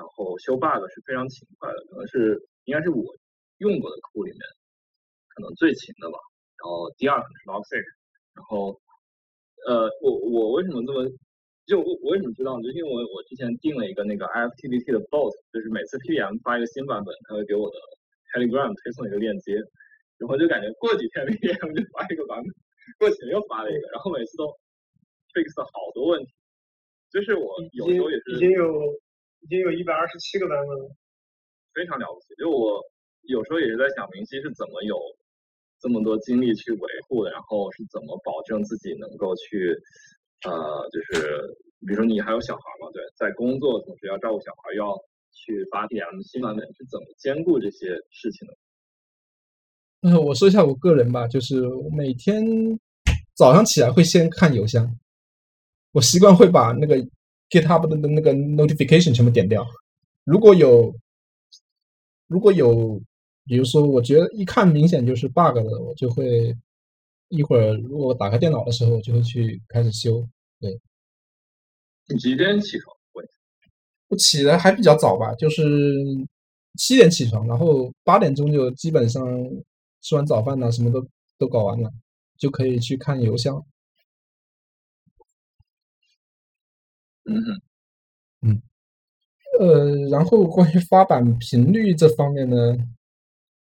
[0.01, 3.05] 然后修 bug 是非常勤快的，可能是应该是我
[3.61, 4.41] 用过的库里面
[5.29, 6.17] 可能最勤的吧。
[6.57, 7.85] 然后第二可能是 Logseq，
[8.33, 8.81] 然后
[9.69, 11.05] 呃我我为什么这么
[11.69, 12.63] 就我我为什么知道呢？
[12.65, 17.77] 就因为我我之前订了一个那个 IFTTT 的 bot，就是每次 PDM 发一个新版本，它会给我的
[18.33, 19.61] Telegram 推送一个链接。
[20.17, 22.49] 然后就感觉过几天 PM 就发一个版本，
[22.97, 24.45] 过几天又发了一个，然后每次都
[25.33, 26.29] fix 了好多问题。
[27.09, 28.69] 就是我有时候也是已经有
[29.41, 30.89] 已经有一百二十七个版本了，
[31.73, 32.33] 非常了不起。
[32.37, 32.81] 就我
[33.29, 34.95] 有时候也是在想，明熙是怎么有
[35.79, 39.75] 这么多精力去维护的，然后是怎么保证自己能够去
[40.45, 41.41] 呃，就是
[41.81, 44.95] 比如说你还有小孩嘛，对，在工作同时要照顾小孩，要
[45.33, 48.53] 去发 DM 新版本，是怎么兼顾这些事情的？
[50.01, 51.61] 那，我说一下我个人吧，就是
[51.95, 52.43] 每天
[53.35, 54.87] 早上起来会先看邮箱，
[55.93, 56.95] 我习惯会把那个
[57.51, 59.63] GitHub 的那个 notification 全部点掉。
[60.23, 60.95] 如果有
[62.27, 62.99] 如果有，
[63.45, 66.55] 比如说我觉得一看明显就是 bug 的，我就会
[67.29, 70.25] 一会儿如果打开电脑的时候，我就会去开始修。
[70.59, 70.79] 对，
[72.07, 72.95] 你几点起床？
[74.07, 75.63] 我起的还比较早吧，就是
[76.77, 79.25] 七点起床，然后八点钟就基本上
[80.01, 81.05] 吃完早饭呢，什么都
[81.37, 81.89] 都搞完了，
[82.37, 83.65] 就可以去看邮箱。
[87.25, 87.61] 嗯哼，
[88.41, 88.61] 嗯，
[89.59, 92.77] 呃，然后关于发版频率这方面呢，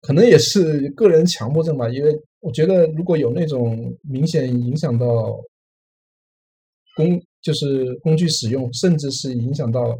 [0.02, 5.40] 可能也是个人强迫症吧，因为我觉得如果有那种明显影响到
[6.96, 9.98] 工，就是工具使用，甚至是影响到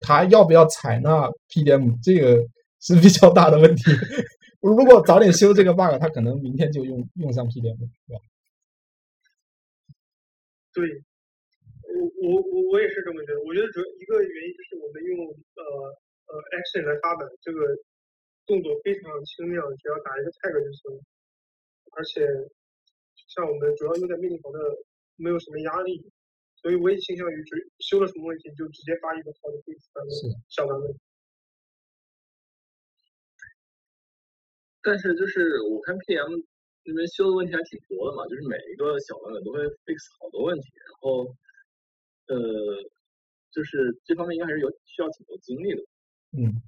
[0.00, 2.44] 他要不要采纳 PDM，这个
[2.80, 3.84] 是比较大的问题。
[4.60, 7.86] 如果早点修这个 bug，他可能明天就用用上 PDM，对
[8.16, 8.22] 吧？
[10.74, 11.02] 对。
[11.94, 15.62] 我我我我也是这么觉得，我觉得主要一个原因就是我们用呃
[16.26, 17.60] 呃 Action 来发版，这个
[18.46, 20.98] 动作非常轻量，只要打一个 tag 就行，
[21.94, 22.26] 而且
[23.30, 24.58] 像我们主要用在命令行的，
[25.14, 26.02] 没有什么压力，
[26.56, 30.10] 所以我也倾向于只修了什么问题就直接发一个好的 fix 版本
[30.50, 30.90] 小版本。
[34.82, 36.42] 但是就是我看 PM
[36.82, 41.30] 那边修的问题还挺多的嘛，就是每一个小版本都会 fix 好多问题，然后。
[42.26, 42.36] 呃，
[43.50, 45.82] 就是这方面应该还是有需要挺多精力的。
[46.32, 46.62] 嗯，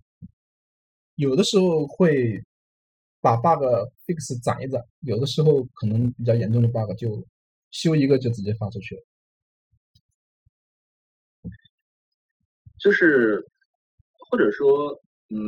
[1.14, 2.42] 有的时候会
[3.20, 3.62] 把 bug
[4.06, 7.26] fix 攒一攒，有的时候可能比较严重的 bug 就
[7.70, 9.02] 修一个就直接发出去了。
[12.78, 13.42] 就是
[14.30, 14.92] 或者说，
[15.30, 15.40] 嗯，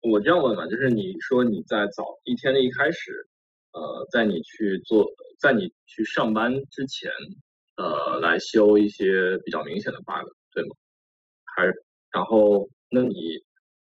[0.00, 3.28] 我这样问吧，就是你说你在早一天的一开始，
[3.72, 5.06] 呃，在你去做，
[5.38, 7.10] 在你去上班之前。
[7.76, 10.74] 呃，来修一些比较明显的 bug，对吗？
[11.44, 11.74] 还是
[12.10, 13.14] 然后，那你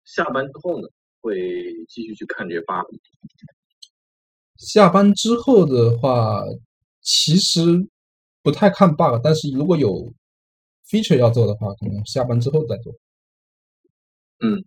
[0.03, 0.87] 下班之后呢，
[1.21, 2.85] 会继续去看这些 bug？
[4.57, 6.43] 下班之后的话，
[6.99, 7.61] 其实
[8.43, 10.13] 不太看 bug，但是如果有
[10.85, 12.93] feature 要做的话，可能下班之后再做。
[14.39, 14.61] 嗯，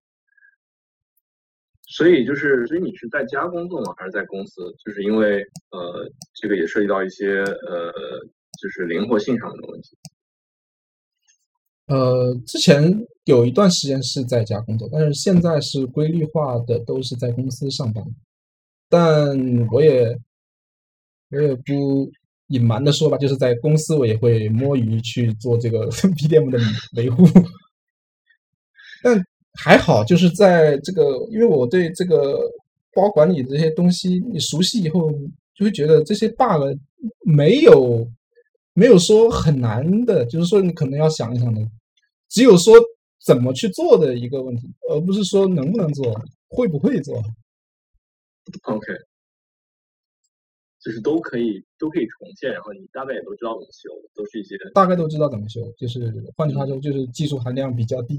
[1.82, 3.92] 所以就是，所以你是在家工作吗？
[3.98, 4.74] 还是在公司？
[4.82, 5.42] 就是因为
[5.72, 7.92] 呃，这个也涉及到一些呃。
[8.60, 9.96] 就是灵活性上的问题。
[11.86, 18.04] 呃，之前有一段时间是在家工作，但是现在是规律化的，都是在公司上班。
[18.88, 19.36] 但
[19.72, 20.16] 我也
[21.30, 22.10] 我也不
[22.48, 26.58] 隐瞒的说吧，就是在公司我也会摸鱼去做这个 PDM 的
[26.96, 27.26] 维护。
[29.02, 29.24] 但
[29.54, 32.38] 还好，就是在这个，因为我对这个
[32.92, 35.10] 包管理这些东西你熟悉以后，
[35.54, 36.78] 就会觉得这些 bug
[37.24, 38.08] 没有。
[38.72, 41.60] 没有说很难的，就是说你可能要想一想的，
[42.28, 42.74] 只有说
[43.24, 46.14] 怎么去做的一个问题，而不是说能不能做，
[46.48, 47.20] 会不会做。
[48.62, 48.86] OK，
[50.80, 58.16] 就是都可以都可以重现，然后你大概也都知道怎么修，都是一些大概都知道怎么修，就是换句话说，就是技术含量比较低。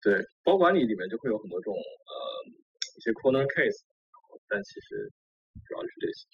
[0.00, 1.82] 对，包管理里面就会有很多种呃
[2.96, 3.82] 一些 corner case，
[4.48, 5.12] 但其实
[5.66, 6.26] 主要就是这些。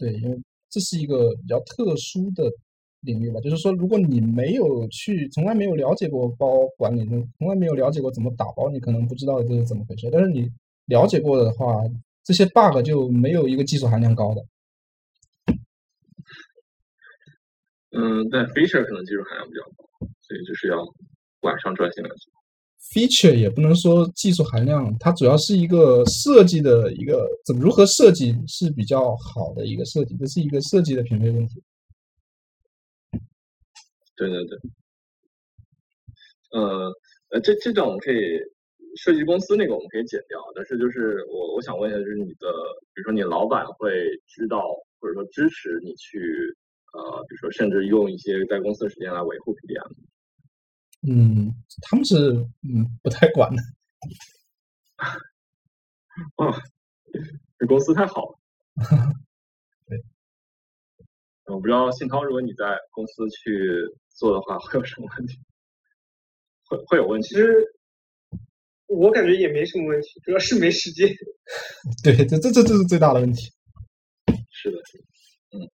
[0.00, 2.50] 对，因为这是一个比较特殊的
[3.02, 7.04] 领域吧，就是说，如果你没有去，从来没有了解过包管理，
[7.38, 10.08] 从来没有了解过怎么打包，你可能不知道这是怎么回事。
[10.10, 10.50] 但是你
[10.86, 11.82] 了解过的话，
[12.24, 14.42] 这些 bug 就没有一个技术含量高的。
[17.92, 20.78] 嗯，但 feature 可能技术含量比较高，所以就是要
[21.42, 22.39] 晚上专心来做。
[22.80, 31.62] Feature 也不能说技术含量，它主要是一个设计的一个怎么如何设计是比较好的一个设计，这是一个设计的品味问题。
[34.16, 34.58] 对对对，
[36.52, 36.92] 呃
[37.30, 38.38] 呃，这这段我们可以
[38.96, 42.48] 设计公司那个我们可以剪掉，但是就是我我想问一下，就是你的
[42.92, 43.90] 比如说你老板会
[44.26, 44.62] 知道
[44.98, 46.18] 或者说支持你去
[46.92, 49.92] 呃，比如说甚至用一些在公司的时间来维护 PDM。
[51.02, 52.30] 嗯，他们是
[52.62, 53.62] 嗯不太管的。
[56.36, 56.52] 啊，
[57.58, 58.38] 这公司太好了。
[59.86, 59.98] 对，
[61.46, 63.50] 我不知道信涛，如果你在公司去
[64.10, 65.38] 做的话，会有什么问题？
[66.64, 67.28] 会会有问题？
[67.28, 67.54] 其实
[68.86, 71.08] 我感觉也没什么问题，主要是没时间。
[72.04, 73.50] 对，这这这这是最大的问题。
[74.50, 75.04] 是的，是的，
[75.52, 75.70] 嗯，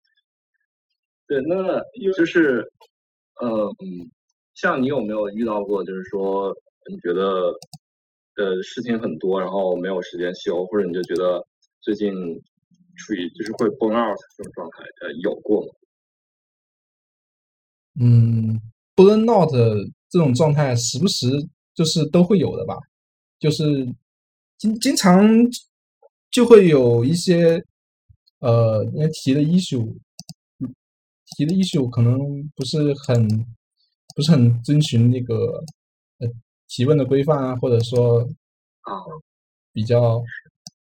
[1.27, 1.80] 对，那
[2.11, 2.72] 就是
[3.35, 4.10] 呃嗯。
[4.62, 6.56] 像你有没有遇到过，就是说
[6.88, 7.52] 你觉得
[8.36, 11.44] 呃事情很多，然后没有时间修，或者你就觉得
[11.82, 12.14] 最近
[12.96, 15.74] 处于就是会 burn out 这种状态，呃，有过吗？
[18.00, 18.62] 嗯
[18.96, 19.52] ，burn out
[20.12, 21.26] 这种状态时不时
[21.74, 22.78] 就是都会有的吧，
[23.40, 23.64] 就是
[24.60, 25.28] 经经常
[26.30, 27.66] 就会有一些
[28.42, 29.98] 呃，因为提的 issue
[31.36, 32.20] 提的 issue 可能
[32.56, 33.28] 不是很
[34.16, 35.64] 不是很遵循那个
[36.20, 36.28] 呃
[36.68, 38.22] 提问的规范啊，或者说
[38.82, 38.94] 啊
[39.74, 40.22] 比较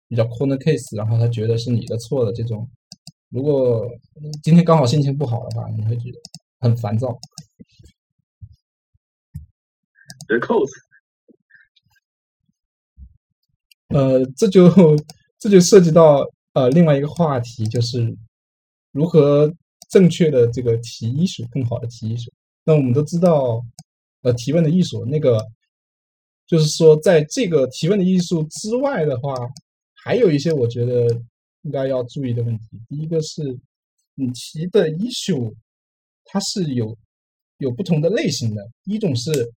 [0.07, 2.69] 比较 corner case，然后他觉得是你的错的这种。
[3.29, 3.87] 如果
[4.43, 6.19] 今天刚好心情不好的话，你会觉得
[6.59, 7.17] 很烦躁。
[10.27, 10.71] 别 close。
[13.89, 14.69] 呃，这就
[15.39, 18.15] 这就涉及到呃另外一个话题，就是
[18.91, 19.51] 如何
[19.89, 22.31] 正确的这个提艺术，更好的提艺术。
[22.63, 23.63] 那我们都知道，
[24.21, 25.45] 呃，提问的艺术，那个
[26.47, 29.35] 就是说，在这个提问的艺术之外的话，
[30.03, 31.07] 还有一些我觉得。
[31.65, 33.41] 应该要注意的问题，第一个是
[34.15, 35.49] 你提的 issue，
[36.25, 36.93] 它是有
[37.59, 38.69] 有不同的类型的。
[38.83, 39.49] 一种是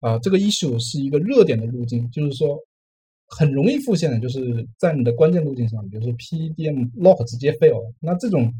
[0.00, 2.58] 啊，这个 issue 是一个热点的路径，就是说
[3.26, 8.50] 很容易复现的，就是在你的关键路径上，比如说 PDM lock 直接 fail，那这种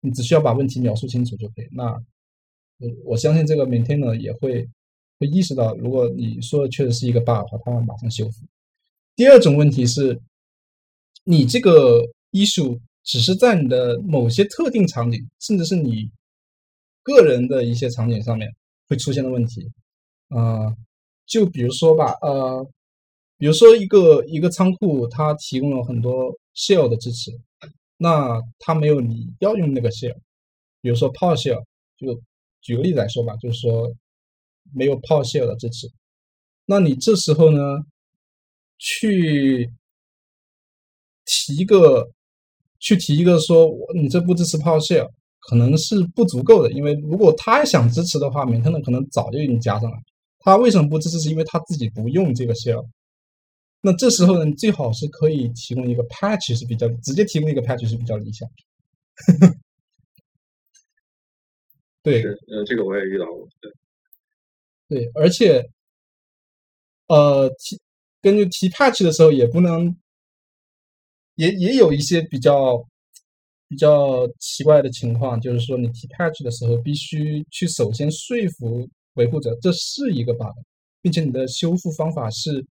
[0.00, 1.68] 你只需要把问题描述清楚就可以。
[1.70, 2.02] 那
[3.04, 4.68] 我相信这个 maintainer 也会
[5.18, 8.44] 会意识到，如果你说的确实是一个 bug 的话，他会马上修复。
[9.16, 10.20] 第二种问题是，
[11.24, 12.02] 你这个。
[12.32, 16.10] issue 只是在你的某些特定场景，甚至是你
[17.02, 18.50] 个人的一些场景上面
[18.88, 19.70] 会出现的问题，
[20.28, 20.74] 啊，
[21.26, 22.66] 就比如说吧，呃，
[23.36, 27.30] 比如说一个一个仓库，它提供了很多 shell 的支持，
[27.98, 30.16] 那它没有你要用那个 shell，
[30.80, 31.62] 比如说 PowerShell，
[31.98, 32.18] 就
[32.62, 33.92] 举个例子来说吧，就是说
[34.72, 35.86] 没有 PowerShell 的支持，
[36.64, 37.60] 那你这时候呢，
[38.78, 39.70] 去
[41.26, 42.10] 提一个。
[42.84, 45.08] 去提一个说，你这不支持 PowerShell，
[45.38, 49.96] 可能是不足够的，因为如果他想支持的话，Maintainer 可能早就已经加上了。
[50.40, 51.20] 他为什么不支持？
[51.20, 52.84] 是因为他自己不用这个 shell。
[53.82, 58.48] 那这时候呢，你最好是可以提供一个 patch 是比较直接提供一个 patch 是比较理想。
[62.02, 63.48] 对，呃，这个我也遇到过。
[63.60, 63.72] 对，
[64.88, 65.64] 对，而且，
[67.08, 67.80] 呃，提
[68.20, 69.94] 根据提 patch 的时候也不能。
[71.36, 72.86] 也也有一些比较
[73.66, 80.54] 比较奇怪的情况，就是说你提 patch 的时候，必须去首先说服维护者这是一个 bug，
[81.00, 82.62] 并且你的修复方法是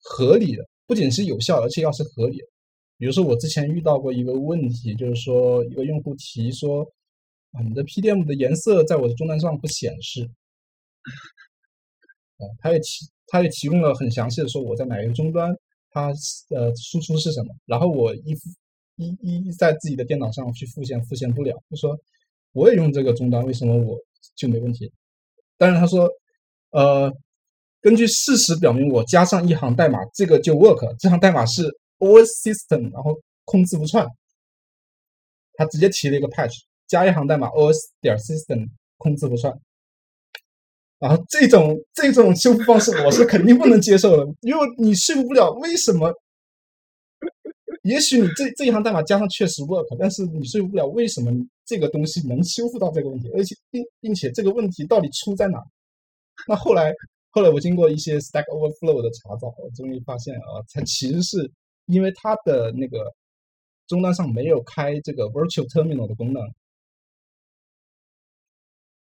[0.00, 2.46] 合理的，不仅是有效，而且要是合理的。
[2.96, 6.90] 比如说我之前遇到过一个问题，就是说一个用户提说
[7.58, 10.22] 啊，你的 PDM 的颜色在我的终端上不显示，
[12.38, 12.86] 啊，他也提
[13.26, 15.52] 他也提供了很详细的说我在哪一个终端。
[15.90, 16.12] 它
[16.50, 17.54] 呃输出是什么？
[17.64, 18.36] 然后我一
[18.96, 21.56] 一一在自己的电脑上去复现，复现不了。
[21.70, 21.98] 就说
[22.52, 23.98] 我也用这个终端，为什么我
[24.36, 24.92] 就没问题？
[25.56, 26.08] 但是他说，
[26.70, 27.10] 呃，
[27.80, 30.94] 根据事实表明，我加上一行代码，这个就 work。
[30.98, 31.62] 这行代码是
[31.98, 34.06] OS system，然后空字符串。
[35.54, 36.54] 他直接提了一个 patch，
[36.88, 39.56] 加一行代码 OS 点 system 空字不算。
[40.98, 46.12] 然后这种这种修复方式我是肯定不能接受的，因为你说服不了为什么。
[47.82, 51.30] 也许你这这一行代码加上确实 work，但是你说服不了为什么
[51.64, 55.62] 这个东西能修复到这个问题，而且并并且这个问题到底出在哪？
[56.48, 56.92] 那后来
[57.30, 61.50] 后来我经过一些 Stack Overflow 的查找，我终于发现啊，它其实是
[61.86, 63.10] 因为它的那个
[63.86, 66.42] 终端上没有开这个 Virtual Terminal 的功能，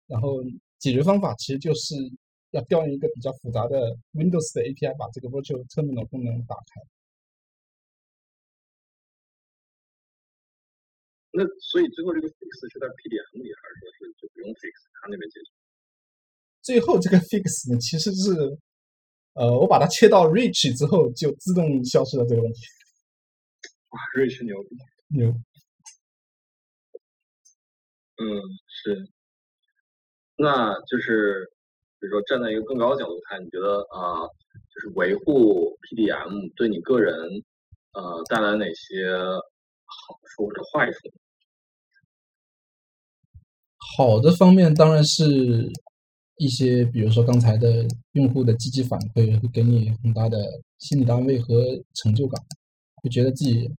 [0.07, 0.43] 然后。
[0.83, 1.95] 解决方法其实就是
[2.51, 6.83] 要调用一个比较复杂的 Windows 的 API，把这个 Virtual Terminal 功能打开。
[11.31, 15.53] 那所以最后这个 fix 是在 PDM 里，还是说是就不用 fix，他那边解决？
[16.63, 18.59] 最后这个 fix 呢，其实是
[19.35, 22.61] 呃，我把它切到 Reach 之后，就自动消失了这个问题。
[23.91, 24.77] 哇，Reach 牛逼！
[25.15, 25.31] 牛。
[28.17, 28.27] 嗯，
[28.67, 29.09] 是。
[30.43, 31.49] 那就是，
[32.01, 34.27] 比如说站在一个更高的角度看，你觉得啊，
[34.75, 37.15] 就是维护 PDM 对你个人
[37.93, 39.15] 呃带来哪些
[39.87, 40.99] 好处或者坏处？
[43.97, 45.71] 好的方面当然是
[46.39, 50.39] 一些，比如说刚才的用户的积极反馈，会给你很大的
[50.79, 52.43] 心理安慰和成就感，
[52.97, 53.71] 会觉得自己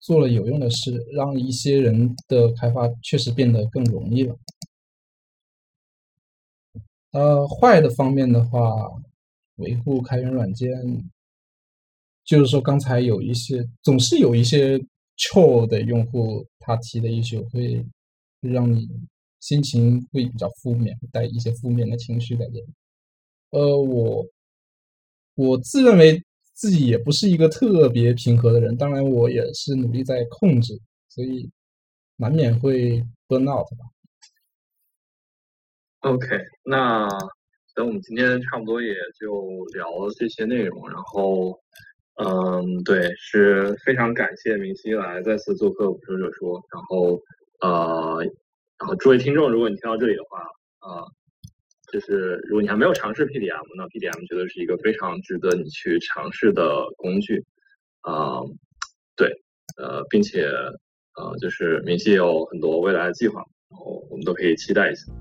[0.00, 4.34] 做了有用的事，让一些人的开发确实变得更容易了。
[7.16, 8.60] 呃，坏的方面的话，
[9.54, 10.70] 维护开源软件，
[12.26, 14.78] 就是说刚才有一些，总是有一些
[15.16, 17.82] 错的用户，他提的一些会
[18.42, 18.86] 让你
[19.40, 22.66] 心情会比较负面，带一些负面的情绪在这里。
[23.48, 24.26] 呃，我
[25.36, 26.22] 我自认为
[26.52, 30.78] 自己也不是一个特别平和的人，当然我也是努力在控制，
[31.08, 31.50] 所以
[32.16, 33.86] 难免会 burn out 吧。
[36.06, 37.08] OK，那
[37.74, 41.58] 等我们今天差不多也就聊了这些内容，然后，
[42.22, 47.20] 嗯，对，是非常感谢明熙来再次做客《捕蛇者说》，然后，
[47.60, 48.22] 呃，
[48.78, 50.38] 然后诸位听众，如果你听到这里的话，
[50.78, 51.02] 啊、
[51.92, 57.44] 就是如果你还没有尝试 PDM，那 PDM 觉得是一个非常值得你去尝试的工具，
[58.02, 58.38] 啊、
[59.16, 59.28] 对，
[59.76, 60.46] 呃，并且，
[61.16, 65.12] 呃，就是明熙也有很多未来的计划，然后我们都可以期待一下。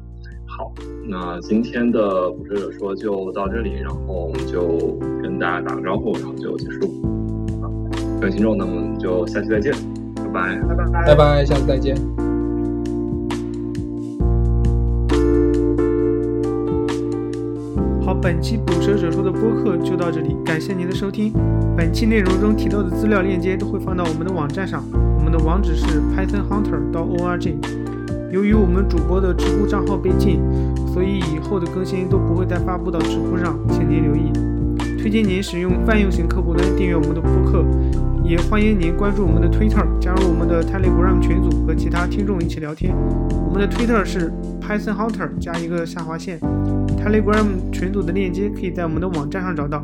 [0.58, 0.72] 好，
[1.06, 6.88] 那今天的捕蛇者说就到这里，然后我们就跟大家打个招呼，然后就结束。
[7.62, 7.70] 好，
[8.22, 9.74] 各位听众，那我们就下期再见，
[10.16, 10.56] 拜拜。
[10.62, 11.98] 拜拜拜拜，下次再见。
[18.02, 21.34] 好，本期捕蛇者说的播客就到这里，感谢您的收听。
[21.76, 24.82] 本期内容中提到的资料链接都会放到我们的网站上，
[25.18, 27.85] 我们的网址是 pythonhunter.org。
[28.36, 30.42] 由于我们主播的知乎账号被禁，
[30.94, 34.30] 所以以后的更新都不会再发布到知乎上，请您留意。
[35.00, 37.66] 推荐您使用泛用型客户端订阅我们的播客，
[38.26, 42.94] 也欢迎您关注我们的 Twitter，加入我们的 Telegram 群组，和其他听众一起聊天。
[43.48, 44.30] 我们的 Twitter 是
[44.60, 46.38] Python Hunter 加一个下划线。
[46.98, 49.82] Telegram 群组的链接可以在我们的网站上找到。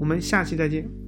[0.00, 1.03] 我们下期再见。